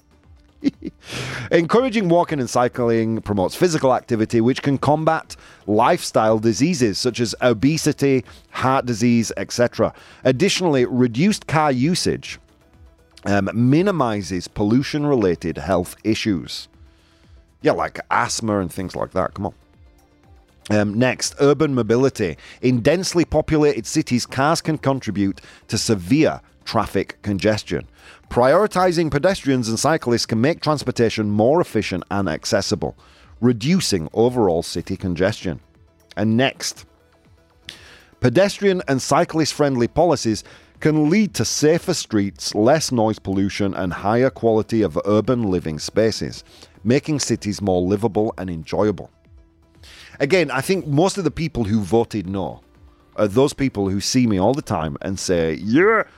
Encouraging 1.51 2.09
walking 2.09 2.41
and 2.41 2.49
cycling 2.49 3.21
promotes 3.21 3.55
physical 3.55 3.95
activity, 3.95 4.41
which 4.41 4.63
can 4.63 4.79
combat 4.79 5.37
lifestyle 5.67 6.39
diseases 6.39 6.99
such 6.99 7.21
as 7.21 7.35
obesity, 7.41 8.25
heart 8.51 8.87
disease, 8.87 9.33
etc. 9.37 9.93
Additionally, 10.25 10.85
reduced 10.85 11.47
car 11.47 11.73
usage 11.73 12.39
um, 13.25 13.51
minimizes 13.55 14.49
pollution 14.49 15.07
related 15.07 15.59
health 15.59 15.97
issues. 16.05 16.69
Yeah, 17.63 17.73
like 17.73 18.01
asthma 18.11 18.61
and 18.61 18.73
things 18.73 18.97
like 18.97 19.13
that. 19.13 19.35
Come 19.35 19.47
on. 19.47 19.55
Um, 20.71 20.95
next, 20.95 21.35
urban 21.41 21.75
mobility. 21.75 22.37
In 22.61 22.81
densely 22.81 23.25
populated 23.25 23.87
cities, 23.87 24.27
cars 24.27 24.61
can 24.61 24.79
contribute 24.79 25.41
to 25.69 25.77
severe 25.77 26.41
traffic 26.65 27.21
congestion. 27.23 27.89
Prioritizing 28.31 29.11
pedestrians 29.11 29.69
and 29.69 29.79
cyclists 29.79 30.27
can 30.27 30.41
make 30.41 30.61
transportation 30.61 31.31
more 31.31 31.61
efficient 31.61 32.05
and 32.11 32.29
accessible, 32.29 32.97
reducing 33.41 34.09
overall 34.13 34.63
city 34.63 34.97
congestion. 34.97 35.61
And 36.17 36.37
next, 36.37 36.87
pedestrian 38.21 38.83
and 38.89 39.01
cyclist 39.01 39.55
friendly 39.55 39.89
policies 39.89 40.45
can 40.81 41.09
lead 41.09 41.33
to 41.35 41.45
safer 41.45 41.95
streets, 41.95 42.55
less 42.55 42.91
noise 42.91 43.19
pollution, 43.19 43.73
and 43.73 43.93
higher 43.93 44.31
quality 44.31 44.83
of 44.83 44.99
urban 45.05 45.45
living 45.45 45.79
spaces, 45.79 46.43
making 46.83 47.21
cities 47.21 47.63
more 47.63 47.81
livable 47.81 48.35
and 48.37 48.51
enjoyable. 48.51 49.11
Again, 50.19 50.51
I 50.51 50.61
think 50.61 50.87
most 50.87 51.19
of 51.19 51.25
the 51.25 51.31
people 51.31 51.65
who 51.65 51.81
voted 51.81 52.29
no 52.29 52.63
are 53.17 53.29
those 53.29 53.53
people 53.53 53.89
who 53.89 54.01
see 54.01 54.27
me 54.27 54.39
all 54.39 54.55
the 54.55 54.63
time 54.63 54.97
and 55.03 55.19
say, 55.19 55.55
You're. 55.55 56.09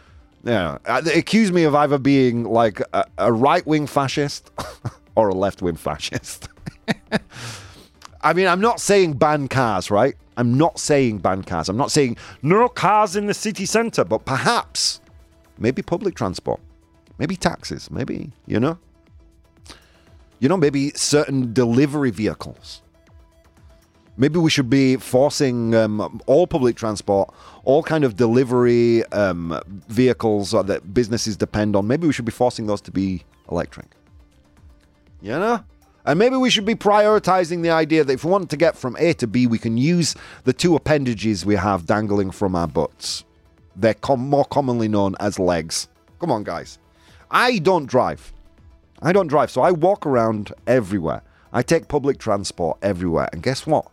Yeah, 0.45 0.79
uh, 0.85 1.01
they 1.01 1.15
accuse 1.19 1.51
me 1.53 1.65
of 1.65 1.75
either 1.75 1.99
being 1.99 2.45
like 2.45 2.81
a, 2.93 3.07
a 3.17 3.33
right 3.33 3.67
wing 3.67 3.87
fascist 3.87 4.51
or 5.17 5.31
a 5.31 5.35
left 5.35 5.63
wing 5.63 5.77
fascist. 5.77 6.49
I 8.23 8.33
mean, 8.35 8.47
I'm 8.47 8.61
not 8.61 8.79
saying 8.79 9.15
ban 9.15 9.49
cars, 9.49 9.91
right? 9.91 10.15
I'm 10.37 10.57
not 10.59 10.79
saying 10.79 11.19
ban 11.19 11.43
cars. 11.45 11.69
I'm 11.69 11.77
not 11.77 11.91
saying 11.91 12.19
no 12.43 12.69
cars 12.69 13.17
in 13.17 13.27
the 13.27 13.35
city 13.35 13.65
centre, 13.65 14.05
but 14.05 14.25
perhaps 14.27 15.01
maybe 15.59 15.81
public 15.81 16.15
transport, 16.15 16.61
maybe 17.19 17.37
taxis, 17.37 17.91
maybe, 17.91 18.31
you 18.47 18.61
know? 18.61 18.79
You 20.41 20.49
know, 20.49 20.57
maybe 20.57 20.91
certain 20.91 21.55
delivery 21.55 22.11
vehicles. 22.11 22.83
Maybe 24.17 24.39
we 24.39 24.51
should 24.51 24.71
be 24.71 24.97
forcing 24.97 25.75
um, 25.75 26.21
all 26.27 26.47
public 26.47 26.77
transport, 26.77 27.35
all 27.65 27.83
kind 27.83 28.05
of 28.05 28.17
delivery 28.17 29.05
um, 29.07 29.61
vehicles 29.89 30.53
that 30.53 30.95
businesses 30.95 31.37
depend 31.37 31.75
on. 31.75 31.87
Maybe 31.87 32.07
we 32.07 32.13
should 32.13 32.25
be 32.25 32.33
forcing 32.33 32.67
those 32.67 32.81
to 32.83 32.91
be 32.93 33.25
electric. 33.51 33.87
You 35.21 35.33
know? 35.33 35.65
And 36.07 36.19
maybe 36.19 36.37
we 36.37 36.51
should 36.51 36.67
be 36.67 36.75
prioritizing 36.75 37.63
the 37.63 37.71
idea 37.71 38.05
that 38.05 38.13
if 38.13 38.25
we 38.25 38.31
want 38.31 38.51
to 38.51 38.57
get 38.57 38.77
from 38.77 38.95
A 38.99 39.15
to 39.15 39.27
B, 39.27 39.47
we 39.47 39.59
can 39.59 39.79
use 39.79 40.15
the 40.45 40.53
two 40.53 40.77
appendages 40.77 41.47
we 41.47 41.57
have 41.57 41.87
dangling 41.87 42.31
from 42.31 42.55
our 42.55 42.69
butts. 42.69 43.25
They're 43.75 43.95
com- 43.95 44.29
more 44.29 44.45
commonly 44.45 44.87
known 44.87 45.17
as 45.19 45.39
legs. 45.39 45.89
Come 46.21 46.31
on, 46.31 46.45
guys. 46.45 46.79
I 47.31 47.59
don't 47.59 47.87
drive. 47.87 48.33
I 49.03 49.13
don't 49.13 49.27
drive, 49.27 49.51
so 49.51 49.63
I 49.63 49.73
walk 49.73 50.07
around 50.07 50.53
everywhere. 50.67 51.23
I 51.53 51.63
take 51.63 51.89
public 51.89 52.19
transport 52.19 52.79
everywhere. 52.83 53.29
And 53.33 53.43
guess 53.43 53.67
what? 53.67 53.87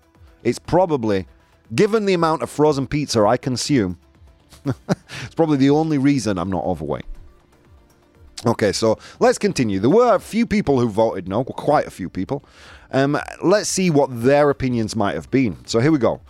It's 0.43 0.60
probably, 0.60 1.27
given 1.73 2.06
the 2.06 2.13
amount 2.13 2.41
of 2.41 2.49
frozen 2.49 2.88
pizza 2.88 3.25
I 3.25 3.38
consume, 3.38 3.99
it's 4.65 5.36
probably 5.36 5.58
the 5.58 5.69
only 5.69 5.97
reason 5.97 6.38
I'm 6.38 6.49
not 6.49 6.63
overweight. 6.63 7.06
Okay, 8.45 8.71
so 8.71 8.97
let's 9.19 9.38
continue. 9.38 9.80
There 9.80 9.89
were 9.89 10.15
a 10.15 10.19
few 10.19 10.47
people 10.47 10.80
who 10.80 10.89
voted 10.89 11.27
no, 11.27 11.43
quite 11.43 11.86
a 11.86 11.91
few 11.91 12.10
people. 12.10 12.43
Um, 12.91 13.19
let's 13.43 13.69
see 13.69 13.89
what 13.89 14.10
their 14.23 14.49
opinions 14.49 14.95
might 14.95 15.13
have 15.13 15.30
been. 15.30 15.63
So 15.65 15.80
here 15.80 15.91
we 15.91 15.99
go. 15.99 16.21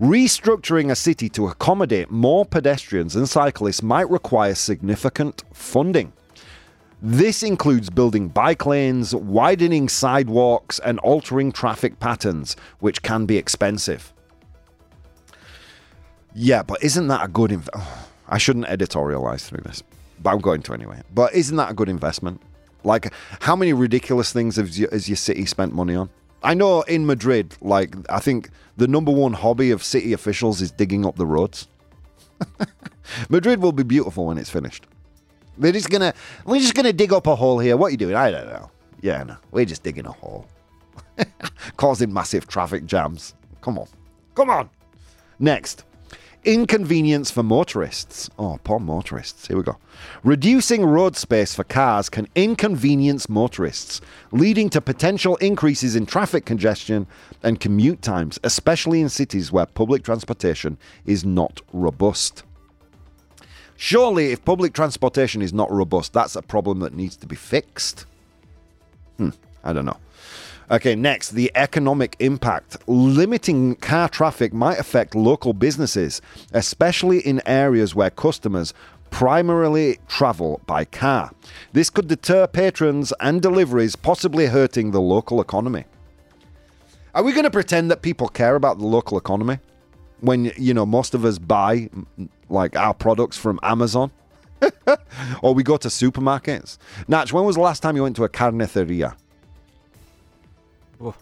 Restructuring 0.00 0.90
a 0.90 0.96
city 0.96 1.28
to 1.30 1.48
accommodate 1.48 2.10
more 2.10 2.44
pedestrians 2.44 3.16
and 3.16 3.28
cyclists 3.28 3.82
might 3.82 4.08
require 4.08 4.54
significant 4.54 5.44
funding. 5.52 6.12
This 7.00 7.44
includes 7.44 7.90
building 7.90 8.28
bike 8.28 8.66
lanes, 8.66 9.14
widening 9.14 9.88
sidewalks, 9.88 10.80
and 10.80 10.98
altering 11.00 11.52
traffic 11.52 12.00
patterns, 12.00 12.56
which 12.80 13.02
can 13.02 13.24
be 13.24 13.36
expensive. 13.36 14.12
Yeah, 16.34 16.62
but 16.62 16.82
isn't 16.82 17.06
that 17.08 17.24
a 17.24 17.28
good 17.28 17.50
inv- 17.50 17.68
oh, 17.72 18.08
I 18.28 18.38
shouldn't 18.38 18.66
editorialize 18.66 19.46
through 19.46 19.62
this, 19.62 19.82
but 20.22 20.30
I'm 20.30 20.40
going 20.40 20.62
to 20.62 20.74
anyway. 20.74 21.00
But 21.14 21.34
isn't 21.34 21.56
that 21.56 21.70
a 21.70 21.74
good 21.74 21.88
investment? 21.88 22.42
Like, 22.84 23.12
how 23.40 23.56
many 23.56 23.72
ridiculous 23.72 24.32
things 24.32 24.56
has 24.56 24.78
your, 24.78 24.90
has 24.90 25.08
your 25.08 25.16
city 25.16 25.46
spent 25.46 25.72
money 25.72 25.94
on? 25.94 26.10
I 26.42 26.54
know 26.54 26.82
in 26.82 27.06
Madrid, 27.06 27.56
like, 27.60 27.94
I 28.10 28.20
think 28.20 28.50
the 28.76 28.86
number 28.86 29.10
one 29.10 29.32
hobby 29.32 29.70
of 29.70 29.82
city 29.82 30.12
officials 30.12 30.60
is 30.60 30.70
digging 30.70 31.06
up 31.06 31.16
the 31.16 31.26
roads. 31.26 31.68
Madrid 33.28 33.60
will 33.60 33.72
be 33.72 33.82
beautiful 33.82 34.26
when 34.26 34.38
it's 34.38 34.50
finished. 34.50 34.86
They're 35.58 35.72
just 35.72 35.90
gonna, 35.90 36.14
we're 36.44 36.60
just 36.60 36.74
gonna 36.74 36.92
dig 36.92 37.12
up 37.12 37.26
a 37.26 37.34
hole 37.34 37.58
here. 37.58 37.76
What 37.76 37.88
are 37.88 37.90
you 37.90 37.96
doing? 37.96 38.14
I 38.14 38.30
don't 38.30 38.46
know. 38.46 38.70
Yeah, 39.00 39.22
no, 39.24 39.36
we're 39.50 39.64
just 39.64 39.82
digging 39.82 40.06
a 40.06 40.12
hole, 40.12 40.46
causing 41.76 42.12
massive 42.12 42.48
traffic 42.48 42.86
jams. 42.86 43.34
Come 43.60 43.78
on, 43.78 43.86
come 44.34 44.50
on. 44.50 44.70
Next, 45.38 45.84
inconvenience 46.44 47.30
for 47.30 47.42
motorists. 47.42 48.28
Oh, 48.38 48.58
poor 48.64 48.80
motorists. 48.80 49.46
Here 49.46 49.56
we 49.56 49.62
go. 49.62 49.76
Reducing 50.24 50.84
road 50.84 51.16
space 51.16 51.54
for 51.54 51.64
cars 51.64 52.08
can 52.08 52.26
inconvenience 52.34 53.28
motorists, 53.28 54.00
leading 54.32 54.68
to 54.70 54.80
potential 54.80 55.36
increases 55.36 55.94
in 55.94 56.06
traffic 56.06 56.44
congestion 56.44 57.06
and 57.42 57.60
commute 57.60 58.02
times, 58.02 58.38
especially 58.44 59.00
in 59.00 59.08
cities 59.08 59.52
where 59.52 59.66
public 59.66 60.02
transportation 60.02 60.78
is 61.06 61.24
not 61.24 61.60
robust. 61.72 62.42
Surely, 63.80 64.32
if 64.32 64.44
public 64.44 64.72
transportation 64.72 65.40
is 65.40 65.52
not 65.52 65.70
robust, 65.70 66.12
that's 66.12 66.34
a 66.34 66.42
problem 66.42 66.80
that 66.80 66.94
needs 66.94 67.16
to 67.16 67.28
be 67.28 67.36
fixed. 67.36 68.06
Hmm, 69.18 69.30
I 69.62 69.72
don't 69.72 69.84
know. 69.84 69.98
Okay, 70.68 70.96
next, 70.96 71.30
the 71.30 71.52
economic 71.54 72.16
impact. 72.18 72.76
Limiting 72.88 73.76
car 73.76 74.08
traffic 74.08 74.52
might 74.52 74.80
affect 74.80 75.14
local 75.14 75.52
businesses, 75.52 76.20
especially 76.52 77.20
in 77.20 77.40
areas 77.46 77.94
where 77.94 78.10
customers 78.10 78.74
primarily 79.10 80.00
travel 80.08 80.60
by 80.66 80.84
car. 80.84 81.30
This 81.72 81.88
could 81.88 82.08
deter 82.08 82.48
patrons 82.48 83.12
and 83.20 83.40
deliveries, 83.40 83.94
possibly 83.94 84.46
hurting 84.46 84.90
the 84.90 85.00
local 85.00 85.40
economy. 85.40 85.84
Are 87.14 87.22
we 87.22 87.30
going 87.30 87.44
to 87.44 87.50
pretend 87.50 87.92
that 87.92 88.02
people 88.02 88.26
care 88.26 88.56
about 88.56 88.78
the 88.78 88.86
local 88.86 89.16
economy 89.18 89.60
when, 90.20 90.50
you 90.56 90.74
know, 90.74 90.84
most 90.84 91.14
of 91.14 91.24
us 91.24 91.38
buy 91.38 91.88
like 92.48 92.76
our 92.76 92.94
products 92.94 93.36
from 93.36 93.58
Amazon? 93.62 94.10
or 95.42 95.54
we 95.54 95.62
go 95.62 95.76
to 95.76 95.88
supermarkets? 95.88 96.78
Natch, 97.06 97.32
when 97.32 97.44
was 97.44 97.54
the 97.56 97.62
last 97.62 97.80
time 97.82 97.96
you 97.96 98.02
went 98.02 98.16
to 98.16 98.24
a 98.24 98.28
carniceria? 98.28 99.14
Oh, 101.00 101.14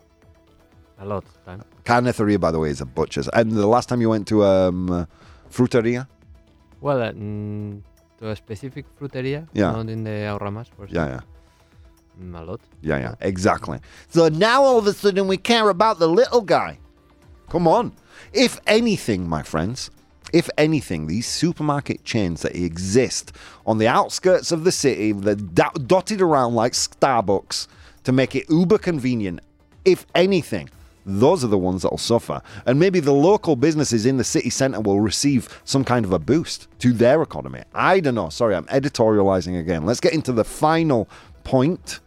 a 0.99 1.05
lot 1.05 1.25
of 1.25 1.45
time. 1.45 1.63
Carniceria, 1.85 2.41
by 2.41 2.51
the 2.51 2.59
way, 2.59 2.71
is 2.71 2.81
a 2.81 2.87
butcher's. 2.87 3.29
And 3.29 3.53
the 3.53 3.67
last 3.67 3.89
time 3.89 4.01
you 4.01 4.09
went 4.09 4.27
to 4.29 4.45
um, 4.45 4.91
uh, 4.91 5.05
fruteria? 5.51 6.07
Well, 6.81 7.03
uh, 7.03 7.13
mm, 7.13 7.83
to 8.19 8.31
a 8.31 8.37
specific 8.37 8.87
fruteria, 8.99 9.47
Yeah. 9.53 9.73
not 9.73 9.89
in 9.89 10.05
the 10.05 10.11
Ahorramás, 10.11 10.69
for 10.75 10.87
Yeah, 10.89 11.07
yeah. 11.07 11.21
Mm, 12.21 12.41
a 12.41 12.45
lot. 12.45 12.61
Yeah, 12.81 12.99
yeah, 12.99 13.15
exactly. 13.21 13.79
So 14.09 14.29
now 14.29 14.63
all 14.63 14.79
of 14.79 14.87
a 14.87 14.95
sudden 14.95 15.29
we 15.29 15.37
care 15.37 15.69
about 15.69 15.99
the 15.99 16.09
little 16.09 16.41
guy. 16.41 16.79
Come 17.51 17.69
on. 17.69 17.93
If 18.33 18.59
anything, 18.67 19.29
my 19.29 19.43
friends, 19.43 19.91
if 20.33 20.51
anything, 20.59 21.07
these 21.07 21.27
supermarket 21.27 22.05
chains 22.05 22.43
that 22.43 22.57
exist 22.57 23.33
on 23.65 23.79
the 23.79 23.89
outskirts 23.89 24.53
of 24.53 24.65
the 24.65 24.73
city, 24.73 25.13
they're 25.13 25.35
dotted 25.35 26.21
around 26.21 26.55
like 26.55 26.73
Starbucks 26.73 27.69
to 28.05 28.13
make 28.13 28.35
it 28.35 28.49
uber 28.51 28.79
convenient. 28.79 29.41
If 29.85 30.07
anything, 30.15 30.69
those 31.05 31.45
are 31.45 31.49
the 31.49 31.59
ones 31.59 31.83
that 31.83 31.91
will 31.91 31.99
suffer. 31.99 32.43
And 32.67 32.81
maybe 32.81 32.99
the 32.99 33.13
local 33.13 33.55
businesses 33.55 34.07
in 34.07 34.17
the 34.17 34.25
city 34.25 34.51
centre 34.51 34.81
will 34.81 35.01
receive 35.01 35.61
some 35.65 35.85
kind 35.85 36.05
of 36.05 36.13
a 36.13 36.19
boost 36.19 36.67
to 36.81 36.93
their 36.93 37.23
economy. 37.23 37.63
I 37.73 38.01
don't 38.01 38.17
know. 38.17 38.29
Sorry, 38.29 38.57
I'm 38.57 38.67
editorializing 38.67 39.59
again. 39.59 39.87
Let's 39.87 40.01
get 40.01 40.13
into 40.13 40.33
the 40.33 40.45
final 40.45 41.09
point 41.45 42.01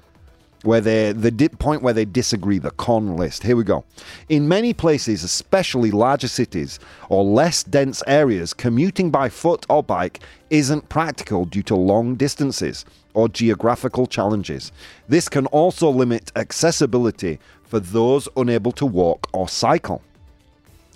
where 0.64 0.82
they 0.82 1.12
the 1.12 1.32
di- 1.32 1.50
point 1.50 1.82
where 1.82 1.94
they 1.94 2.06
disagree 2.06 2.60
the 2.60 2.72
con 2.72 3.16
list. 3.16 3.44
Here 3.44 3.56
we 3.56 3.64
go. 3.64 3.86
In 4.28 4.48
many 4.48 4.74
places 4.74 5.24
especially 5.24 5.92
larger 5.92 6.28
cities 6.28 6.80
or 7.10 7.24
less 7.24 7.64
dense 7.64 8.04
areas 8.08 8.54
commuting 8.54 9.10
by 9.10 9.30
foot 9.30 9.66
or 9.70 9.84
bike 9.84 10.20
isn't 10.50 10.90
practical 10.90 11.46
due 11.46 11.64
to 11.64 11.76
long 11.76 12.16
distances 12.16 12.86
or 13.14 13.30
geographical 13.30 14.06
challenges. 14.06 14.72
This 15.08 15.30
can 15.30 15.46
also 15.48 15.90
limit 15.90 16.32
accessibility 16.36 17.40
for 17.64 17.80
those 17.80 18.28
unable 18.36 18.72
to 18.74 18.86
walk 18.86 19.28
or 19.34 19.48
cycle. 19.48 20.02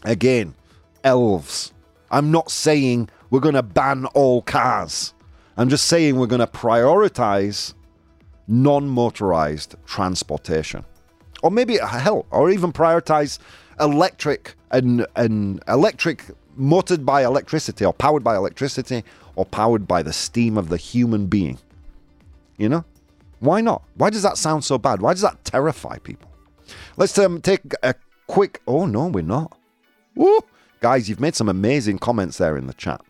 Again 0.03 0.55
elves. 1.03 1.71
I'm 2.11 2.31
not 2.31 2.51
saying 2.51 3.09
we're 3.29 3.39
going 3.39 3.55
to 3.55 3.63
ban 3.63 4.05
all 4.07 4.41
cars. 4.41 5.13
I'm 5.57 5.69
just 5.69 5.85
saying 5.85 6.15
we're 6.15 6.27
going 6.27 6.39
to 6.39 6.47
prioritize 6.47 7.73
non 8.47 8.87
motorized 8.87 9.75
transportation. 9.85 10.83
Or 11.41 11.51
maybe, 11.51 11.77
hell, 11.77 12.25
or 12.31 12.49
even 12.49 12.71
prioritize 12.71 13.39
electric 13.79 14.55
and, 14.71 15.05
and 15.15 15.61
electric 15.67 16.25
motored 16.55 17.05
by 17.05 17.23
electricity 17.23 17.83
or 17.83 17.93
powered 17.93 18.23
by 18.23 18.35
electricity 18.35 19.03
or 19.35 19.45
powered 19.45 19.87
by 19.87 20.03
the 20.03 20.13
steam 20.13 20.57
of 20.57 20.69
the 20.69 20.77
human 20.77 21.27
being. 21.27 21.57
You 22.57 22.69
know? 22.69 22.85
Why 23.39 23.59
not? 23.59 23.83
Why 23.95 24.09
does 24.09 24.21
that 24.21 24.37
sound 24.37 24.63
so 24.63 24.77
bad? 24.77 25.01
Why 25.01 25.13
does 25.13 25.21
that 25.21 25.43
terrify 25.43 25.97
people? 25.97 26.31
Let's 26.95 27.17
um, 27.17 27.41
take 27.41 27.61
a 27.83 27.95
quick. 28.27 28.61
Oh, 28.67 28.85
no, 28.85 29.07
we're 29.07 29.21
not. 29.21 29.57
Woo! 30.15 30.39
Guys, 30.79 31.09
you've 31.09 31.19
made 31.19 31.35
some 31.35 31.49
amazing 31.49 31.99
comments 31.99 32.37
there 32.37 32.55
in 32.55 32.67
the 32.67 32.73
chat. 32.73 33.01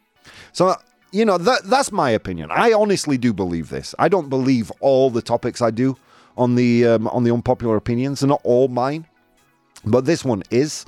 So, 0.52 0.76
you 1.14 1.26
know, 1.26 1.38
that, 1.38 1.64
that's 1.66 1.92
my 1.92 2.10
opinion. 2.10 2.50
I 2.52 2.74
honestly 2.74 3.20
do 3.20 3.34
believe 3.34 3.70
this. 3.70 3.94
I 4.00 4.10
don't 4.10 4.30
believe 4.30 4.72
all 4.80 5.12
the 5.12 5.22
topics 5.22 5.62
I 5.62 5.70
do 5.70 5.96
on 6.36 6.56
the 6.56 6.88
um, 6.88 7.08
on 7.08 7.24
the 7.24 7.32
unpopular 7.32 7.78
opinions. 7.78 8.20
They're 8.20 8.30
not 8.30 8.42
all 8.44 8.68
mine, 8.68 9.06
but 9.86 10.06
this 10.06 10.26
one 10.26 10.42
is. 10.50 10.86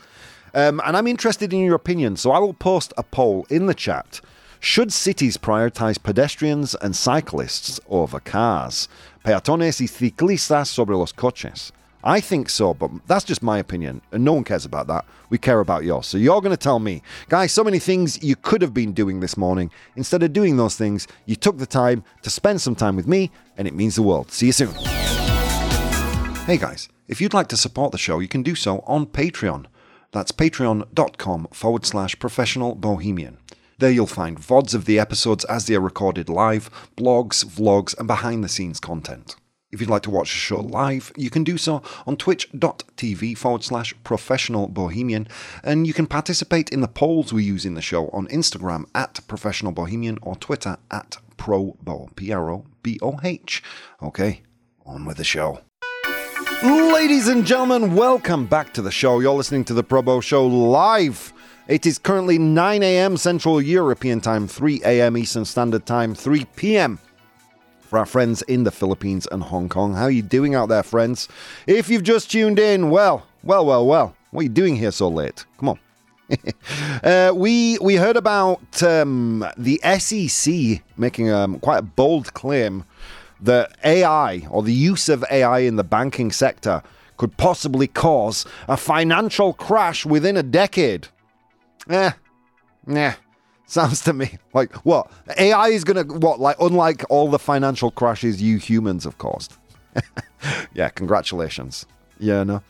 Um, 0.55 0.81
and 0.83 0.97
I'm 0.97 1.05
interested 1.05 1.53
in 1.53 1.59
your 1.59 1.75
opinion, 1.75 2.15
so 2.15 2.31
I 2.31 2.39
will 2.39 2.55
post 2.55 2.91
a 2.97 3.03
poll 3.03 3.45
in 3.49 3.67
the 3.67 3.75
chat. 3.75 4.19
Should 4.59 4.91
cities 4.91 5.37
prioritize 5.37 6.01
pedestrians 6.01 6.73
and 6.75 6.95
cyclists 6.95 7.79
over 7.87 8.19
cars? 8.19 8.87
Peatones 9.23 9.79
y 9.79 9.85
ciclistas 9.85 10.67
sobre 10.67 10.97
los 10.97 11.11
coches. 11.11 11.71
I 12.07 12.19
think 12.19 12.49
so, 12.49 12.75
but 12.75 12.91
that's 13.07 13.23
just 13.23 13.41
my 13.41 13.57
opinion, 13.57 13.99
and 14.11 14.23
no 14.23 14.33
one 14.33 14.43
cares 14.43 14.63
about 14.63 14.85
that. 14.87 15.05
We 15.31 15.39
care 15.39 15.59
about 15.59 15.83
yours. 15.85 16.05
So 16.05 16.19
you're 16.19 16.39
going 16.39 16.55
to 16.55 16.57
tell 16.57 16.77
me, 16.77 17.01
guys, 17.29 17.51
so 17.51 17.63
many 17.63 17.79
things 17.79 18.21
you 18.23 18.35
could 18.35 18.61
have 18.61 18.75
been 18.75 18.93
doing 18.93 19.21
this 19.21 19.35
morning. 19.35 19.71
Instead 19.95 20.21
of 20.21 20.31
doing 20.31 20.55
those 20.55 20.75
things, 20.75 21.07
you 21.25 21.35
took 21.35 21.57
the 21.57 21.65
time 21.65 22.03
to 22.21 22.29
spend 22.29 22.61
some 22.61 22.75
time 22.75 22.95
with 22.95 23.07
me, 23.07 23.31
and 23.57 23.67
it 23.67 23.73
means 23.73 23.95
the 23.95 24.03
world. 24.03 24.31
See 24.31 24.45
you 24.45 24.51
soon. 24.51 24.71
Hey 26.45 26.57
guys, 26.57 26.89
if 27.07 27.19
you'd 27.19 27.33
like 27.33 27.47
to 27.47 27.57
support 27.57 27.91
the 27.91 27.97
show, 27.97 28.19
you 28.19 28.27
can 28.27 28.43
do 28.43 28.53
so 28.53 28.83
on 28.85 29.07
Patreon. 29.07 29.65
That's 30.11 30.31
patreon.com 30.31 31.47
forward 31.53 31.87
slash 31.87 32.19
professional 32.19 32.75
bohemian. 32.75 33.39
There 33.79 33.89
you'll 33.89 34.05
find 34.05 34.39
VODs 34.39 34.75
of 34.75 34.85
the 34.85 34.99
episodes 34.99 35.43
as 35.45 35.65
they 35.65 35.73
are 35.73 35.81
recorded 35.81 36.29
live, 36.29 36.69
blogs, 36.95 37.43
vlogs, 37.43 37.97
and 37.97 38.07
behind 38.07 38.43
the 38.43 38.47
scenes 38.47 38.79
content. 38.79 39.35
If 39.75 39.81
you'd 39.81 39.89
like 39.89 40.03
to 40.03 40.09
watch 40.09 40.31
the 40.31 40.37
show 40.37 40.61
live, 40.61 41.11
you 41.17 41.29
can 41.29 41.43
do 41.43 41.57
so 41.57 41.83
on 42.07 42.15
twitch.tv 42.15 43.37
forward 43.37 43.61
slash 43.61 43.93
professional 44.05 44.69
bohemian, 44.69 45.27
and 45.65 45.85
you 45.85 45.93
can 45.93 46.07
participate 46.07 46.69
in 46.69 46.79
the 46.79 46.87
polls 46.87 47.33
we 47.33 47.43
use 47.43 47.65
in 47.65 47.73
the 47.73 47.81
show 47.81 48.07
on 48.13 48.25
Instagram 48.27 48.85
at 48.95 49.19
professional 49.27 49.73
bohemian 49.73 50.17
or 50.21 50.37
Twitter 50.37 50.77
at 50.91 51.17
probo, 51.37 52.15
P 52.15 52.31
R 52.31 52.51
O 52.51 52.65
B 52.83 52.97
O 53.01 53.19
H. 53.21 53.61
Okay, 54.01 54.43
on 54.85 55.03
with 55.03 55.17
the 55.17 55.25
show. 55.25 55.59
Ladies 56.63 57.27
and 57.27 57.45
gentlemen, 57.45 57.97
welcome 57.97 58.45
back 58.45 58.73
to 58.75 58.81
the 58.81 58.91
show. 58.91 59.19
You're 59.19 59.33
listening 59.33 59.65
to 59.65 59.73
the 59.73 59.83
ProBoh 59.83 60.23
Show 60.23 60.47
live. 60.47 61.33
It 61.67 61.85
is 61.85 61.99
currently 61.99 62.39
9 62.39 62.81
a.m. 62.81 63.17
Central 63.17 63.61
European 63.61 64.21
Time, 64.21 64.47
3 64.47 64.83
a.m. 64.85 65.17
Eastern 65.17 65.43
Standard 65.43 65.85
Time, 65.85 66.15
3 66.15 66.45
p.m. 66.55 66.97
our 67.97 68.05
friends 68.05 68.41
in 68.43 68.63
the 68.63 68.71
Philippines 68.71 69.27
and 69.31 69.43
Hong 69.43 69.69
Kong. 69.69 69.93
How 69.93 70.03
are 70.03 70.11
you 70.11 70.21
doing 70.21 70.55
out 70.55 70.69
there, 70.69 70.83
friends? 70.83 71.27
If 71.67 71.89
you've 71.89 72.03
just 72.03 72.31
tuned 72.31 72.59
in, 72.59 72.89
well, 72.89 73.25
well, 73.43 73.65
well, 73.65 73.85
well, 73.85 74.15
what 74.31 74.41
are 74.41 74.43
you 74.43 74.49
doing 74.49 74.75
here 74.75 74.91
so 74.91 75.07
late? 75.07 75.45
Come 75.57 75.69
on. 75.69 75.79
uh, 77.03 77.31
we 77.35 77.77
we 77.79 77.95
heard 77.95 78.17
about 78.17 78.81
um, 78.81 79.45
the 79.57 79.79
SEC 79.99 80.81
making 80.97 81.31
um, 81.31 81.59
quite 81.59 81.77
a 81.77 81.83
bold 81.83 82.33
claim 82.33 82.83
that 83.41 83.77
AI 83.83 84.47
or 84.49 84.63
the 84.63 84.73
use 84.73 85.09
of 85.09 85.23
AI 85.29 85.59
in 85.59 85.75
the 85.75 85.83
banking 85.83 86.31
sector 86.31 86.81
could 87.17 87.37
possibly 87.37 87.87
cause 87.87 88.45
a 88.67 88.75
financial 88.75 89.53
crash 89.53 90.05
within 90.05 90.35
a 90.35 90.43
decade. 90.43 91.07
Eh, 91.89 92.11
nah. 92.85 93.13
Sounds 93.67 94.01
to 94.01 94.13
me 94.13 94.37
like 94.53 94.73
what? 94.85 95.11
AI 95.37 95.69
is 95.69 95.83
gonna 95.83 96.03
what? 96.03 96.39
Like 96.39 96.57
unlike 96.59 97.03
all 97.09 97.29
the 97.29 97.39
financial 97.39 97.91
crashes 97.91 98.41
you 98.41 98.57
humans 98.57 99.03
have 99.05 99.17
caused. 99.17 99.57
yeah, 100.73 100.89
congratulations. 100.89 101.85
Yeah, 102.19 102.43
no. 102.43 102.61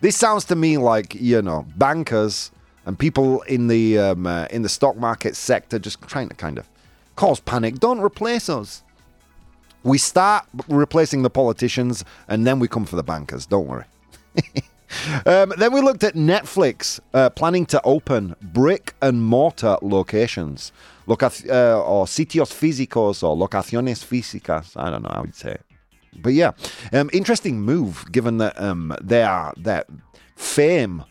This 0.00 0.16
sounds 0.16 0.44
to 0.46 0.56
me 0.56 0.78
like 0.78 1.14
you 1.14 1.42
know 1.42 1.66
bankers 1.76 2.50
and 2.84 2.96
people 2.98 3.42
in 3.42 3.66
the 3.66 3.98
um, 3.98 4.26
uh, 4.26 4.46
in 4.50 4.62
the 4.62 4.68
stock 4.68 4.96
market 4.96 5.34
sector 5.34 5.78
just 5.78 6.00
trying 6.02 6.28
to 6.28 6.34
kind 6.34 6.58
of 6.58 6.68
cause 7.16 7.40
panic. 7.40 7.80
Don't 7.80 8.00
replace 8.00 8.48
us. 8.48 8.84
We 9.82 9.98
start 9.98 10.46
replacing 10.68 11.22
the 11.22 11.30
politicians 11.30 12.04
and 12.28 12.46
then 12.46 12.58
we 12.58 12.68
come 12.68 12.84
for 12.84 12.96
the 12.96 13.04
bankers. 13.04 13.46
Don't 13.46 13.66
worry. 13.66 13.84
um, 15.26 15.52
then 15.56 15.72
we 15.72 15.80
looked 15.80 16.04
at 16.04 16.14
Netflix 16.14 17.00
uh, 17.14 17.30
planning 17.30 17.66
to 17.66 17.80
open 17.82 18.34
brick 18.42 18.94
and 19.00 19.22
mortar 19.22 19.76
locations, 19.82 20.72
Loca- 21.06 21.30
uh, 21.48 21.82
or 21.82 22.06
sitios 22.06 22.52
físicos 22.52 23.22
or 23.22 23.36
locaciones 23.36 24.04
físicas. 24.04 24.76
I 24.76 24.90
don't 24.90 25.02
know 25.02 25.12
how 25.12 25.24
you'd 25.24 25.34
say 25.34 25.52
it. 25.52 25.62
But 26.18 26.32
yeah, 26.32 26.52
um, 26.92 27.10
interesting 27.12 27.60
move 27.60 28.10
given 28.10 28.38
that 28.38 28.58
um, 28.60 28.94
their, 29.02 29.52
their 29.56 29.84
fame 30.34 31.04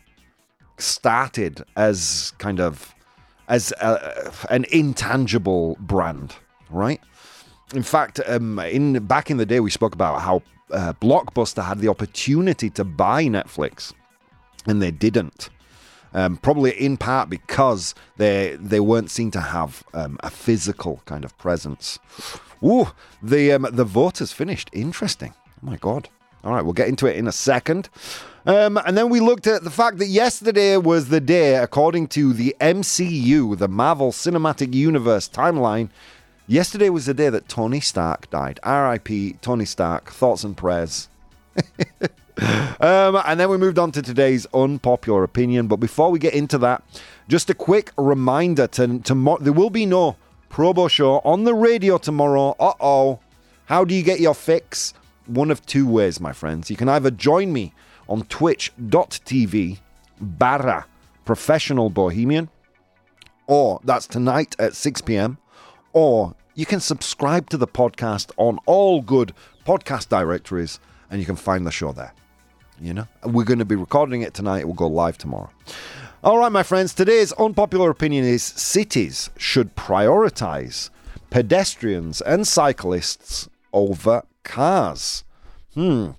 started 0.78 1.64
as 1.76 2.32
kind 2.38 2.60
of 2.60 2.94
as 3.48 3.72
a, 3.80 4.32
an 4.50 4.64
intangible 4.72 5.76
brand, 5.80 6.34
right? 6.70 7.00
In 7.74 7.82
fact, 7.82 8.20
um, 8.26 8.58
in 8.58 9.04
back 9.06 9.30
in 9.30 9.38
the 9.38 9.46
day, 9.46 9.60
we 9.60 9.70
spoke 9.70 9.94
about 9.94 10.20
how 10.22 10.42
uh, 10.70 10.92
Blockbuster 10.94 11.64
had 11.64 11.80
the 11.80 11.88
opportunity 11.88 12.70
to 12.70 12.84
buy 12.84 13.24
Netflix, 13.24 13.92
and 14.66 14.80
they 14.80 14.90
didn't. 14.90 15.50
Um, 16.14 16.36
probably 16.38 16.70
in 16.70 16.96
part 16.96 17.28
because 17.28 17.94
they 18.16 18.56
they 18.58 18.80
weren't 18.80 19.10
seen 19.10 19.30
to 19.32 19.40
have 19.40 19.84
um, 19.92 20.16
a 20.20 20.30
physical 20.30 21.02
kind 21.04 21.24
of 21.24 21.36
presence. 21.38 21.98
Ooh, 22.64 22.88
the 23.22 23.52
um, 23.52 23.66
the 23.70 23.84
vote 23.84 24.18
has 24.18 24.32
finished. 24.32 24.70
Interesting. 24.72 25.34
Oh 25.62 25.66
my 25.66 25.76
god. 25.76 26.08
All 26.44 26.54
right, 26.54 26.62
we'll 26.62 26.74
get 26.74 26.88
into 26.88 27.06
it 27.06 27.16
in 27.16 27.26
a 27.26 27.32
second. 27.32 27.88
Um, 28.46 28.78
and 28.86 28.96
then 28.96 29.10
we 29.10 29.18
looked 29.18 29.48
at 29.48 29.64
the 29.64 29.70
fact 29.70 29.98
that 29.98 30.06
yesterday 30.06 30.76
was 30.76 31.08
the 31.08 31.20
day, 31.20 31.56
according 31.56 32.06
to 32.08 32.32
the 32.32 32.54
MCU, 32.60 33.58
the 33.58 33.66
Marvel 33.66 34.12
Cinematic 34.12 34.72
Universe 34.72 35.28
timeline, 35.28 35.90
Yesterday 36.48 36.90
was 36.90 37.06
the 37.06 37.14
day 37.14 37.28
that 37.28 37.48
Tony 37.48 37.80
Stark 37.80 38.30
died. 38.30 38.60
R.I.P. 38.62 39.38
Tony 39.42 39.64
Stark. 39.64 40.10
Thoughts 40.10 40.44
and 40.44 40.56
prayers. 40.56 41.08
um, 42.80 43.20
and 43.26 43.40
then 43.40 43.50
we 43.50 43.56
moved 43.56 43.80
on 43.80 43.90
to 43.90 44.00
today's 44.00 44.46
unpopular 44.54 45.24
opinion. 45.24 45.66
But 45.66 45.78
before 45.78 46.12
we 46.12 46.20
get 46.20 46.34
into 46.34 46.56
that, 46.58 46.84
just 47.28 47.50
a 47.50 47.54
quick 47.54 47.90
reminder: 47.96 48.68
to, 48.68 49.00
to 49.00 49.38
there 49.40 49.52
will 49.52 49.70
be 49.70 49.86
no 49.86 50.16
ProBoh 50.48 50.88
show 50.88 51.18
on 51.24 51.42
the 51.42 51.54
radio 51.54 51.98
tomorrow. 51.98 52.54
Uh 52.60 52.74
oh. 52.80 53.18
How 53.64 53.84
do 53.84 53.92
you 53.92 54.04
get 54.04 54.20
your 54.20 54.34
fix? 54.34 54.94
One 55.26 55.50
of 55.50 55.66
two 55.66 55.88
ways, 55.88 56.20
my 56.20 56.32
friends. 56.32 56.70
You 56.70 56.76
can 56.76 56.88
either 56.88 57.10
join 57.10 57.52
me 57.52 57.74
on 58.08 58.22
twitch.tv 58.22 59.78
barra 60.20 60.86
professional 61.24 61.90
bohemian, 61.90 62.48
or 63.48 63.80
that's 63.82 64.06
tonight 64.06 64.54
at 64.60 64.76
6 64.76 65.00
p.m 65.00 65.38
or 65.96 66.34
you 66.54 66.66
can 66.66 66.78
subscribe 66.78 67.48
to 67.48 67.56
the 67.56 67.66
podcast 67.66 68.30
on 68.36 68.58
all 68.66 69.00
good 69.00 69.32
podcast 69.64 70.10
directories 70.10 70.78
and 71.10 71.20
you 71.20 71.24
can 71.24 71.36
find 71.36 71.66
the 71.66 71.70
show 71.70 71.90
there. 71.90 72.12
You 72.78 72.92
know, 72.92 73.08
we're 73.24 73.44
going 73.44 73.60
to 73.60 73.64
be 73.64 73.76
recording 73.76 74.20
it 74.20 74.34
tonight. 74.34 74.58
It 74.60 74.66
will 74.66 74.74
go 74.74 74.88
live 74.88 75.16
tomorrow. 75.16 75.48
All 76.22 76.36
right, 76.36 76.52
my 76.52 76.62
friends, 76.62 76.92
today's 76.92 77.32
unpopular 77.32 77.88
opinion 77.88 78.26
is 78.26 78.42
cities 78.42 79.30
should 79.38 79.74
prioritize 79.74 80.90
pedestrians 81.30 82.20
and 82.20 82.46
cyclists 82.46 83.48
over 83.72 84.22
cars. 84.44 85.24
Hmm. 85.72 86.10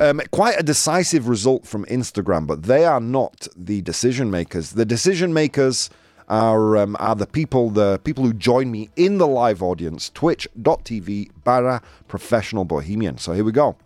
Um, 0.00 0.20
quite 0.32 0.58
a 0.58 0.64
decisive 0.64 1.28
result 1.28 1.64
from 1.64 1.84
Instagram, 1.84 2.48
but 2.48 2.64
they 2.64 2.84
are 2.84 3.00
not 3.00 3.46
the 3.56 3.82
decision 3.82 4.32
makers. 4.32 4.72
The 4.72 4.84
decision 4.84 5.32
makers 5.32 5.90
are, 6.28 6.76
um, 6.76 6.96
are 6.98 7.14
the 7.14 7.26
people 7.26 7.70
the 7.70 8.00
people 8.04 8.24
who 8.24 8.32
join 8.32 8.70
me 8.70 8.90
in 8.96 9.18
the 9.18 9.26
live 9.26 9.62
audience, 9.62 10.10
twitch.tv 10.10 11.30
barra 11.44 11.82
professional 12.08 12.64
bohemian. 12.64 13.18
So 13.18 13.32
here 13.32 13.44
we 13.44 13.52
go. 13.52 13.76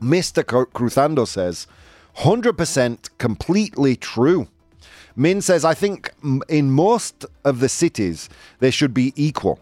Mr. 0.00 0.44
Cruzando 0.72 1.24
says, 1.24 1.66
100% 2.18 3.10
completely 3.18 3.96
true. 3.96 4.48
Min 5.16 5.40
says, 5.40 5.64
I 5.64 5.74
think 5.74 6.12
in 6.48 6.70
most 6.70 7.24
of 7.44 7.60
the 7.60 7.68
cities, 7.68 8.28
they 8.58 8.70
should 8.70 8.92
be 8.92 9.12
equal. 9.16 9.60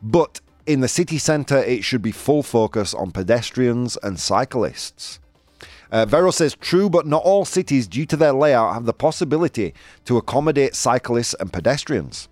But 0.00 0.40
in 0.66 0.80
the 0.80 0.88
city 0.88 1.18
centre, 1.18 1.58
it 1.58 1.84
should 1.84 2.02
be 2.02 2.12
full 2.12 2.42
focus 2.42 2.94
on 2.94 3.10
pedestrians 3.10 3.96
and 4.02 4.18
cyclists. 4.18 5.18
Uh, 5.92 6.06
Vero 6.06 6.30
says, 6.30 6.56
true, 6.56 6.88
but 6.88 7.06
not 7.06 7.22
all 7.22 7.44
cities, 7.44 7.86
due 7.86 8.06
to 8.06 8.16
their 8.16 8.32
layout, 8.32 8.72
have 8.72 8.86
the 8.86 8.94
possibility 8.94 9.74
to 10.06 10.16
accommodate 10.16 10.74
cyclists 10.74 11.34
and 11.38 11.52
pedestrians. 11.52 12.28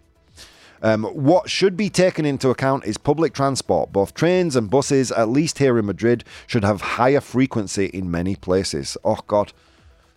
Um, 0.83 1.05
what 1.05 1.51
should 1.51 1.77
be 1.77 1.91
taken 1.91 2.25
into 2.25 2.49
account 2.49 2.87
is 2.87 2.97
public 2.97 3.35
transport. 3.35 3.93
Both 3.93 4.15
trains 4.15 4.57
and 4.57 4.71
buses, 4.71 5.13
at 5.13 5.29
least 5.29 5.59
here 5.59 5.79
in 5.79 5.85
Madrid, 5.85 6.25
should 6.47 6.65
have 6.65 6.81
higher 6.81 7.21
frequency 7.21 7.87
in 7.87 8.11
many 8.11 8.35
places. 8.35 8.97
Oh, 9.05 9.19
God. 9.27 9.53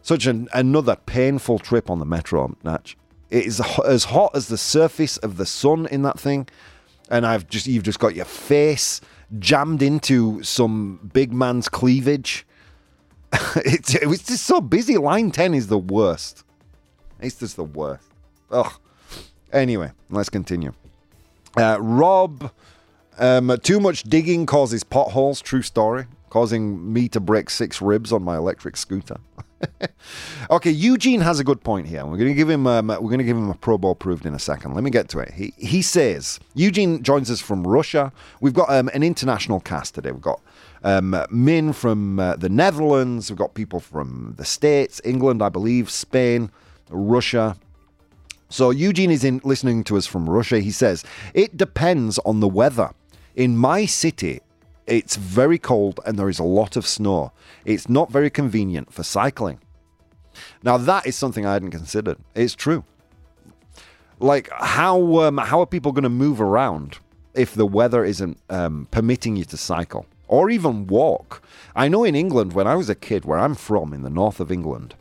Such 0.02 0.26
an, 0.26 0.48
another 0.54 0.96
painful 0.96 1.60
trip 1.60 1.90
on 1.90 2.00
the 2.00 2.06
metro, 2.06 2.56
Natch. 2.64 2.96
It 3.30 3.46
is 3.46 3.62
as 3.86 4.06
hot 4.06 4.32
as 4.36 4.48
the 4.48 4.58
surface 4.58 5.18
of 5.18 5.36
the 5.36 5.46
sun 5.46 5.86
in 5.88 6.04
that 6.04 6.18
thing. 6.18 6.48
And 7.10 7.26
I've 7.26 7.50
just 7.50 7.68
you've 7.68 7.84
just 7.84 8.00
got 8.00 8.16
your 8.16 8.26
face 8.26 9.02
jammed 9.40 9.82
into 9.82 10.42
some 10.44 11.10
big 11.14 11.34
man's 11.34 11.68
cleavage. 11.68 12.46
it's, 13.58 13.96
it 13.96 14.08
was 14.08 14.24
just 14.24 14.46
so 14.46 14.62
busy. 14.62 14.98
Line 14.98 15.32
10 15.32 15.54
is 15.54 15.68
the 15.68 15.78
worst. 15.78 16.44
It's 17.20 17.36
just 17.36 17.56
the 17.56 17.64
worst. 17.64 18.08
Ugh. 18.52 18.72
Anyway, 19.52 19.92
let's 20.10 20.30
continue. 20.30 20.74
Uh, 21.58 21.78
Rob, 21.80 22.52
um, 23.18 23.56
too 23.62 23.80
much 23.80 24.04
digging 24.04 24.46
causes 24.46 24.84
potholes. 24.84 25.42
True 25.42 25.62
story. 25.62 26.06
Causing 26.30 26.92
me 26.92 27.08
to 27.10 27.20
break 27.20 27.50
six 27.50 27.82
ribs 27.82 28.12
on 28.12 28.24
my 28.24 28.38
electric 28.38 28.76
scooter. 28.76 29.18
okay, 30.50 30.72
Eugene 30.72 31.22
has 31.22 31.40
a 31.40 31.44
good 31.44 31.64
point 31.64 31.88
here. 31.88 32.06
We're 32.06 32.18
going 32.18 32.30
to 32.30 32.34
give 32.34 32.50
him 32.50 32.66
um, 32.68 32.88
we're 32.88 32.98
going 32.98 33.20
to 33.20 33.24
give 33.24 33.38
him 33.38 33.50
a 33.50 33.56
ProBoh 33.56 33.92
approved 33.92 34.26
in 34.26 34.34
a 34.34 34.40
second. 34.40 34.74
Let 34.74 34.84
me 34.84 34.90
get 34.90 35.10
to 35.10 35.20
it. 35.20 35.32
He 35.34 35.54
he 35.58 35.82
says 35.82 36.40
Eugene 36.56 37.04
joins 37.04 37.30
us 37.30 37.40
from 37.40 37.66
Russia. 37.66 38.12
We've 38.42 38.54
got 38.54 38.70
um, 38.72 38.90
an 38.94 39.04
international 39.04 39.60
cast 39.60 39.96
today. 39.96 40.12
We've 40.12 40.22
got 40.22 40.42
um, 40.84 41.16
Min 41.30 41.74
from 41.74 42.20
uh, 42.20 42.36
the 42.36 42.50
Netherlands. 42.50 43.30
We've 43.30 43.38
got 43.38 43.54
people 43.54 43.80
from 43.80 44.36
the 44.38 44.46
States, 44.46 45.02
England, 45.04 45.42
I 45.42 45.50
believe, 45.50 45.90
Spain, 45.90 46.52
Russia. 46.90 47.58
So 48.50 48.70
Eugene 48.70 49.10
is 49.10 49.24
in 49.24 49.42
listening 49.44 49.84
to 49.86 49.98
us 49.98 50.06
from 50.06 50.30
Russia. 50.30 50.60
He 50.60 50.72
says 50.72 51.04
it 51.34 51.58
depends 51.58 52.20
on 52.20 52.40
the 52.40 52.48
weather. 52.48 52.92
In 53.36 53.58
my 53.58 53.86
city, 53.86 54.42
it's 54.86 55.16
very 55.16 55.58
cold 55.58 56.00
and 56.06 56.20
there 56.20 56.30
is 56.30 56.40
a 56.40 56.44
lot 56.44 56.76
of 56.76 56.86
snow. 56.86 57.32
It's 57.66 57.90
not 57.90 58.12
very 58.12 58.30
convenient 58.30 58.94
for 58.94 59.04
cycling. 59.04 59.60
Now 60.62 60.78
that 60.78 61.08
is 61.08 61.16
something 61.16 61.46
I 61.46 61.54
hadn't 61.54 61.72
considered. 61.72 62.18
It's 62.36 62.54
true. 62.54 62.84
Like 64.20 64.50
how 64.52 65.20
um, 65.22 65.38
how 65.38 65.62
are 65.62 65.66
people 65.66 65.92
going 65.92 66.04
to 66.04 66.10
move 66.10 66.40
around 66.40 67.00
if 67.34 67.56
the 67.56 67.66
weather 67.66 68.06
isn't 68.06 68.38
um, 68.50 68.88
permitting 68.92 69.36
you 69.36 69.46
to 69.46 69.58
cycle 69.58 70.06
or 70.28 70.50
even 70.50 70.88
walk? 70.88 71.42
I 71.76 71.88
know 71.88 72.04
in 72.04 72.16
England 72.16 72.54
when 72.54 72.68
I 72.68 72.76
was 72.76 72.90
a 72.90 72.96
kid, 72.96 73.26
where 73.26 73.40
I'm 73.40 73.56
from 73.56 73.94
in 73.94 74.04
the 74.04 74.10
north 74.10 74.40
of 74.40 74.52
England, 74.52 74.96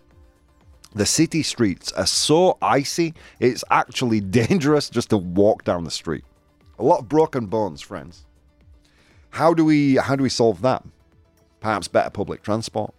the 0.94 1.06
city 1.06 1.42
streets 1.42 1.90
are 1.92 2.06
so 2.06 2.58
icy, 2.60 3.14
it's 3.40 3.64
actually 3.70 4.20
dangerous 4.42 4.90
just 4.90 5.10
to 5.10 5.16
walk 5.16 5.64
down 5.64 5.84
the 5.84 5.90
street. 5.90 6.24
A 6.78 6.84
lot 6.84 7.00
of 7.00 7.08
broken 7.08 7.46
bones, 7.46 7.80
friends. 7.80 8.26
How 9.30 9.54
do 9.54 9.64
we 9.64 9.96
how 9.96 10.16
do 10.16 10.22
we 10.22 10.28
solve 10.28 10.60
that? 10.62 10.84
Perhaps 11.60 11.88
better 11.88 12.10
public 12.10 12.42
transport. 12.42 12.92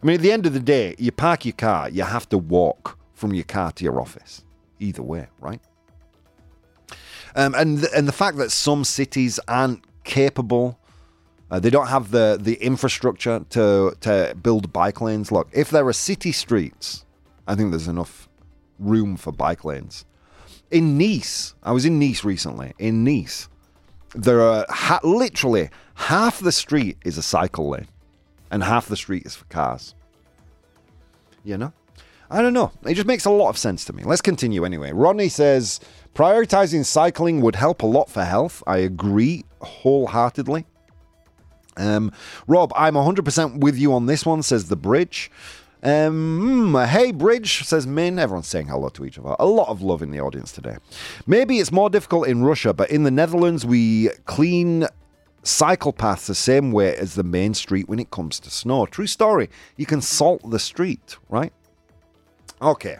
I 0.00 0.06
mean, 0.06 0.16
at 0.16 0.22
the 0.22 0.30
end 0.30 0.46
of 0.46 0.52
the 0.52 0.60
day, 0.60 0.94
you 0.98 1.10
park 1.10 1.44
your 1.44 1.54
car, 1.54 1.88
you 1.88 2.04
have 2.04 2.28
to 2.28 2.38
walk 2.38 2.98
from 3.14 3.34
your 3.34 3.44
car 3.44 3.72
to 3.72 3.84
your 3.84 4.00
office. 4.00 4.44
Either 4.78 5.02
way, 5.02 5.26
right? 5.40 5.60
Um, 7.34 7.54
and 7.54 7.78
th- 7.80 7.92
and 7.94 8.06
the 8.06 8.12
fact 8.12 8.36
that 8.38 8.52
some 8.52 8.84
cities 8.84 9.40
aren't 9.48 9.84
capable, 10.04 10.78
uh, 11.50 11.58
they 11.58 11.70
don't 11.70 11.88
have 11.88 12.10
the 12.10 12.38
the 12.40 12.54
infrastructure 12.54 13.44
to 13.50 13.96
to 14.00 14.34
build 14.42 14.72
bike 14.72 15.00
lanes. 15.00 15.32
Look, 15.32 15.48
if 15.52 15.70
there 15.70 15.86
are 15.86 15.92
city 15.92 16.32
streets, 16.32 17.04
I 17.46 17.54
think 17.54 17.70
there's 17.70 17.88
enough 17.88 18.28
room 18.78 19.16
for 19.16 19.32
bike 19.32 19.64
lanes. 19.64 20.04
In 20.70 20.98
Nice, 20.98 21.54
I 21.62 21.72
was 21.72 21.84
in 21.86 21.98
Nice 21.98 22.24
recently. 22.24 22.74
In 22.78 23.02
Nice, 23.02 23.48
there 24.14 24.42
are 24.42 24.66
ha- 24.68 25.00
literally 25.02 25.70
half 25.94 26.40
the 26.40 26.52
street 26.52 26.98
is 27.04 27.16
a 27.16 27.22
cycle 27.22 27.70
lane, 27.70 27.88
and 28.50 28.62
half 28.62 28.86
the 28.86 28.96
street 28.96 29.24
is 29.24 29.34
for 29.34 29.46
cars. 29.46 29.94
You 31.44 31.56
know, 31.56 31.72
I 32.30 32.42
don't 32.42 32.52
know. 32.52 32.72
It 32.84 32.94
just 32.94 33.06
makes 33.06 33.24
a 33.24 33.30
lot 33.30 33.48
of 33.48 33.56
sense 33.56 33.86
to 33.86 33.94
me. 33.94 34.02
Let's 34.02 34.20
continue 34.20 34.66
anyway. 34.66 34.92
Rodney 34.92 35.30
says 35.30 35.80
prioritizing 36.14 36.84
cycling 36.84 37.40
would 37.40 37.56
help 37.56 37.82
a 37.82 37.86
lot 37.86 38.10
for 38.10 38.24
health. 38.24 38.62
I 38.66 38.78
agree 38.78 39.46
wholeheartedly. 39.62 40.66
Um, 41.78 42.12
Rob, 42.46 42.72
I'm 42.74 42.94
100% 42.94 43.60
with 43.60 43.78
you 43.78 43.94
on 43.94 44.06
this 44.06 44.26
one, 44.26 44.42
says 44.42 44.68
the 44.68 44.76
bridge. 44.76 45.30
Um, 45.82 46.72
mm, 46.72 46.86
hey, 46.88 47.12
Bridge, 47.12 47.64
says 47.64 47.86
Min. 47.86 48.18
Everyone's 48.18 48.48
saying 48.48 48.66
hello 48.66 48.88
to 48.90 49.04
each 49.04 49.18
other. 49.18 49.36
A 49.38 49.46
lot 49.46 49.68
of 49.68 49.80
love 49.80 50.02
in 50.02 50.10
the 50.10 50.20
audience 50.20 50.50
today. 50.50 50.76
Maybe 51.26 51.60
it's 51.60 51.70
more 51.70 51.88
difficult 51.88 52.26
in 52.26 52.42
Russia, 52.42 52.74
but 52.74 52.90
in 52.90 53.04
the 53.04 53.12
Netherlands, 53.12 53.64
we 53.64 54.10
clean 54.26 54.88
cycle 55.44 55.92
paths 55.92 56.26
the 56.26 56.34
same 56.34 56.72
way 56.72 56.96
as 56.96 57.14
the 57.14 57.22
main 57.22 57.54
street 57.54 57.88
when 57.88 58.00
it 58.00 58.10
comes 58.10 58.40
to 58.40 58.50
snow. 58.50 58.86
True 58.86 59.06
story. 59.06 59.48
You 59.76 59.86
can 59.86 60.00
salt 60.02 60.50
the 60.50 60.58
street, 60.58 61.16
right? 61.28 61.52
Okay. 62.60 62.98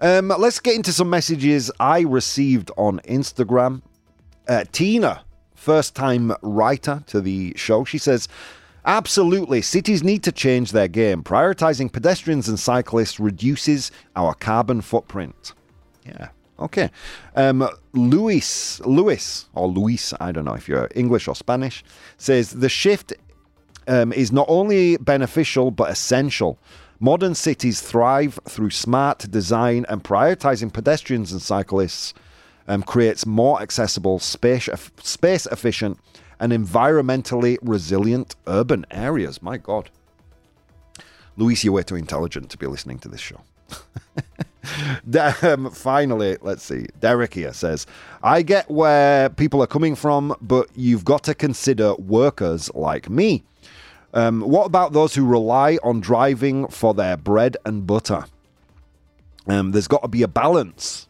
Um, 0.00 0.28
let's 0.28 0.60
get 0.60 0.76
into 0.76 0.92
some 0.92 1.10
messages 1.10 1.70
I 1.78 2.00
received 2.00 2.70
on 2.78 3.00
Instagram. 3.00 3.82
Uh, 4.46 4.64
Tina, 4.72 5.24
first 5.58 5.94
time 5.94 6.32
writer 6.40 7.02
to 7.08 7.20
the 7.20 7.52
show, 7.56 7.84
she 7.84 7.98
says, 7.98 8.28
Absolutely, 8.84 9.60
cities 9.60 10.02
need 10.02 10.22
to 10.22 10.32
change 10.32 10.72
their 10.72 10.88
game. 10.88 11.22
Prioritizing 11.22 11.92
pedestrians 11.92 12.48
and 12.48 12.58
cyclists 12.58 13.20
reduces 13.20 13.90
our 14.16 14.32
carbon 14.34 14.80
footprint. 14.80 15.52
Yeah. 16.06 16.28
Okay. 16.58 16.90
Um, 17.36 17.68
Luis, 17.92 18.80
Luis, 18.80 19.46
or 19.54 19.68
Luis, 19.68 20.14
I 20.20 20.32
don't 20.32 20.44
know 20.44 20.54
if 20.54 20.68
you're 20.68 20.88
English 20.94 21.28
or 21.28 21.34
Spanish, 21.34 21.84
says 22.16 22.52
the 22.52 22.68
shift 22.68 23.12
um, 23.86 24.12
is 24.12 24.32
not 24.32 24.46
only 24.48 24.96
beneficial 24.96 25.70
but 25.70 25.90
essential. 25.90 26.58
Modern 27.00 27.34
cities 27.34 27.80
thrive 27.80 28.40
through 28.48 28.70
smart 28.70 29.30
design 29.30 29.86
and 29.88 30.02
prioritizing 30.02 30.72
pedestrians 30.72 31.30
and 31.30 31.42
cyclists 31.42 32.14
um, 32.68 32.82
creates 32.82 33.26
more 33.26 33.60
accessible, 33.60 34.18
space, 34.18 34.68
space 35.02 35.46
efficient, 35.46 35.98
and 36.38 36.52
environmentally 36.52 37.58
resilient 37.62 38.36
urban 38.46 38.86
areas. 38.90 39.42
My 39.42 39.56
God. 39.56 39.90
Luis, 41.36 41.64
you're 41.64 41.74
way 41.74 41.82
too 41.82 41.96
intelligent 41.96 42.50
to 42.50 42.58
be 42.58 42.66
listening 42.66 42.98
to 43.00 43.08
this 43.08 43.20
show. 43.20 43.40
um, 45.42 45.70
finally, 45.70 46.36
let's 46.42 46.62
see. 46.62 46.86
Derek 47.00 47.34
here 47.34 47.52
says, 47.52 47.86
I 48.22 48.42
get 48.42 48.70
where 48.70 49.28
people 49.30 49.62
are 49.62 49.66
coming 49.66 49.94
from, 49.94 50.34
but 50.40 50.68
you've 50.74 51.04
got 51.04 51.22
to 51.24 51.34
consider 51.34 51.94
workers 51.94 52.72
like 52.74 53.08
me. 53.08 53.44
Um, 54.14 54.40
what 54.40 54.66
about 54.66 54.92
those 54.92 55.14
who 55.14 55.24
rely 55.24 55.78
on 55.82 56.00
driving 56.00 56.66
for 56.68 56.94
their 56.94 57.16
bread 57.16 57.56
and 57.64 57.86
butter? 57.86 58.24
Um, 59.46 59.72
there's 59.72 59.88
got 59.88 60.02
to 60.02 60.08
be 60.08 60.22
a 60.22 60.28
balance, 60.28 61.07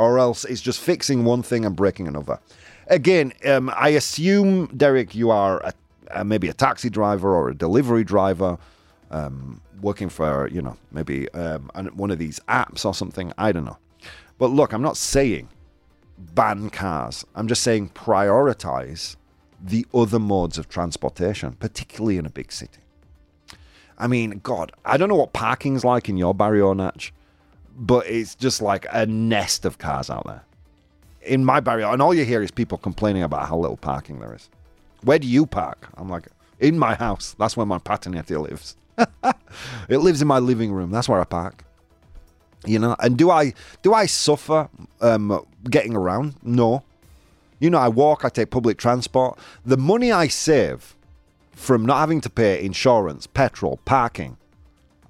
or 0.00 0.18
else 0.18 0.46
it's 0.46 0.62
just 0.62 0.80
fixing 0.80 1.26
one 1.26 1.42
thing 1.42 1.66
and 1.66 1.76
breaking 1.76 2.08
another. 2.08 2.40
Again, 2.86 3.34
um, 3.44 3.70
I 3.76 3.90
assume, 3.90 4.66
Derek, 4.68 5.14
you 5.14 5.30
are 5.30 5.60
a, 5.60 5.74
uh, 6.10 6.24
maybe 6.24 6.48
a 6.48 6.54
taxi 6.54 6.88
driver 6.88 7.34
or 7.34 7.50
a 7.50 7.54
delivery 7.54 8.02
driver 8.02 8.56
um, 9.10 9.60
working 9.82 10.08
for, 10.08 10.48
you 10.48 10.62
know, 10.62 10.78
maybe 10.90 11.28
um, 11.32 11.70
one 11.92 12.10
of 12.10 12.18
these 12.18 12.40
apps 12.48 12.86
or 12.86 12.94
something. 12.94 13.30
I 13.36 13.52
don't 13.52 13.66
know. 13.66 13.76
But 14.38 14.46
look, 14.46 14.72
I'm 14.72 14.80
not 14.80 14.96
saying 14.96 15.50
ban 16.16 16.70
cars. 16.70 17.26
I'm 17.34 17.46
just 17.46 17.62
saying 17.62 17.90
prioritize 17.90 19.16
the 19.62 19.86
other 19.92 20.18
modes 20.18 20.56
of 20.56 20.70
transportation, 20.70 21.52
particularly 21.52 22.16
in 22.16 22.24
a 22.24 22.30
big 22.30 22.52
city. 22.52 22.80
I 23.98 24.06
mean, 24.06 24.40
God, 24.42 24.72
I 24.82 24.96
don't 24.96 25.10
know 25.10 25.16
what 25.16 25.34
parking's 25.34 25.84
like 25.84 26.08
in 26.08 26.16
your 26.16 26.34
barrio, 26.34 26.72
Natch, 26.72 27.12
but 27.80 28.06
it's 28.06 28.34
just 28.34 28.62
like 28.62 28.86
a 28.92 29.06
nest 29.06 29.64
of 29.64 29.78
cars 29.78 30.10
out 30.10 30.26
there. 30.26 30.44
In 31.22 31.44
my 31.44 31.60
barrio, 31.60 31.92
and 31.92 32.00
all 32.00 32.14
you 32.14 32.24
hear 32.24 32.42
is 32.42 32.50
people 32.50 32.78
complaining 32.78 33.22
about 33.22 33.48
how 33.48 33.56
little 33.56 33.76
parking 33.76 34.20
there 34.20 34.34
is. 34.34 34.48
Where 35.02 35.18
do 35.18 35.26
you 35.26 35.46
park? 35.46 35.88
I'm 35.96 36.08
like, 36.08 36.28
in 36.60 36.78
my 36.78 36.94
house. 36.94 37.34
That's 37.38 37.56
where 37.56 37.66
my 37.66 37.78
patinete 37.78 38.38
lives. 38.38 38.76
it 39.88 39.98
lives 39.98 40.22
in 40.22 40.28
my 40.28 40.38
living 40.38 40.72
room. 40.72 40.90
That's 40.90 41.08
where 41.08 41.20
I 41.20 41.24
park. 41.24 41.64
You 42.66 42.78
know, 42.78 42.94
and 43.00 43.16
do 43.16 43.30
I 43.30 43.54
do 43.82 43.94
I 43.94 44.04
suffer 44.04 44.68
um, 45.00 45.44
getting 45.64 45.96
around? 45.96 46.34
No. 46.42 46.84
You 47.58 47.70
know, 47.70 47.78
I 47.78 47.88
walk, 47.88 48.24
I 48.24 48.28
take 48.28 48.50
public 48.50 48.76
transport. 48.76 49.38
The 49.64 49.78
money 49.78 50.12
I 50.12 50.28
save 50.28 50.94
from 51.52 51.84
not 51.84 52.00
having 52.00 52.20
to 52.22 52.30
pay 52.30 52.62
insurance, 52.62 53.26
petrol, 53.26 53.78
parking, 53.84 54.36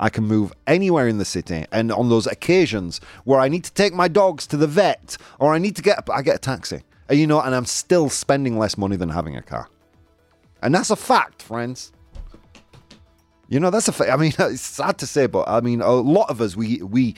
I 0.00 0.08
can 0.08 0.24
move 0.24 0.52
anywhere 0.66 1.06
in 1.06 1.18
the 1.18 1.24
city. 1.24 1.66
And 1.70 1.92
on 1.92 2.08
those 2.08 2.26
occasions 2.26 3.00
where 3.24 3.38
I 3.38 3.48
need 3.48 3.64
to 3.64 3.72
take 3.72 3.92
my 3.92 4.08
dogs 4.08 4.46
to 4.48 4.56
the 4.56 4.66
vet 4.66 5.18
or 5.38 5.54
I 5.54 5.58
need 5.58 5.76
to 5.76 5.82
get, 5.82 6.08
I 6.10 6.22
get 6.22 6.36
a 6.36 6.38
taxi. 6.38 6.82
You 7.10 7.26
know, 7.26 7.40
and 7.40 7.54
I'm 7.54 7.66
still 7.66 8.08
spending 8.08 8.58
less 8.58 8.78
money 8.78 8.96
than 8.96 9.10
having 9.10 9.36
a 9.36 9.42
car. 9.42 9.68
And 10.62 10.74
that's 10.74 10.90
a 10.90 10.96
fact, 10.96 11.42
friends. 11.42 11.92
You 13.48 13.60
know, 13.60 13.70
that's 13.70 13.88
a 13.88 13.92
fact. 13.92 14.10
I 14.10 14.16
mean, 14.16 14.32
it's 14.38 14.62
sad 14.62 14.96
to 14.98 15.06
say, 15.06 15.26
but 15.26 15.46
I 15.46 15.60
mean, 15.60 15.82
a 15.82 15.92
lot 15.92 16.30
of 16.30 16.40
us, 16.40 16.56
we, 16.56 16.78
we, 16.82 17.14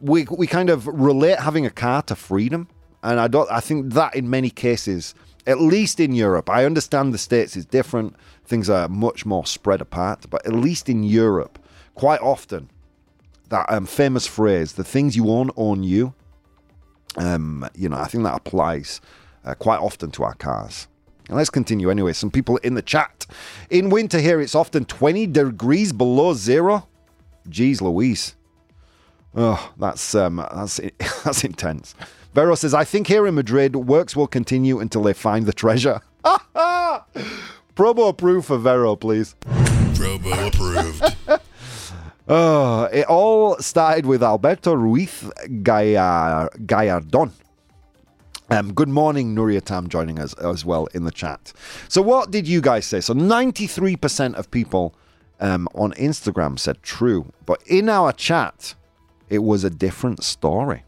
we, 0.00 0.24
we 0.24 0.46
kind 0.46 0.68
of 0.68 0.86
relate 0.88 1.38
having 1.38 1.64
a 1.64 1.70
car 1.70 2.02
to 2.02 2.16
freedom. 2.16 2.68
And 3.04 3.20
I 3.20 3.28
don't 3.28 3.48
I 3.52 3.60
think 3.60 3.92
that 3.92 4.16
in 4.16 4.28
many 4.28 4.50
cases, 4.50 5.14
at 5.46 5.60
least 5.60 6.00
in 6.00 6.12
Europe, 6.12 6.50
I 6.50 6.64
understand 6.64 7.14
the 7.14 7.18
States 7.18 7.56
is 7.56 7.64
different. 7.64 8.16
Things 8.44 8.68
are 8.68 8.88
much 8.88 9.24
more 9.24 9.46
spread 9.46 9.80
apart, 9.80 10.26
but 10.28 10.44
at 10.44 10.52
least 10.52 10.88
in 10.88 11.04
Europe, 11.04 11.58
quite 11.96 12.20
often 12.20 12.70
that 13.48 13.66
um, 13.72 13.86
famous 13.86 14.26
phrase, 14.26 14.74
the 14.74 14.84
things 14.84 15.16
you 15.16 15.30
own 15.30 15.50
own 15.56 15.82
you. 15.82 16.14
Um, 17.16 17.68
you 17.74 17.88
know, 17.88 17.96
I 17.96 18.06
think 18.06 18.24
that 18.24 18.36
applies 18.36 19.00
uh, 19.44 19.54
quite 19.54 19.80
often 19.80 20.10
to 20.12 20.22
our 20.22 20.34
cars. 20.34 20.86
And 21.28 21.36
let's 21.36 21.50
continue 21.50 21.90
anyway. 21.90 22.12
Some 22.12 22.30
people 22.30 22.58
in 22.58 22.74
the 22.74 22.82
chat. 22.82 23.26
In 23.70 23.88
winter 23.88 24.20
here, 24.20 24.40
it's 24.40 24.54
often 24.54 24.84
20 24.84 25.26
degrees 25.26 25.92
below 25.92 26.34
zero. 26.34 26.86
Jeez 27.48 27.80
Louise. 27.80 28.36
Oh, 29.34 29.72
that's 29.78 30.14
um, 30.14 30.36
that's 30.36 30.80
that's 31.24 31.44
intense. 31.44 31.94
Vero 32.34 32.54
says, 32.54 32.74
I 32.74 32.84
think 32.84 33.06
here 33.06 33.26
in 33.26 33.34
Madrid, 33.34 33.74
works 33.76 34.14
will 34.14 34.26
continue 34.26 34.78
until 34.78 35.02
they 35.02 35.14
find 35.14 35.46
the 35.46 35.54
treasure. 35.54 36.02
ProBoh 36.24 38.10
approved 38.10 38.46
for 38.46 38.58
Vero, 38.58 38.94
please. 38.94 39.34
Robo 39.98 40.46
approved. 40.46 41.16
Oh, 42.28 42.84
it 42.92 43.06
all 43.06 43.56
started 43.58 44.04
with 44.04 44.20
Alberto 44.20 44.74
Ruiz 44.74 45.30
Gallar- 45.62 46.50
Gallardon. 46.66 47.30
Um, 48.50 48.74
good 48.74 48.88
morning, 48.88 49.32
Nuria 49.32 49.62
Tam 49.62 49.88
joining 49.88 50.18
us 50.18 50.34
as 50.34 50.64
well 50.64 50.86
in 50.86 51.04
the 51.04 51.12
chat. 51.12 51.52
So, 51.88 52.02
what 52.02 52.32
did 52.32 52.48
you 52.48 52.60
guys 52.60 52.84
say? 52.84 53.00
So, 53.00 53.14
93% 53.14 54.34
of 54.34 54.50
people 54.50 54.92
um, 55.38 55.68
on 55.76 55.92
Instagram 55.92 56.58
said 56.58 56.82
true, 56.82 57.32
but 57.44 57.62
in 57.66 57.88
our 57.88 58.12
chat, 58.12 58.74
it 59.28 59.40
was 59.40 59.62
a 59.62 59.70
different 59.70 60.24
story. 60.24 60.82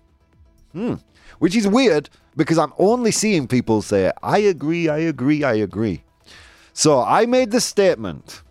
Hmm. 0.73 0.95
Which 1.39 1.55
is 1.55 1.69
weird 1.69 2.11
because 2.37 2.59
I'm 2.59 2.73
only 2.79 3.13
seeing 3.13 3.47
people 3.47 3.81
say, 3.83 4.11
I 4.25 4.39
agree, 4.39 4.89
I 4.89 4.99
agree, 4.99 5.45
I 5.45 5.55
agree. 5.55 6.03
So, 6.73 7.01
I 7.01 7.27
made 7.27 7.53
the 7.53 7.61
statement 7.61 8.43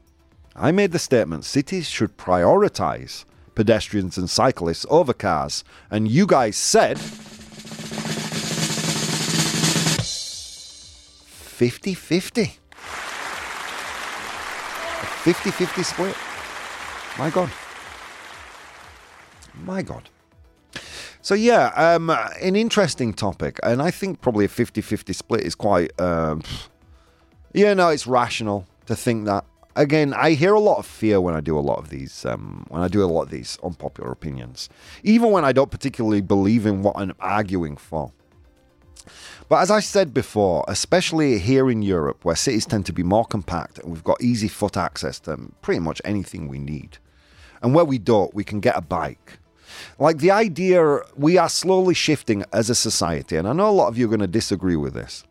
I 0.60 0.72
made 0.72 0.92
the 0.92 0.98
statement 0.98 1.46
cities 1.46 1.88
should 1.88 2.18
prioritize 2.18 3.26
pedestrians 3.54 4.18
and 4.18 4.28
cyclists 4.28 4.88
over 4.90 5.14
cars. 5.14 5.64
And 5.92 6.08
you 6.08 6.26
guys 6.26 6.58
said 6.58 6.98
50 11.58 11.94
50. 11.94 12.46
50 12.46 12.58
50 15.52 15.84
split. 15.84 16.16
My 17.20 17.30
God. 17.30 17.52
My 19.64 19.84
God. 19.84 20.10
So, 21.22 21.36
yeah, 21.36 21.68
um, 21.76 22.10
an 22.10 22.56
interesting 22.56 23.14
topic. 23.14 23.60
And 23.62 23.80
I 23.82 23.92
think 23.92 24.22
probably 24.22 24.46
a 24.46 24.48
50 24.48 24.82
50 24.82 25.14
split 25.14 25.42
is 25.42 25.54
quite. 25.54 25.92
Um, 26.02 26.42
yeah, 27.54 27.76
no, 27.76 27.90
it's 27.90 28.08
rational 28.08 28.66
to 28.86 28.96
think 28.96 29.26
that 29.26 29.46
again, 29.78 30.14
I 30.14 30.32
hear 30.32 30.54
a 30.54 30.60
lot 30.60 30.80
of 30.80 30.86
fear 30.86 31.22
when 31.22 31.36
I 31.36 31.42
do 31.42 31.58
a 31.58 31.62
lot 31.62 31.78
of 31.78 31.90
these, 31.90 32.26
um, 32.26 32.66
when 32.70 32.82
I 32.82 32.88
do 32.88 33.04
a 33.04 33.06
lot 33.06 33.24
of 33.24 33.30
these 33.30 33.58
unpopular 33.64 34.12
opinions, 34.12 34.70
even 35.04 35.32
when 35.32 35.46
I 35.46 35.54
don't 35.54 35.72
particularly 35.72 36.22
believe 36.22 36.66
in 36.66 36.82
what 36.82 36.98
I'm 36.98 37.14
arguing 37.20 37.78
for. 37.78 38.12
But 39.48 39.62
as 39.62 39.72
I 39.72 39.80
said 39.80 40.14
before, 40.14 40.66
especially 40.68 41.40
here 41.40 41.70
in 41.70 41.82
Europe, 41.82 42.26
where 42.26 42.36
cities 42.36 42.66
tend 42.66 42.86
to 42.88 42.94
be 42.94 43.04
more 43.04 43.24
compact 43.24 43.80
and 43.80 43.92
we've 43.92 44.04
got 44.04 44.22
easy 44.22 44.50
foot 44.50 44.76
access 44.76 45.20
to 45.22 45.38
pretty 45.62 45.80
much 45.80 46.02
anything 46.04 46.48
we 46.48 46.60
need, 46.60 46.98
and 47.62 47.74
where 47.74 47.86
we 47.86 47.98
don't, 47.98 48.34
we 48.34 48.44
can 48.44 48.60
get 48.60 48.76
a 48.76 48.82
bike. 48.82 49.40
Like 50.00 50.18
the 50.18 50.32
idea, 50.32 51.00
we 51.16 51.38
are 51.38 51.50
slowly 51.50 51.94
shifting 51.94 52.44
as 52.52 52.70
a 52.70 52.76
society, 52.76 53.38
and 53.38 53.48
I 53.48 53.54
know 53.54 53.70
a 53.70 53.72
lot 53.72 53.88
of 53.88 53.98
you 53.98 54.06
are 54.06 54.10
going 54.10 54.20
to 54.20 54.28
disagree 54.28 54.76
with 54.76 54.94
this, 54.94 55.24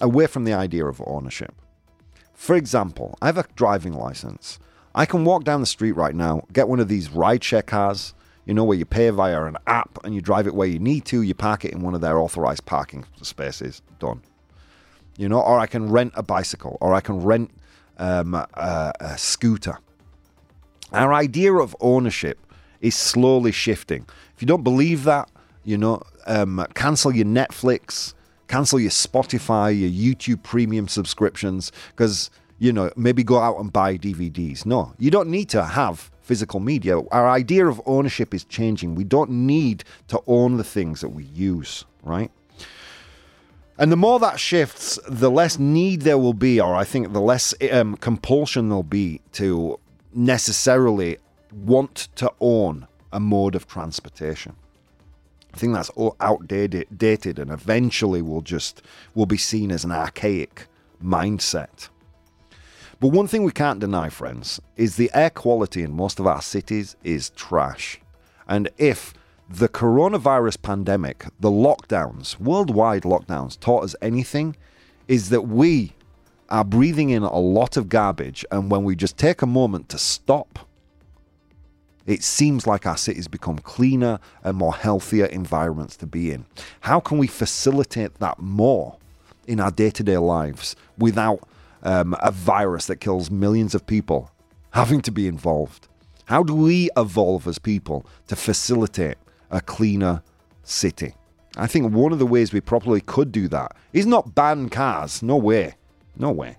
away 0.00 0.26
from 0.26 0.44
the 0.44 0.52
idea 0.52 0.84
of 0.84 1.02
ownership. 1.06 1.54
For 2.44 2.54
example, 2.56 3.16
I 3.22 3.26
have 3.28 3.38
a 3.38 3.46
driving 3.56 3.94
license. 3.94 4.58
I 4.94 5.06
can 5.06 5.24
walk 5.24 5.44
down 5.44 5.60
the 5.60 5.66
street 5.66 5.92
right 5.92 6.14
now, 6.14 6.42
get 6.52 6.68
one 6.68 6.78
of 6.78 6.88
these 6.88 7.08
rideshare 7.08 7.64
cars, 7.64 8.12
you 8.44 8.52
know, 8.52 8.64
where 8.64 8.76
you 8.76 8.84
pay 8.84 9.08
via 9.08 9.44
an 9.44 9.56
app 9.66 9.98
and 10.04 10.14
you 10.14 10.20
drive 10.20 10.46
it 10.46 10.54
where 10.54 10.68
you 10.68 10.78
need 10.78 11.06
to, 11.06 11.22
you 11.22 11.34
park 11.34 11.64
it 11.64 11.72
in 11.72 11.80
one 11.80 11.94
of 11.94 12.02
their 12.02 12.18
authorized 12.18 12.66
parking 12.66 13.06
spaces, 13.22 13.80
done. 13.98 14.20
You 15.16 15.26
know, 15.26 15.40
or 15.40 15.58
I 15.58 15.66
can 15.66 15.90
rent 15.90 16.12
a 16.16 16.22
bicycle, 16.22 16.76
or 16.82 16.92
I 16.92 17.00
can 17.00 17.22
rent 17.22 17.50
um, 17.96 18.34
a, 18.34 18.92
a 19.00 19.16
scooter. 19.16 19.78
Our 20.92 21.14
idea 21.14 21.54
of 21.54 21.74
ownership 21.80 22.38
is 22.82 22.94
slowly 22.94 23.52
shifting. 23.52 24.04
If 24.36 24.42
you 24.42 24.46
don't 24.46 24.64
believe 24.64 25.04
that, 25.04 25.30
you 25.64 25.78
know, 25.78 26.02
um, 26.26 26.66
cancel 26.74 27.10
your 27.10 27.24
Netflix, 27.24 28.12
cancel 28.48 28.80
your 28.80 28.90
Spotify, 28.90 29.78
your 29.78 29.90
YouTube 29.90 30.42
premium 30.42 30.88
subscriptions, 30.88 31.72
because, 31.88 32.30
you 32.58 32.72
know, 32.72 32.90
maybe 32.96 33.22
go 33.22 33.38
out 33.38 33.58
and 33.58 33.72
buy 33.72 33.96
DVDs. 33.96 34.66
No, 34.66 34.94
you 34.98 35.10
don't 35.10 35.28
need 35.28 35.48
to 35.50 35.64
have 35.64 36.10
physical 36.22 36.60
media. 36.60 37.00
Our 37.10 37.28
idea 37.28 37.66
of 37.66 37.80
ownership 37.86 38.34
is 38.34 38.44
changing. 38.44 38.94
We 38.94 39.04
don't 39.04 39.30
need 39.30 39.84
to 40.08 40.20
own 40.26 40.56
the 40.56 40.64
things 40.64 41.00
that 41.00 41.10
we 41.10 41.24
use, 41.24 41.84
right? 42.02 42.30
And 43.76 43.90
the 43.90 43.96
more 43.96 44.20
that 44.20 44.38
shifts, 44.38 44.98
the 45.08 45.30
less 45.30 45.58
need 45.58 46.02
there 46.02 46.18
will 46.18 46.34
be, 46.34 46.60
or 46.60 46.74
I 46.74 46.84
think 46.84 47.12
the 47.12 47.20
less 47.20 47.54
um, 47.72 47.96
compulsion 47.96 48.68
there'll 48.68 48.84
be 48.84 49.20
to 49.32 49.80
necessarily 50.12 51.18
want 51.52 52.08
to 52.16 52.32
own 52.40 52.86
a 53.12 53.18
mode 53.20 53.54
of 53.54 53.66
transportation. 53.66 54.56
I 55.54 55.56
think 55.56 55.72
that's 55.72 55.90
outdated, 56.18 56.88
dated, 56.98 57.38
and 57.38 57.48
eventually 57.48 58.20
will 58.20 58.40
just 58.40 58.82
will 59.14 59.26
be 59.26 59.36
seen 59.36 59.70
as 59.70 59.84
an 59.84 59.92
archaic 59.92 60.66
mindset. 61.02 61.90
But 62.98 63.08
one 63.08 63.28
thing 63.28 63.44
we 63.44 63.52
can't 63.52 63.78
deny, 63.78 64.08
friends, 64.08 64.60
is 64.76 64.96
the 64.96 65.12
air 65.14 65.30
quality 65.30 65.84
in 65.84 65.92
most 65.92 66.18
of 66.18 66.26
our 66.26 66.42
cities 66.42 66.96
is 67.04 67.30
trash. 67.30 68.00
And 68.48 68.68
if 68.78 69.14
the 69.48 69.68
coronavirus 69.68 70.60
pandemic, 70.60 71.24
the 71.38 71.52
lockdowns, 71.52 72.40
worldwide 72.40 73.02
lockdowns, 73.02 73.58
taught 73.58 73.84
us 73.84 73.94
anything, 74.02 74.56
is 75.06 75.28
that 75.28 75.42
we 75.42 75.92
are 76.48 76.64
breathing 76.64 77.10
in 77.10 77.22
a 77.22 77.38
lot 77.38 77.76
of 77.76 77.88
garbage. 77.88 78.44
And 78.50 78.72
when 78.72 78.82
we 78.82 78.96
just 78.96 79.16
take 79.16 79.40
a 79.40 79.46
moment 79.46 79.88
to 79.90 79.98
stop, 79.98 80.68
it 82.06 82.22
seems 82.22 82.66
like 82.66 82.86
our 82.86 82.96
cities 82.96 83.28
become 83.28 83.58
cleaner 83.58 84.18
and 84.42 84.56
more 84.56 84.74
healthier 84.74 85.26
environments 85.26 85.96
to 85.98 86.06
be 86.06 86.30
in. 86.30 86.44
How 86.80 87.00
can 87.00 87.18
we 87.18 87.26
facilitate 87.26 88.14
that 88.16 88.38
more 88.38 88.98
in 89.46 89.60
our 89.60 89.70
day 89.70 89.90
to 89.90 90.02
day 90.02 90.18
lives 90.18 90.76
without 90.98 91.48
um, 91.82 92.14
a 92.20 92.30
virus 92.30 92.86
that 92.86 92.96
kills 92.96 93.30
millions 93.30 93.74
of 93.74 93.86
people 93.86 94.30
having 94.72 95.00
to 95.02 95.10
be 95.10 95.26
involved? 95.26 95.88
How 96.26 96.42
do 96.42 96.54
we 96.54 96.90
evolve 96.96 97.46
as 97.46 97.58
people 97.58 98.06
to 98.28 98.36
facilitate 98.36 99.16
a 99.50 99.60
cleaner 99.60 100.22
city? 100.62 101.14
I 101.56 101.66
think 101.66 101.92
one 101.92 102.12
of 102.12 102.18
the 102.18 102.26
ways 102.26 102.52
we 102.52 102.60
probably 102.60 103.00
could 103.00 103.30
do 103.30 103.48
that 103.48 103.76
is 103.92 104.06
not 104.06 104.34
ban 104.34 104.68
cars. 104.68 105.22
No 105.22 105.36
way. 105.36 105.74
No 106.16 106.30
way. 106.30 106.56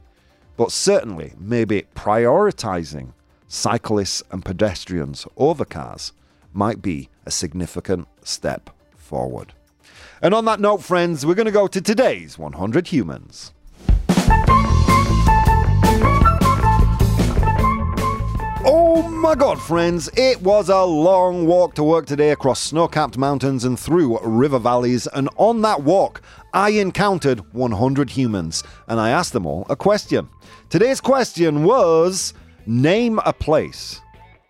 But 0.58 0.72
certainly, 0.72 1.34
maybe 1.38 1.84
prioritizing 1.96 3.12
cyclists 3.48 4.24
and 4.32 4.44
pedestrians 4.44 5.28
over 5.38 5.66
cars 5.66 6.12
might 6.54 6.82
be 6.82 7.10
a 7.26 7.32
significant 7.32 8.08
step 8.24 8.70
forward. 8.96 9.54
And 10.22 10.34
on 10.34 10.46
that 10.46 10.60
note, 10.60 10.82
friends, 10.84 11.26
we're 11.26 11.36
going 11.36 11.46
to 11.46 11.52
go 11.52 11.68
to 11.68 11.82
today's 11.82 12.38
100 12.38 12.88
Humans. 12.88 13.52
Oh 18.68 19.04
my 19.08 19.36
god, 19.36 19.62
friends, 19.62 20.10
it 20.18 20.42
was 20.42 20.70
a 20.70 20.84
long 20.84 21.46
walk 21.46 21.76
to 21.76 21.84
work 21.84 22.08
today 22.08 22.32
across 22.32 22.60
snow 22.60 22.88
capped 22.88 23.16
mountains 23.16 23.64
and 23.64 23.80
through 23.80 24.20
river 24.22 24.58
valleys. 24.58 25.06
And 25.06 25.30
on 25.38 25.62
that 25.62 25.84
walk, 25.84 26.22
I 26.52 26.70
encountered 26.70 27.54
100 27.54 28.10
humans 28.10 28.64
and 28.88 29.00
I 29.00 29.12
asked 29.12 29.34
them 29.34 29.46
all 29.46 29.68
a 29.70 29.76
question. 29.76 30.30
Today's 30.70 31.00
question 31.00 31.64
was 31.64 32.34
Name 32.68 33.20
a 33.26 33.34
place 33.34 34.02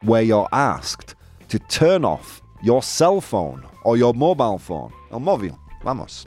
where 0.01 0.22
you're 0.22 0.47
asked 0.53 1.16
to 1.49 1.59
turn 1.59 2.05
off 2.05 2.41
your 2.63 2.82
cell 2.82 3.20
phone 3.20 3.66
or 3.84 3.97
your 3.97 4.13
mobile 4.13 4.57
phone. 4.57 4.93
El 5.11 5.20
móvil. 5.20 5.57
Vamos. 5.84 6.26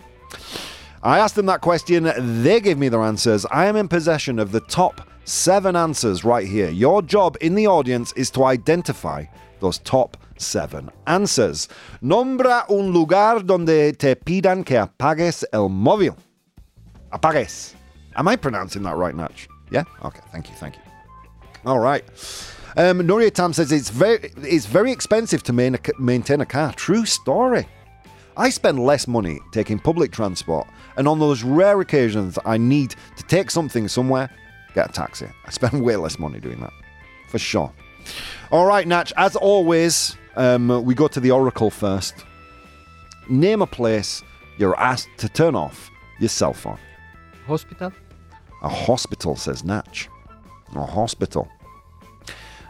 I 1.03 1.19
asked 1.19 1.37
them 1.37 1.47
that 1.47 1.63
question. 1.63 2.11
They 2.43 2.61
gave 2.61 2.77
me 2.77 2.89
their 2.91 3.03
answers. 3.03 3.47
I 3.51 3.67
am 3.67 3.77
in 3.77 3.89
possession 3.89 4.39
of 4.39 4.53
the 4.53 4.61
top 4.61 5.09
seven 5.25 5.77
answers 5.77 6.25
right 6.25 6.47
here. 6.47 6.69
Your 6.69 7.01
job 7.01 7.37
in 7.41 7.55
the 7.55 7.67
audience 7.67 8.13
is 8.13 8.31
to 8.33 8.45
identify 8.45 9.25
those 9.61 9.79
top 9.79 10.17
seven 10.37 10.91
answers. 11.07 11.69
Nombra 12.03 12.69
un 12.71 12.93
lugar 12.93 13.41
donde 13.41 13.99
te 13.99 14.15
pidan 14.15 14.65
que 14.65 14.77
apagues 14.77 15.45
el 15.53 15.69
móvil. 15.71 16.17
Apagues. 17.13 17.75
Am 18.15 18.29
I 18.29 18.37
pronouncing 18.37 18.83
that 18.83 18.97
right, 18.97 19.15
Natch? 19.15 19.49
Yeah? 19.71 19.85
Okay, 20.05 20.21
thank 20.33 20.49
you, 20.51 20.55
thank 20.57 20.77
you. 20.77 20.88
All 21.69 21.81
right. 21.81 22.03
Um, 22.79 23.01
Nuria 23.01 23.31
Tam 23.31 23.53
says 23.53 23.73
it's 23.73 23.91
very 23.91 24.33
it's 24.39 24.65
very 24.65 24.91
expensive 24.91 25.43
to 25.43 25.53
main, 25.53 25.77
maintain 25.99 26.41
a 26.41 26.47
car. 26.47 26.73
True 26.73 27.05
story. 27.05 27.69
I 28.39 28.49
spend 28.49 28.79
less 28.79 29.07
money 29.07 29.39
taking 29.53 29.79
public 29.79 30.11
transport, 30.11 30.67
and 30.97 31.07
on 31.07 31.19
those 31.19 31.43
rare 31.43 31.79
occasions 31.83 32.39
I 32.47 32.57
need 32.57 32.95
to 33.19 33.23
take 33.25 33.51
something 33.51 33.87
somewhere, 33.87 34.31
get 34.75 34.89
a 34.89 34.93
taxi. 34.95 35.27
I 35.45 35.51
spend 35.51 35.85
way 35.85 35.97
less 35.97 36.19
money 36.19 36.41
doing 36.41 36.59
that, 36.61 36.73
for 37.29 37.39
sure. 37.39 37.71
All 38.51 38.65
right, 38.65 38.89
Natch, 38.89 39.13
as 39.19 39.37
always, 39.37 40.17
um, 40.37 40.83
we 40.87 40.95
go 40.95 41.07
to 41.07 41.21
the 41.21 41.33
Oracle 41.33 41.69
first. 41.69 42.25
Name 43.29 43.61
a 43.61 43.67
place 43.67 44.23
you're 44.57 44.79
asked 44.81 45.11
to 45.19 45.29
turn 45.29 45.55
off 45.55 45.91
your 46.19 46.31
cell 46.31 46.55
phone. 46.55 46.79
Hospital? 47.47 47.93
A 48.63 48.71
hospital, 48.71 49.37
says 49.37 49.65
Natch. 49.65 50.09
A 50.75 50.87
hospital. 50.87 51.49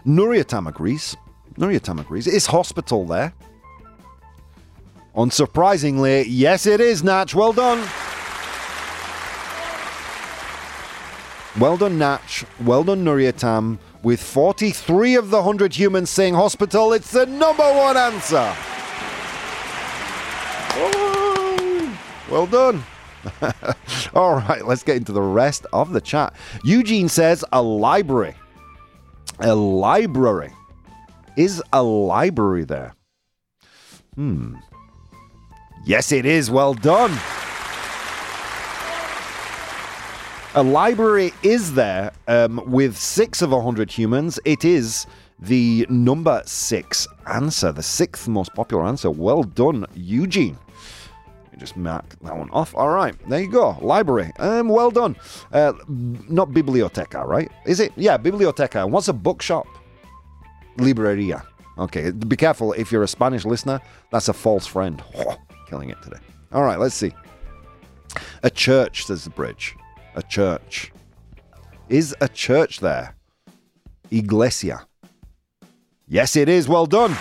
Nuriatam 0.09 0.67
agrees. 0.67 1.17
Nuriatam 1.59 2.01
agrees. 2.01 2.27
Is 2.27 2.47
hospital 2.47 3.05
there? 3.05 3.35
Unsurprisingly, 5.15 6.25
yes, 6.27 6.65
it 6.65 6.81
is, 6.81 7.05
Natch. 7.05 7.35
Well 7.35 7.53
done. 7.53 7.87
Well 11.61 11.77
done, 11.77 11.99
Natch. 11.99 12.47
Well 12.65 12.85
done, 12.85 13.05
Nuriatam. 13.05 13.79
With 14.03 14.23
43 14.23 15.17
of 15.17 15.29
the 15.29 15.39
100 15.39 15.75
humans 15.75 16.09
saying 16.09 16.35
hospital, 16.35 16.95
it's 16.95 17.11
the 17.11 17.27
number 17.27 17.65
one 17.65 17.97
answer. 17.99 18.55
Well 22.31 22.47
done. 22.47 22.83
All 24.15 24.37
right, 24.37 24.65
let's 24.65 24.83
get 24.83 24.97
into 24.97 25.13
the 25.13 25.21
rest 25.21 25.67
of 25.73 25.93
the 25.93 26.01
chat. 26.01 26.35
Eugene 26.63 27.09
says 27.11 27.45
a 27.53 27.61
library. 27.61 28.37
A 29.41 29.55
library. 29.55 30.53
Is 31.36 31.62
a 31.72 31.82
library 31.82 32.64
there? 32.64 32.95
Hmm. 34.16 34.57
Yes, 35.84 36.11
it 36.11 36.26
is. 36.26 36.51
Well 36.51 36.74
done. 36.74 37.16
A 40.55 40.62
library 40.62 41.32
is 41.45 41.74
there 41.74 42.11
um, 42.26 42.61
with 42.66 42.97
six 42.97 43.43
of 43.43 43.53
a 43.53 43.62
hundred 43.62 43.93
humans. 43.93 44.41
It 44.45 44.64
is 44.64 45.07
the 45.39 45.86
number 45.89 46.43
six 46.45 47.07
answer, 47.26 47.70
the 47.70 47.82
sixth 47.82 48.26
most 48.26 48.53
popular 48.55 48.84
answer. 48.84 49.09
Well 49.09 49.45
done, 49.45 49.86
Eugene. 49.95 50.59
Just 51.59 51.77
mark 51.77 52.05
that 52.23 52.37
one 52.37 52.49
off. 52.51 52.75
All 52.75 52.91
right, 52.91 53.15
there 53.29 53.41
you 53.41 53.51
go. 53.51 53.77
Library. 53.81 54.31
Um, 54.39 54.69
well 54.69 54.91
done. 54.91 55.17
Uh, 55.53 55.73
not 55.89 56.53
biblioteca, 56.53 57.27
right? 57.27 57.51
Is 57.67 57.81
it? 57.81 57.93
Yeah, 57.97 58.17
biblioteca. 58.17 58.87
What's 58.87 59.09
a 59.09 59.13
bookshop? 59.13 59.67
Libreria. 60.77 61.45
Okay, 61.77 62.11
be 62.13 62.37
careful 62.37 62.73
if 62.75 62.91
you're 62.93 63.03
a 63.03 63.09
Spanish 63.09 63.45
listener. 63.45 63.81
That's 64.11 64.29
a 64.29 64.33
false 64.33 64.67
friend. 64.67 65.03
killing 65.69 65.91
it 65.91 66.01
today. 66.03 66.19
All 66.53 66.63
right, 66.63 66.79
let's 66.79 66.95
see. 66.95 67.13
A 68.43 68.51
church, 68.51 69.05
says 69.05 69.25
the 69.25 69.31
bridge. 69.31 69.77
A 70.15 70.23
church. 70.23 70.93
Is 71.89 72.15
a 72.21 72.29
church 72.29 72.81
there? 72.81 73.17
Iglesia. 74.11 74.87
Yes, 76.07 76.37
it 76.37 76.49
is. 76.49 76.69
Well 76.69 76.87
done. 76.87 77.17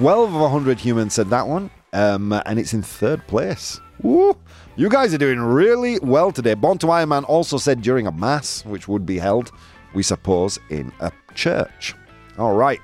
12 0.00 0.34
of 0.34 0.40
100 0.40 0.78
humans 0.78 1.12
said 1.12 1.28
that 1.28 1.46
one, 1.46 1.70
um, 1.92 2.32
and 2.46 2.58
it's 2.58 2.72
in 2.72 2.80
third 2.80 3.20
place. 3.26 3.78
You 4.02 4.88
guys 4.88 5.12
are 5.12 5.18
doing 5.18 5.38
really 5.38 5.98
well 5.98 6.32
today. 6.32 6.54
Born 6.54 6.78
to 6.78 6.88
Iron 6.88 7.10
Man 7.10 7.24
also 7.24 7.58
said 7.58 7.82
during 7.82 8.06
a 8.06 8.12
mass, 8.12 8.64
which 8.64 8.88
would 8.88 9.04
be 9.04 9.18
held, 9.18 9.52
we 9.92 10.02
suppose, 10.02 10.58
in 10.70 10.90
a 11.00 11.12
church. 11.34 11.94
All 12.38 12.54
right. 12.54 12.80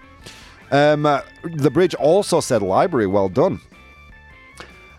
Um, 0.70 1.06
uh, 1.06 1.22
the 1.42 1.70
bridge 1.70 1.94
also 1.94 2.40
said 2.40 2.60
library. 2.60 3.06
Well 3.06 3.30
done. 3.30 3.62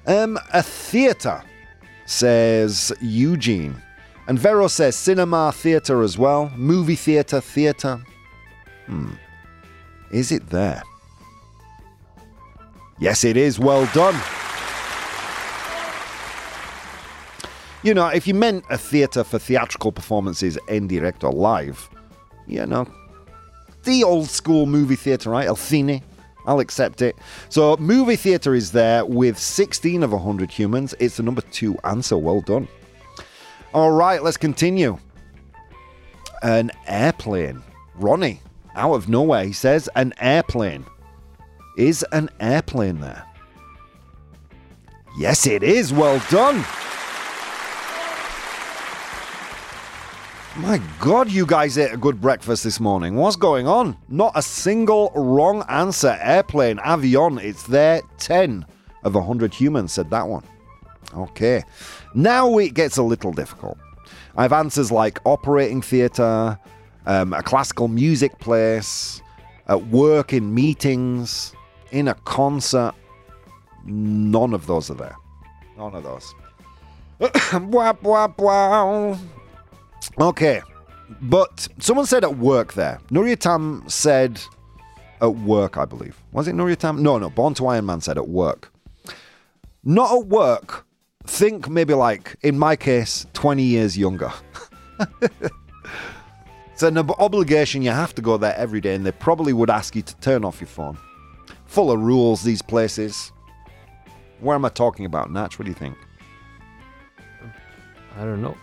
Um, 0.08 0.40
a 0.54 0.64
theatre, 0.64 1.44
says 2.08 2.92
Eugene. 3.00 3.80
And 4.28 4.40
Vero 4.40 4.68
says 4.70 4.96
cinema, 4.96 5.52
theatre 5.52 6.02
as 6.02 6.18
well. 6.18 6.52
Movie 6.56 6.96
theatre, 6.96 7.42
theatre. 7.42 8.02
Hmm. 8.88 9.12
Is 10.12 10.32
it 10.32 10.50
there? 10.50 10.82
Yes, 13.00 13.24
it 13.24 13.38
is. 13.38 13.60
Well 13.60 13.86
done. 13.94 14.20
You 17.84 17.94
know, 17.94 18.08
if 18.08 18.28
you 18.28 18.34
meant 18.34 18.66
a 18.70 18.78
theatre 18.78 19.24
for 19.24 19.40
theatrical 19.40 19.92
performances 19.92 20.58
in 20.68 20.88
direct 20.88 21.24
or 21.24 21.32
live, 21.32 21.90
you 22.48 22.66
know, 22.66 22.88
the 23.84 24.04
old 24.04 24.30
school 24.30 24.66
movie 24.66 24.96
theatre, 24.96 25.30
right? 25.30 25.48
El 25.48 25.56
Cine. 25.56 26.02
I'll 26.46 26.60
accept 26.60 27.02
it. 27.02 27.16
So, 27.50 27.76
movie 27.78 28.16
theatre 28.16 28.56
is 28.56 28.72
there 28.72 29.06
with 29.06 29.38
16 29.38 30.02
of 30.02 30.14
100 30.14 30.50
humans. 30.50 30.96
It's 31.00 31.18
the 31.18 31.24
number 31.24 31.42
two 31.42 31.78
answer. 31.84 32.18
Well 32.18 32.42
done. 32.42 32.68
All 33.74 33.92
right, 33.92 34.24
let's 34.24 34.38
continue. 34.38 34.98
An 36.42 36.72
airplane. 36.88 37.62
Ronnie, 37.96 38.42
out 38.76 38.94
of 38.94 39.10
nowhere, 39.10 39.44
he 39.44 39.52
says, 39.52 39.90
an 39.96 40.14
airplane. 40.20 40.86
Is 41.78 42.04
an 42.12 42.28
airplane 42.40 43.00
there? 43.02 43.24
Yes, 45.16 45.46
it 45.46 45.62
is. 45.62 45.94
Well 45.94 46.20
done. 46.32 46.66
My 50.58 50.82
God, 51.00 51.32
you 51.32 51.46
guys 51.46 51.78
ate 51.78 51.94
a 51.94 51.98
good 51.98 52.20
breakfast 52.20 52.64
this 52.64 52.80
morning. 52.80 53.16
What's 53.16 53.36
going 53.36 53.68
on? 53.68 53.96
Not 54.10 54.32
a 54.34 54.42
single 54.42 55.12
wrong 55.14 55.64
answer. 55.70 56.18
Airplane, 56.20 56.78
avion, 56.78 57.40
it's 57.40 57.68
there. 57.68 58.02
10 58.18 58.66
of 59.04 59.14
100 59.14 59.54
humans 59.54 59.94
said 59.94 60.10
that 60.10 60.28
one. 60.28 60.44
Okay. 61.16 61.62
Now 62.16 62.58
it 62.58 62.74
gets 62.74 62.98
a 62.98 63.04
little 63.04 63.32
difficult. 63.32 63.78
I 64.36 64.42
have 64.42 64.54
answers 64.54 64.92
like 64.92 65.20
operating 65.26 65.84
theatre, 65.84 66.58
um, 67.06 67.34
a 67.34 67.44
classical 67.44 67.88
music 67.88 68.40
place, 68.40 69.22
at 69.68 69.88
work 69.88 70.34
in 70.34 70.56
meetings, 70.56 71.54
in 71.92 72.08
a 72.08 72.14
concert. 72.14 72.94
None 73.86 74.54
of 74.54 74.68
those 74.68 74.90
are 74.90 74.96
there. 74.96 75.16
None 75.78 75.96
of 75.96 76.04
those. 76.04 76.34
wap, 77.54 78.04
wap, 78.04 78.40
wow. 78.40 79.18
Okay, 80.20 80.62
but 81.22 81.68
someone 81.80 82.06
said 82.06 82.24
at 82.24 82.38
work 82.38 82.74
there. 82.74 83.00
Nuriatam 83.10 83.90
said 83.90 84.42
at 85.22 85.36
work, 85.36 85.78
I 85.78 85.86
believe. 85.86 86.22
Was 86.32 86.48
it 86.48 86.56
Nuriatam? 86.56 87.00
No, 87.00 87.18
no. 87.18 87.30
Born 87.30 87.54
to 87.56 87.68
Iron 87.68 87.86
Man 87.86 88.02
said 88.02 88.18
at 88.18 88.28
work. 88.28 88.72
Not 89.84 90.12
at 90.12 90.28
work. 90.28 90.86
Think 91.26 91.70
maybe 91.70 91.94
like, 91.94 92.36
in 92.42 92.58
my 92.58 92.76
case, 92.76 93.26
20 93.34 93.64
years 93.64 93.98
younger. 93.98 94.32
it's 96.72 96.84
an 96.84 96.98
ob- 96.98 97.16
obligation. 97.20 97.82
You 97.82 97.92
have 97.92 98.16
to 98.16 98.22
go 98.22 98.38
there 98.38 98.56
every 98.56 98.82
day, 98.82 98.96
and 98.96 99.06
they 99.06 99.12
probably 99.12 99.54
would 99.54 99.70
ask 99.70 99.96
you 99.96 100.02
to 100.02 100.16
turn 100.18 100.46
off 100.46 100.62
your 100.62 100.68
phone. 100.68 100.98
Full 101.68 101.92
of 101.92 102.00
rules, 102.02 102.44
these 102.44 102.62
places. 102.62 103.32
Where 104.40 104.56
am 104.56 104.66
I 104.66 104.70
talking 104.70 105.06
about, 105.06 105.32
Natch? 105.32 105.58
What 105.60 105.66
do 105.66 105.72
you 105.72 105.76
think? 105.76 105.98
I 108.18 108.22
don't 108.22 108.42
know. 108.42 108.58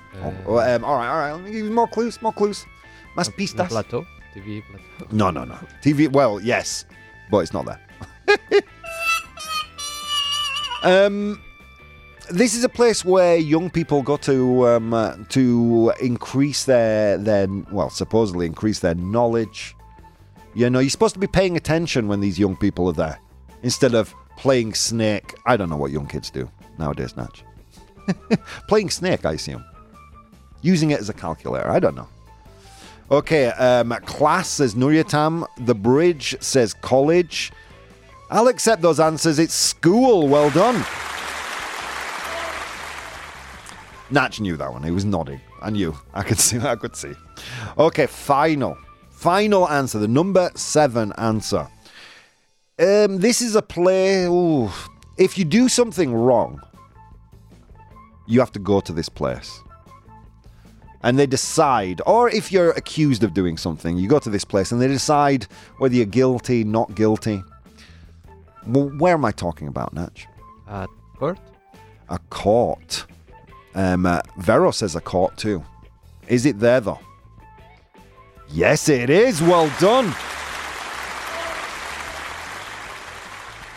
Oh, 0.47 0.59
um, 0.59 0.85
all 0.85 0.97
right, 0.97 1.09
all 1.09 1.19
right. 1.19 1.33
Let 1.33 1.43
me 1.43 1.53
give 1.53 1.65
you 1.65 1.71
more 1.71 1.87
clues. 1.87 2.21
More 2.23 2.33
clues. 2.33 2.67
Más 3.17 3.31
pistas. 3.31 3.69
plateau. 3.69 4.05
TV 4.35 4.63
plateau. 4.69 5.15
No, 5.15 5.31
no, 5.31 5.45
no. 5.45 5.55
TV. 5.83 6.11
Well, 6.11 6.41
yes, 6.41 6.85
but 7.31 7.39
it's 7.39 7.53
not 7.53 7.67
there. 7.67 7.81
um, 11.07 11.41
this 12.31 12.55
is 12.55 12.65
a 12.65 12.69
place 12.69 13.05
where 13.05 13.37
young 13.37 13.71
people 13.71 14.03
go 14.03 14.17
to 14.19 14.67
um, 14.69 14.93
uh, 14.93 15.17
to 15.29 15.93
increase 16.01 16.65
their 16.65 17.17
their 17.19 17.47
well, 17.71 17.91
supposedly 17.91 18.47
increase 18.47 18.81
their 18.81 18.95
knowledge. 18.97 19.77
You 20.55 20.71
know, 20.71 20.79
you're 20.79 20.91
supposed 20.91 21.15
to 21.15 21.21
be 21.21 21.27
paying 21.27 21.57
attention 21.57 22.07
when 22.07 22.21
these 22.21 22.39
young 22.39 22.57
people 22.57 22.89
are 22.89 22.93
there, 22.93 23.19
instead 23.63 23.95
of 23.95 24.15
playing 24.37 24.75
Snake. 24.75 25.35
I 25.47 25.57
don't 25.57 25.69
know 25.69 25.77
what 25.77 25.91
young 25.91 26.07
kids 26.07 26.31
do 26.31 26.49
nowadays, 26.79 27.17
Natch. 27.17 27.45
playing 28.69 28.91
Snake, 28.91 29.25
I 29.25 29.33
assume. 29.33 29.65
Using 30.63 30.91
it 30.91 31.01
as 31.01 31.09
a 31.09 31.13
calculator. 31.13 31.71
I 31.71 31.81
don't 31.81 31.95
know. 31.95 32.09
Okay, 33.11 33.47
um, 33.47 33.91
class 34.07 34.49
says 34.49 34.75
Nuriatam. 34.75 35.47
The 35.59 35.75
bridge 35.75 36.37
says 36.41 36.73
college. 36.73 37.53
I'll 38.31 38.49
accept 38.49 38.81
those 38.81 38.99
answers. 38.99 39.39
It's 39.39 39.55
school. 39.55 40.29
Well 40.29 40.51
done. 40.51 40.85
Natch 44.11 44.41
knew 44.41 44.57
that 44.57 44.73
one. 44.73 44.83
He 44.83 44.91
was 44.91 45.05
nodding. 45.05 45.41
I 45.61 45.71
knew. 45.71 45.97
I 46.15 46.23
could 46.23 46.39
see. 46.47 46.59
I 46.59 46.77
could 46.77 46.97
see. 46.97 47.13
Okay, 47.77 48.07
final. 48.07 48.79
Final 49.25 49.67
answer. 49.71 49.99
The 49.99 50.07
number 50.07 50.51
seven 50.55 51.11
answer. 51.17 51.67
Um, 52.79 53.21
this 53.21 53.41
is 53.41 53.57
a 53.57 53.63
play. 53.63 54.27
Ooh, 54.27 54.69
if 55.17 55.39
you 55.39 55.47
do 55.47 55.71
something 55.71 56.13
wrong, 56.13 56.61
you 58.27 58.39
have 58.41 58.53
to 58.53 58.59
go 58.59 58.81
to 58.81 58.93
this 58.93 59.09
place. 59.09 59.63
And 61.03 61.19
they 61.19 61.25
decide, 61.25 62.03
or 62.05 62.29
if 62.29 62.53
you're 62.53 62.73
accused 62.73 63.25
of 63.25 63.33
doing 63.33 63.57
something, 63.57 63.97
you 63.97 64.11
go 64.11 64.19
to 64.19 64.29
this 64.29 64.45
place 64.45 64.73
and 64.73 64.79
they 64.79 64.89
decide 64.89 65.47
whether 65.79 65.95
you're 65.95 66.05
guilty, 66.05 66.63
not 66.63 66.95
guilty. 66.95 67.43
Well, 68.67 68.91
where 68.99 69.15
am 69.15 69.25
I 69.25 69.33
talking 69.33 69.69
about, 69.69 69.95
Natch? 69.95 70.27
At 70.69 70.91
court? 71.17 71.39
A 72.11 72.19
court. 72.29 73.07
Um, 73.75 74.05
uh, 74.05 74.21
Vero 74.37 74.71
says 74.71 74.95
a 74.95 75.01
court 75.01 75.39
too. 75.39 75.65
Is 76.29 76.45
it 76.45 76.61
there 76.61 76.81
though? 76.81 77.01
Yes, 78.55 78.89
it 78.89 79.11
is. 79.11 79.43
Well 79.43 79.69
done. 79.81 80.15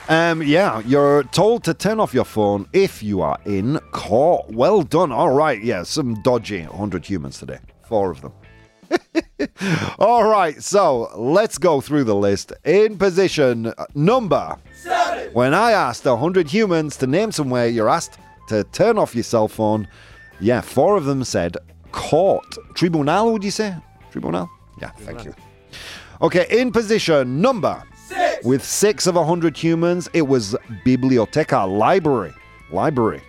Um, 0.08 0.44
yeah, 0.44 0.82
you're 0.86 1.24
told 1.24 1.64
to 1.64 1.74
turn 1.74 2.00
off 2.00 2.14
your 2.14 2.26
phone 2.26 2.68
if 2.74 3.02
you 3.02 3.22
are 3.22 3.40
in 3.46 3.80
court. 3.92 4.52
Well 4.52 4.84
done. 4.84 5.12
All 5.12 5.32
right, 5.32 5.60
yeah, 5.64 5.82
some 5.82 6.22
dodgy 6.22 6.62
100 6.62 7.04
humans 7.04 7.40
today. 7.40 7.58
Four 7.88 8.12
of 8.12 8.22
them. 8.22 8.34
All 10.00 10.30
right, 10.30 10.62
so 10.62 11.10
let's 11.18 11.58
go 11.58 11.82
through 11.82 12.04
the 12.04 12.16
list. 12.16 12.54
In 12.64 13.00
position 13.00 13.74
number 13.96 14.58
seven. 14.76 15.34
When 15.34 15.56
I 15.56 15.72
asked 15.72 16.06
100 16.06 16.48
humans 16.48 16.98
to 16.98 17.08
name 17.08 17.32
somewhere, 17.32 17.68
you're 17.68 17.90
asked 17.90 18.20
to 18.50 18.64
turn 18.66 19.00
off 19.00 19.16
your 19.16 19.24
cell 19.24 19.48
phone. 19.48 19.88
Yeah, 20.40 20.62
four 20.62 20.98
of 20.98 21.06
them 21.06 21.24
said 21.24 21.58
court. 21.92 22.46
Tribunal, 22.76 23.34
would 23.34 23.44
you 23.44 23.50
say? 23.50 23.76
Tribunal? 24.12 24.52
Yeah, 24.80 24.92
thank 24.92 25.26
you. 25.26 25.34
Okay, 26.22 26.46
in 26.50 26.72
position 26.72 27.42
number 27.42 27.84
six. 28.08 28.46
With 28.46 28.64
six 28.64 29.08
of 29.08 29.16
a 29.16 29.20
100 29.20 29.58
humans, 29.58 30.10
it 30.14 30.28
was 30.28 30.56
biblioteca, 30.84 31.66
library. 31.66 32.34
Library. 32.72 33.22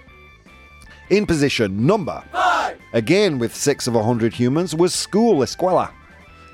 In 1.11 1.27
position 1.27 1.87
number 1.87 2.23
five. 2.33 2.79
Again, 2.93 3.39
with 3.39 3.55
six 3.55 3.87
of 3.87 3.95
a 3.95 3.99
100 3.99 4.33
humans, 4.33 4.75
was 4.75 4.95
school, 4.95 5.39
escuela. 5.39 5.91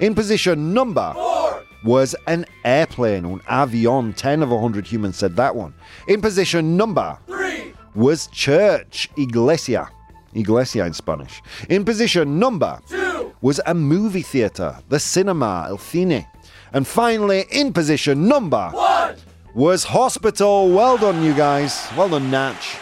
In 0.01 0.15
position 0.15 0.75
number 0.75 1.13
four. 1.15 1.63
Was 1.85 2.17
an 2.27 2.47
airplane, 2.65 3.27
un 3.27 3.41
avión. 3.41 4.17
10 4.17 4.43
of 4.43 4.51
a 4.51 4.55
100 4.55 4.87
humans 4.87 5.17
said 5.17 5.37
that 5.37 5.55
one. 5.55 5.75
In 6.09 6.21
position 6.21 6.77
number 6.77 7.19
three. 7.27 7.75
Was 7.95 8.27
church, 8.29 9.11
iglesia. 9.19 9.89
Iglesia 10.33 10.87
in 10.87 10.95
Spanish. 10.95 11.43
In 11.69 11.85
position 11.85 12.39
number 12.39 12.81
two 12.89 13.04
was 13.45 13.61
a 13.67 13.75
movie 13.75 14.23
theater, 14.23 14.75
the 14.89 14.99
cinema, 14.99 15.67
el 15.69 15.77
cine. 15.77 16.27
And 16.73 16.87
finally, 16.87 17.45
in 17.53 17.75
position 17.75 18.27
number 18.27 18.71
one 18.73 19.17
was 19.55 19.85
hospital. 19.85 20.71
Well 20.71 20.97
done, 20.97 21.23
you 21.23 21.35
guys. 21.35 21.87
Well 21.95 22.09
done, 22.09 22.31
Natch. 22.31 22.79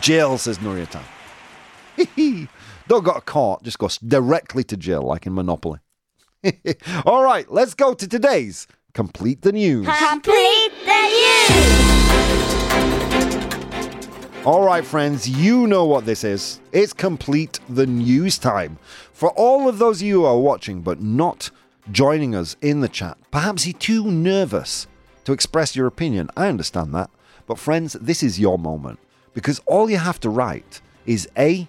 Jail, 0.00 0.36
says 0.36 0.58
Nuriatam. 0.58 1.04
Don't 2.88 3.04
got 3.04 3.24
caught, 3.24 3.62
just 3.62 3.78
go 3.78 3.88
directly 4.04 4.64
to 4.64 4.76
jail, 4.76 5.02
like 5.02 5.24
in 5.24 5.34
Monopoly. 5.34 5.78
All 7.06 7.22
right, 7.22 7.48
let's 7.52 7.74
go 7.74 7.94
to 7.94 8.08
today's 8.08 8.66
Complete 8.94 9.42
the 9.42 9.52
News. 9.52 9.86
Complete 9.86 10.72
the 10.84 11.02
news. 11.02 11.81
All 14.44 14.64
right, 14.64 14.84
friends, 14.84 15.28
you 15.28 15.68
know 15.68 15.84
what 15.84 16.04
this 16.04 16.24
is. 16.24 16.60
It's 16.72 16.92
complete 16.92 17.60
the 17.68 17.86
news 17.86 18.38
time. 18.38 18.76
For 19.12 19.30
all 19.30 19.68
of 19.68 19.78
those 19.78 20.00
of 20.00 20.08
you 20.08 20.22
who 20.22 20.24
are 20.24 20.36
watching 20.36 20.80
but 20.80 21.00
not 21.00 21.52
joining 21.92 22.34
us 22.34 22.56
in 22.60 22.80
the 22.80 22.88
chat, 22.88 23.16
perhaps 23.30 23.64
you're 23.68 23.78
too 23.78 24.10
nervous 24.10 24.88
to 25.26 25.32
express 25.32 25.76
your 25.76 25.86
opinion. 25.86 26.28
I 26.36 26.48
understand 26.48 26.92
that. 26.92 27.08
But, 27.46 27.60
friends, 27.60 27.92
this 27.92 28.24
is 28.24 28.40
your 28.40 28.58
moment 28.58 28.98
because 29.32 29.60
all 29.60 29.88
you 29.88 29.98
have 29.98 30.18
to 30.18 30.28
write 30.28 30.80
is 31.06 31.28
A, 31.38 31.68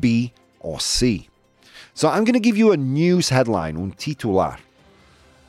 B, 0.00 0.32
or 0.58 0.80
C. 0.80 1.28
So, 1.94 2.08
I'm 2.08 2.24
going 2.24 2.34
to 2.34 2.40
give 2.40 2.56
you 2.56 2.72
a 2.72 2.76
news 2.76 3.28
headline, 3.28 3.76
un 3.76 3.92
titular, 3.92 4.58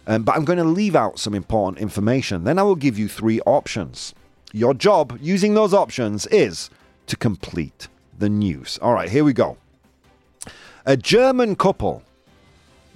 um, 0.06 0.22
but 0.22 0.36
I'm 0.36 0.46
going 0.46 0.60
to 0.60 0.66
leave 0.66 0.96
out 0.96 1.18
some 1.18 1.34
important 1.34 1.82
information. 1.82 2.44
Then 2.44 2.60
I 2.60 2.62
will 2.62 2.76
give 2.76 3.00
you 3.00 3.08
three 3.08 3.42
options. 3.42 4.14
Your 4.52 4.74
job 4.74 5.18
using 5.22 5.54
those 5.54 5.74
options 5.74 6.26
is 6.28 6.70
to 7.08 7.16
complete 7.16 7.88
the 8.18 8.30
news. 8.30 8.80
All 8.82 8.94
right, 8.94 9.10
here 9.10 9.24
we 9.24 9.34
go. 9.34 9.58
A 10.86 10.98
German 10.98 11.56
couple 11.56 12.04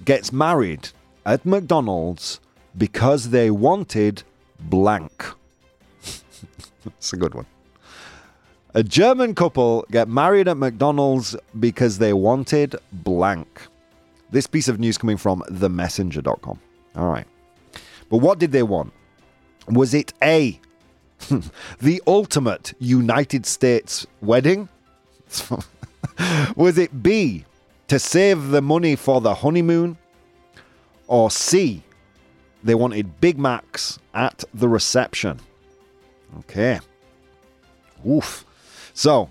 gets 0.04 0.32
married 0.32 0.88
at 1.24 1.46
McDonald's 1.46 2.40
because 2.76 3.30
they 3.30 3.50
wanted 3.50 4.22
blank. 4.58 5.24
That's 6.84 7.12
a 7.12 7.16
good 7.16 7.34
one. 7.34 7.46
A 8.74 8.82
German 8.82 9.36
couple 9.36 9.86
get 9.92 10.08
married 10.08 10.48
at 10.48 10.56
McDonald's 10.56 11.36
because 11.60 11.98
they 11.98 12.12
wanted 12.12 12.74
blank. 12.92 13.62
This 14.32 14.48
piece 14.48 14.66
of 14.66 14.80
news 14.80 14.98
coming 14.98 15.16
from 15.16 15.42
themessenger.com. 15.48 16.58
All 16.96 17.08
right. 17.08 17.26
But 18.10 18.16
what 18.18 18.40
did 18.40 18.50
they 18.50 18.64
want? 18.64 18.92
Was 19.68 19.94
it 19.94 20.12
A, 20.22 20.60
the 21.80 22.02
ultimate 22.06 22.74
United 22.78 23.46
States 23.46 24.06
wedding? 24.20 24.68
Was 26.56 26.78
it 26.78 27.02
B, 27.02 27.44
to 27.88 27.98
save 27.98 28.48
the 28.48 28.62
money 28.62 28.96
for 28.96 29.20
the 29.20 29.34
honeymoon? 29.34 29.96
Or 31.06 31.30
C, 31.30 31.82
they 32.62 32.74
wanted 32.74 33.20
Big 33.20 33.38
Macs 33.38 33.98
at 34.14 34.44
the 34.54 34.68
reception? 34.68 35.40
Okay. 36.40 36.80
Oof. 38.06 38.44
So, 38.94 39.28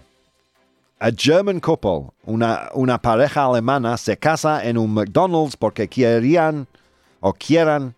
a 0.99 1.11
German 1.11 1.59
couple, 1.59 2.13
una, 2.27 2.69
una 2.75 2.97
pareja 2.99 3.43
alemana, 3.43 3.97
se 3.97 4.15
casa 4.15 4.61
en 4.63 4.77
un 4.77 4.93
McDonald's 4.93 5.55
porque 5.55 5.89
querían, 5.89 6.67
o 7.21 7.33
quieran, 7.33 7.95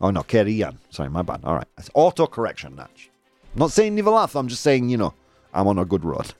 oh 0.00 0.10
no, 0.10 0.22
querían. 0.22 0.78
Sorry, 0.90 1.10
my 1.10 1.22
bad. 1.22 1.40
All 1.44 1.54
right. 1.54 1.68
It's 1.78 1.90
auto 1.94 2.26
correction, 2.26 2.76
Natch. 2.76 3.10
I'm 3.56 3.60
not 3.60 3.72
saying 3.72 3.96
nivelazo, 3.96 4.38
I'm 4.38 4.48
just 4.48 4.60
saying, 4.60 4.90
you 4.90 4.98
know, 4.98 5.14
I'm 5.54 5.66
on 5.66 5.78
a 5.78 5.86
good 5.86 6.04
road. 6.04 6.34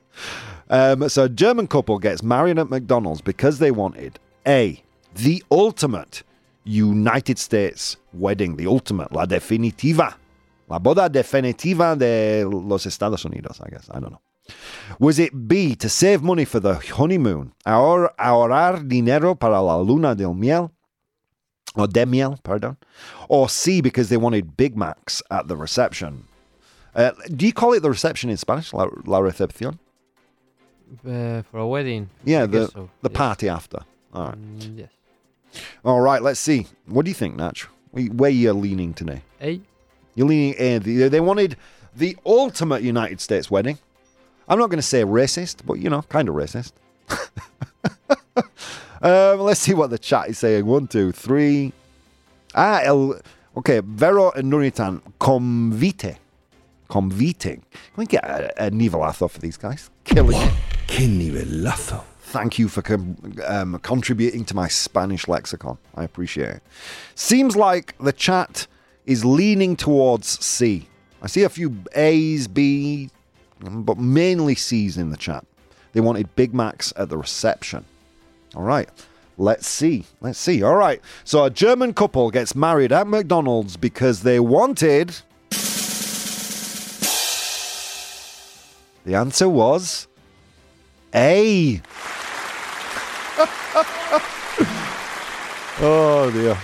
um, 0.70 1.10
so, 1.10 1.24
a 1.24 1.28
German 1.28 1.66
couple 1.66 1.98
gets 1.98 2.22
married 2.22 2.58
at 2.58 2.70
McDonald's 2.70 3.20
because 3.20 3.58
they 3.58 3.70
wanted 3.70 4.18
A, 4.46 4.82
the 5.14 5.44
ultimate 5.50 6.22
United 6.64 7.38
States 7.38 7.98
wedding, 8.14 8.56
the 8.56 8.66
ultimate, 8.66 9.12
la 9.12 9.26
definitiva. 9.26 10.16
La 10.66 10.78
boda 10.78 11.12
definitiva 11.12 11.98
de 11.98 12.46
los 12.46 12.86
Estados 12.86 13.26
Unidos, 13.26 13.60
I 13.62 13.68
guess. 13.68 13.90
I 13.90 14.00
don't 14.00 14.12
know. 14.12 14.22
Was 14.98 15.18
it 15.18 15.46
B, 15.46 15.74
to 15.74 15.90
save 15.90 16.22
money 16.22 16.46
for 16.46 16.60
the 16.60 16.76
honeymoon? 16.76 17.52
Ahor, 17.66 18.14
ahorrar 18.18 18.88
dinero 18.88 19.34
para 19.34 19.60
la 19.60 19.76
luna 19.76 20.14
del 20.14 20.32
miel? 20.32 20.72
Or 21.74 21.88
de 21.88 22.06
miel, 22.06 22.38
pardon. 22.42 22.78
Or 23.28 23.50
C, 23.50 23.82
because 23.82 24.08
they 24.08 24.16
wanted 24.16 24.56
Big 24.56 24.78
Macs 24.78 25.22
at 25.30 25.48
the 25.48 25.56
reception. 25.58 26.26
Uh, 26.94 27.10
do 27.34 27.46
you 27.46 27.52
call 27.52 27.72
it 27.72 27.80
the 27.80 27.90
reception 27.90 28.30
in 28.30 28.36
Spanish? 28.36 28.72
La, 28.72 28.88
la 29.04 29.20
recepción? 29.20 29.78
Uh, 31.06 31.42
for 31.50 31.58
a 31.58 31.66
wedding? 31.66 32.08
Yeah, 32.24 32.44
I 32.44 32.46
the, 32.46 32.66
so, 32.68 32.88
the 33.02 33.10
yes. 33.10 33.16
party 33.16 33.48
after. 33.48 33.78
All 34.12 34.26
right. 34.28 34.38
Mm, 34.38 34.78
yes. 34.78 34.88
All 35.84 36.00
right, 36.00 36.22
let's 36.22 36.40
see. 36.40 36.66
What 36.86 37.04
do 37.04 37.10
you 37.10 37.14
think, 37.14 37.36
Natch? 37.36 37.62
Where- 37.90 38.04
Where 38.06 38.30
you 38.30 38.52
leaning 38.52 38.94
today? 38.94 39.22
A? 39.40 39.60
You're 40.14 40.28
leaning 40.28 40.54
A. 40.58 40.78
They 40.78 41.20
wanted 41.20 41.56
the 41.96 42.16
ultimate 42.24 42.82
United 42.82 43.20
States 43.20 43.50
wedding. 43.50 43.78
I'm 44.48 44.58
not 44.58 44.68
going 44.68 44.78
to 44.78 44.82
say 44.82 45.02
racist, 45.04 45.64
but 45.64 45.74
you 45.74 45.90
know, 45.90 46.02
kind 46.02 46.28
of 46.28 46.34
racist. 46.34 46.72
um, 49.02 49.40
let's 49.40 49.60
see 49.60 49.74
what 49.74 49.90
the 49.90 49.98
chat 49.98 50.28
is 50.28 50.38
saying. 50.38 50.66
One, 50.66 50.86
two, 50.86 51.12
three. 51.12 51.72
Ah, 52.54 52.80
el, 52.84 53.20
okay. 53.56 53.80
Vero 53.84 54.30
and 54.32 54.52
Nuritan 54.52 55.00
convite. 55.18 56.18
Conviting. 56.94 57.64
Can 57.72 57.96
we 57.96 58.06
get 58.06 58.24
a, 58.24 58.66
a 58.66 58.70
nivelazo 58.70 59.28
for 59.28 59.40
these 59.40 59.56
guys? 59.56 59.90
Killing 60.04 60.40
it. 60.40 60.52
¡Qué 60.86 61.08
nivelazo! 61.08 62.04
Thank 62.20 62.56
you 62.56 62.68
for 62.68 62.82
com- 62.82 63.16
um, 63.46 63.80
contributing 63.80 64.44
to 64.44 64.54
my 64.54 64.68
Spanish 64.68 65.26
lexicon. 65.26 65.76
I 65.96 66.04
appreciate 66.04 66.50
it. 66.50 66.62
Seems 67.16 67.56
like 67.56 67.96
the 67.98 68.12
chat 68.12 68.68
is 69.06 69.24
leaning 69.24 69.74
towards 69.74 70.38
C. 70.44 70.88
I 71.20 71.26
see 71.26 71.42
a 71.42 71.48
few 71.48 71.76
A's, 71.96 72.46
B, 72.46 73.10
but 73.58 73.98
mainly 73.98 74.54
C's 74.54 74.96
in 74.96 75.10
the 75.10 75.16
chat. 75.16 75.44
They 75.94 76.00
wanted 76.00 76.36
Big 76.36 76.54
Macs 76.54 76.92
at 76.96 77.08
the 77.08 77.18
reception. 77.18 77.84
All 78.54 78.62
right. 78.62 78.88
Let's 79.36 79.66
see. 79.66 80.04
Let's 80.20 80.38
see. 80.38 80.62
All 80.62 80.76
right. 80.76 81.00
So 81.24 81.42
a 81.42 81.50
German 81.50 81.92
couple 81.92 82.30
gets 82.30 82.54
married 82.54 82.92
at 82.92 83.08
McDonald's 83.08 83.76
because 83.76 84.22
they 84.22 84.38
wanted. 84.38 85.16
The 89.04 89.14
answer 89.14 89.48
was 89.48 90.08
A. 91.14 91.80
oh 95.80 96.30
dear. 96.32 96.58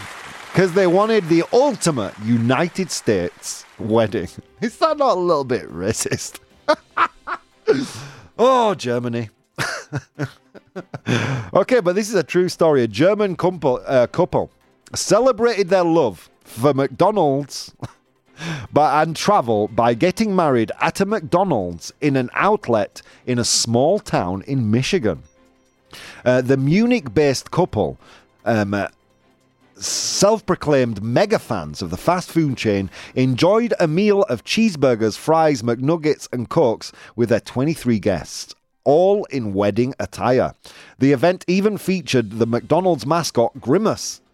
Because 0.53 0.73
they 0.73 0.87
wanted 0.87 1.29
the 1.29 1.45
ultimate 1.53 2.15
United 2.25 2.91
States 2.91 3.65
wedding. 3.79 4.29
Is 4.61 4.77
that 4.79 4.97
not 4.97 5.17
a 5.17 5.21
little 5.21 5.45
bit 5.45 5.71
racist? 5.71 6.41
oh, 8.39 8.75
Germany. 8.75 9.29
okay, 11.55 11.81
but 11.81 11.95
this 11.95 12.09
is 12.09 12.15
a 12.15 12.23
true 12.23 12.49
story. 12.49 12.83
A 12.83 12.89
German 12.89 13.37
couple, 13.37 13.83
uh, 13.87 14.07
couple 14.07 14.51
celebrated 14.95 15.69
their 15.69 15.85
love 15.85 16.31
for 16.45 16.75
McDonald's 16.75 17.73
but, 18.73 19.03
and 19.03 19.17
travel 19.17 19.69
by 19.69 19.95
getting 19.95 20.35
married 20.35 20.73
at 20.81 21.01
a 21.01 21.07
McDonald's 21.07 21.93
in 22.01 22.17
an 22.17 22.31
outlet 22.35 23.03
in 23.27 23.39
a 23.39 23.45
small 23.45 23.99
town 23.99 24.43
in 24.43 24.71
Michigan. 24.71 25.23
Uh, 26.25 26.41
the 26.41 26.57
Munich 26.57 27.13
based 27.15 27.51
couple, 27.51 27.99
um, 28.45 28.75
uh, 28.75 28.89
self 29.77 30.45
proclaimed 30.45 31.03
mega 31.03 31.39
fans 31.39 31.83
of 31.83 31.91
the 31.91 31.97
fast 31.97 32.31
food 32.31 32.57
chain, 32.57 32.91
enjoyed 33.15 33.75
a 33.81 33.89
meal 33.89 34.23
of 34.25 34.45
cheeseburgers, 34.45 35.17
fries, 35.17 35.63
McNuggets, 35.63 36.29
and 36.33 36.49
Cokes 36.49 36.93
with 37.17 37.31
their 37.31 37.41
23 37.41 37.99
guests. 37.99 38.55
All 38.85 39.25
in 39.27 39.53
wedding 39.53 39.95
attire. 40.01 40.55
The 40.99 41.13
event 41.13 41.45
even 41.47 41.77
featured 41.77 42.33
the 42.33 42.47
McDonald's 42.47 43.07
mascot 43.07 43.61
Grimace. 43.61 44.21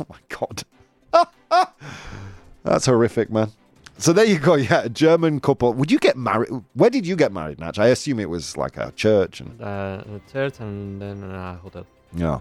Oh 0.00 0.06
my 0.08 0.16
god. 0.30 0.64
That's 2.64 2.86
horrific, 2.86 3.30
man. 3.30 3.50
So 3.98 4.12
there 4.12 4.24
you 4.24 4.38
go. 4.38 4.54
Yeah, 4.70 4.82
a 4.84 4.88
German 4.88 5.40
couple. 5.40 5.72
Would 5.74 5.90
you 5.90 5.98
get 5.98 6.16
married? 6.16 6.50
Where 6.74 6.90
did 6.90 7.06
you 7.06 7.14
get 7.16 7.32
married, 7.32 7.58
Natch? 7.60 7.78
I 7.78 7.88
assume 7.88 8.18
it 8.18 8.28
was 8.30 8.56
like 8.56 8.76
a 8.76 8.90
church 8.92 9.40
and 9.40 9.60
Uh, 9.60 10.02
a 10.16 10.32
church 10.32 10.58
and 10.60 11.00
then 11.00 11.22
a 11.22 11.54
hotel. 11.62 11.86
yeah. 12.14 12.40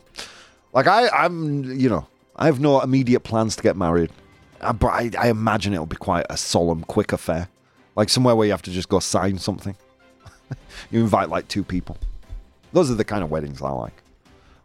Like 0.74 0.88
I, 0.88 1.08
I'm, 1.10 1.64
you 1.80 1.90
know, 1.90 2.08
I 2.36 2.46
have 2.48 2.60
no 2.60 2.82
immediate 2.82 3.20
plans 3.20 3.56
to 3.58 3.62
get 3.64 3.76
married, 3.78 4.10
Uh, 4.62 4.74
but 4.74 4.88
I, 4.88 5.12
I 5.20 5.30
imagine 5.30 5.74
it'll 5.74 5.86
be 5.86 5.98
quite 5.98 6.26
a 6.32 6.38
solemn, 6.38 6.84
quick 6.86 7.14
affair, 7.14 7.48
like 7.96 8.10
somewhere 8.10 8.36
where 8.36 8.46
you 8.48 8.52
have 8.54 8.64
to 8.64 8.72
just 8.72 8.90
go 8.90 9.00
sign 9.00 9.38
something. 9.38 9.76
you 10.92 11.02
invite 11.02 11.30
like 11.30 11.48
two 11.48 11.64
people. 11.64 11.98
Those 12.72 12.90
are 12.90 12.96
the 12.96 13.04
kind 13.04 13.24
of 13.24 13.30
weddings 13.30 13.62
I 13.62 13.70
like. 13.70 14.02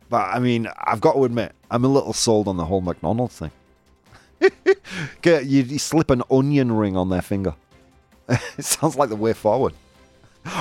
But 0.09 0.29
I 0.35 0.39
mean, 0.39 0.67
I've 0.79 1.03
got 1.03 1.13
to 1.15 1.25
admit, 1.25 1.53
I'm 1.71 1.85
a 1.85 1.89
little 1.89 2.15
sold 2.15 2.49
on 2.49 2.57
the 2.57 2.65
whole 2.65 2.81
McDonald's 2.81 3.37
thing. 3.39 3.51
Get- 5.23 5.47
you, 5.47 5.63
you 5.63 5.79
slip 5.79 6.11
an 6.11 6.23
onion 6.31 6.73
ring 6.73 6.97
on 6.97 7.09
their 7.09 7.23
finger. 7.23 7.55
it 8.29 8.65
sounds 8.65 8.97
like 8.97 9.09
the 9.09 9.17
way 9.17 9.33
forward. 9.33 9.75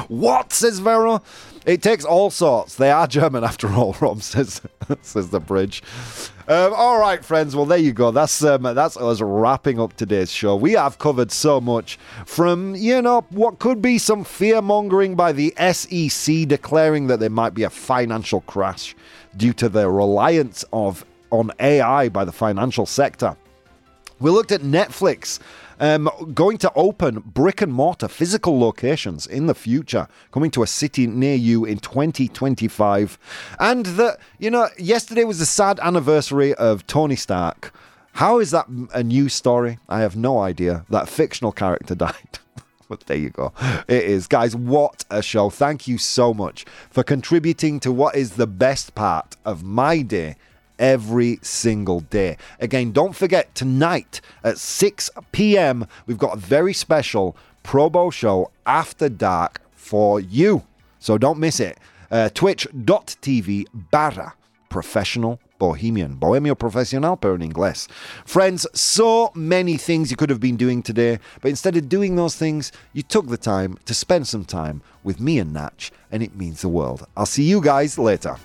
What 0.07 0.51
says 0.51 0.79
Vero? 0.79 1.21
It 1.65 1.81
takes 1.81 2.03
all 2.03 2.29
sorts. 2.29 2.75
They 2.75 2.91
are 2.91 3.07
German 3.07 3.43
after 3.43 3.71
all. 3.71 3.95
Rob 4.01 4.21
says 4.21 4.61
says 5.01 5.29
the 5.29 5.39
bridge. 5.39 5.83
Um, 6.47 6.73
all 6.73 6.99
right, 6.99 7.23
friends. 7.23 7.55
Well, 7.55 7.65
there 7.65 7.77
you 7.77 7.93
go. 7.93 8.11
That's 8.11 8.43
um, 8.43 8.63
that's 8.63 8.97
us 8.97 9.21
wrapping 9.21 9.79
up 9.79 9.95
today's 9.95 10.31
show. 10.31 10.55
We 10.55 10.73
have 10.73 10.97
covered 10.97 11.31
so 11.31 11.61
much 11.61 11.97
from 12.25 12.75
you 12.75 13.01
know 13.01 13.25
what 13.29 13.59
could 13.59 13.81
be 13.81 13.97
some 13.97 14.23
fear 14.23 14.61
mongering 14.61 15.15
by 15.15 15.31
the 15.31 15.53
SEC 15.71 16.47
declaring 16.47 17.07
that 17.07 17.19
there 17.19 17.29
might 17.29 17.53
be 17.53 17.63
a 17.63 17.69
financial 17.69 18.41
crash 18.41 18.95
due 19.35 19.53
to 19.53 19.69
the 19.69 19.89
reliance 19.89 20.65
of 20.73 21.05
on 21.31 21.51
AI 21.59 22.09
by 22.09 22.25
the 22.25 22.31
financial 22.31 22.85
sector. 22.85 23.35
We 24.19 24.31
looked 24.31 24.51
at 24.51 24.61
Netflix 24.61 25.39
um, 25.79 26.09
going 26.33 26.57
to 26.59 26.71
open 26.75 27.19
brick 27.19 27.61
and 27.61 27.71
mortar 27.71 28.07
physical 28.07 28.59
locations 28.59 29.27
in 29.27 29.45
the 29.45 29.53
future, 29.53 30.07
coming 30.31 30.51
to 30.51 30.63
a 30.63 30.67
city 30.67 31.07
near 31.07 31.35
you 31.35 31.65
in 31.65 31.77
2025. 31.79 33.17
And 33.59 33.85
that, 33.85 34.17
you 34.39 34.49
know, 34.49 34.69
yesterday 34.77 35.23
was 35.23 35.39
the 35.39 35.45
sad 35.45 35.79
anniversary 35.81 36.53
of 36.55 36.87
Tony 36.87 37.15
Stark. 37.15 37.73
How 38.13 38.39
is 38.39 38.51
that 38.51 38.67
a 38.93 39.03
new 39.03 39.29
story? 39.29 39.77
I 39.87 39.99
have 39.99 40.15
no 40.15 40.39
idea. 40.39 40.85
That 40.89 41.07
fictional 41.07 41.51
character 41.51 41.93
died. 42.07 42.39
But 42.89 43.01
there 43.01 43.17
you 43.17 43.29
go. 43.29 43.53
It 43.87 44.03
is. 44.03 44.27
Guys, 44.27 44.55
what 44.55 45.03
a 45.11 45.21
show. 45.21 45.49
Thank 45.49 45.87
you 45.87 45.97
so 45.97 46.33
much 46.33 46.65
for 46.89 47.03
contributing 47.03 47.79
to 47.81 47.91
what 47.91 48.15
is 48.15 48.31
the 48.31 48.47
best 48.47 48.95
part 48.95 49.35
of 49.45 49.61
my 49.61 50.01
day 50.01 50.37
every 50.79 51.39
single 51.41 52.01
day. 52.01 52.37
Again, 52.59 52.91
don't 52.91 53.15
forget 53.15 53.53
tonight 53.55 54.21
at 54.43 54.57
6 54.57 55.09
p.m., 55.31 55.87
we've 56.05 56.17
got 56.17 56.35
a 56.35 56.39
very 56.39 56.73
special 56.73 57.35
ProBoh 57.63 58.11
show 58.11 58.51
after 58.65 59.09
dark 59.09 59.61
for 59.73 60.19
you. 60.19 60.63
So 60.99 61.17
don't 61.17 61.39
miss 61.39 61.59
it. 61.59 61.77
Uh, 62.09 62.29
Twitch.tv 62.29 63.65
barra 63.73 64.33
professional 64.69 65.39
bohemian. 65.59 66.15
Bohemio 66.15 66.55
profesional, 66.55 67.17
pero 67.17 67.35
en 67.35 67.41
inglés. 67.41 67.87
Friends, 68.25 68.67
so 68.73 69.31
many 69.33 69.77
things 69.77 70.11
you 70.11 70.17
could 70.17 70.29
have 70.29 70.39
been 70.39 70.57
doing 70.57 70.81
today, 70.81 71.19
but 71.41 71.49
instead 71.49 71.75
of 71.75 71.89
doing 71.89 72.15
those 72.15 72.35
things, 72.35 72.71
you 72.93 73.01
took 73.01 73.27
the 73.27 73.37
time 73.37 73.77
to 73.85 73.93
spend 73.93 74.27
some 74.27 74.45
time 74.45 74.81
with 75.03 75.19
me 75.19 75.39
and 75.39 75.53
Natch, 75.53 75.91
and 76.11 76.21
it 76.23 76.35
means 76.35 76.61
the 76.61 76.69
world. 76.69 77.07
I'll 77.15 77.25
see 77.25 77.43
you 77.43 77.61
guys 77.61 77.97
later. 77.97 78.37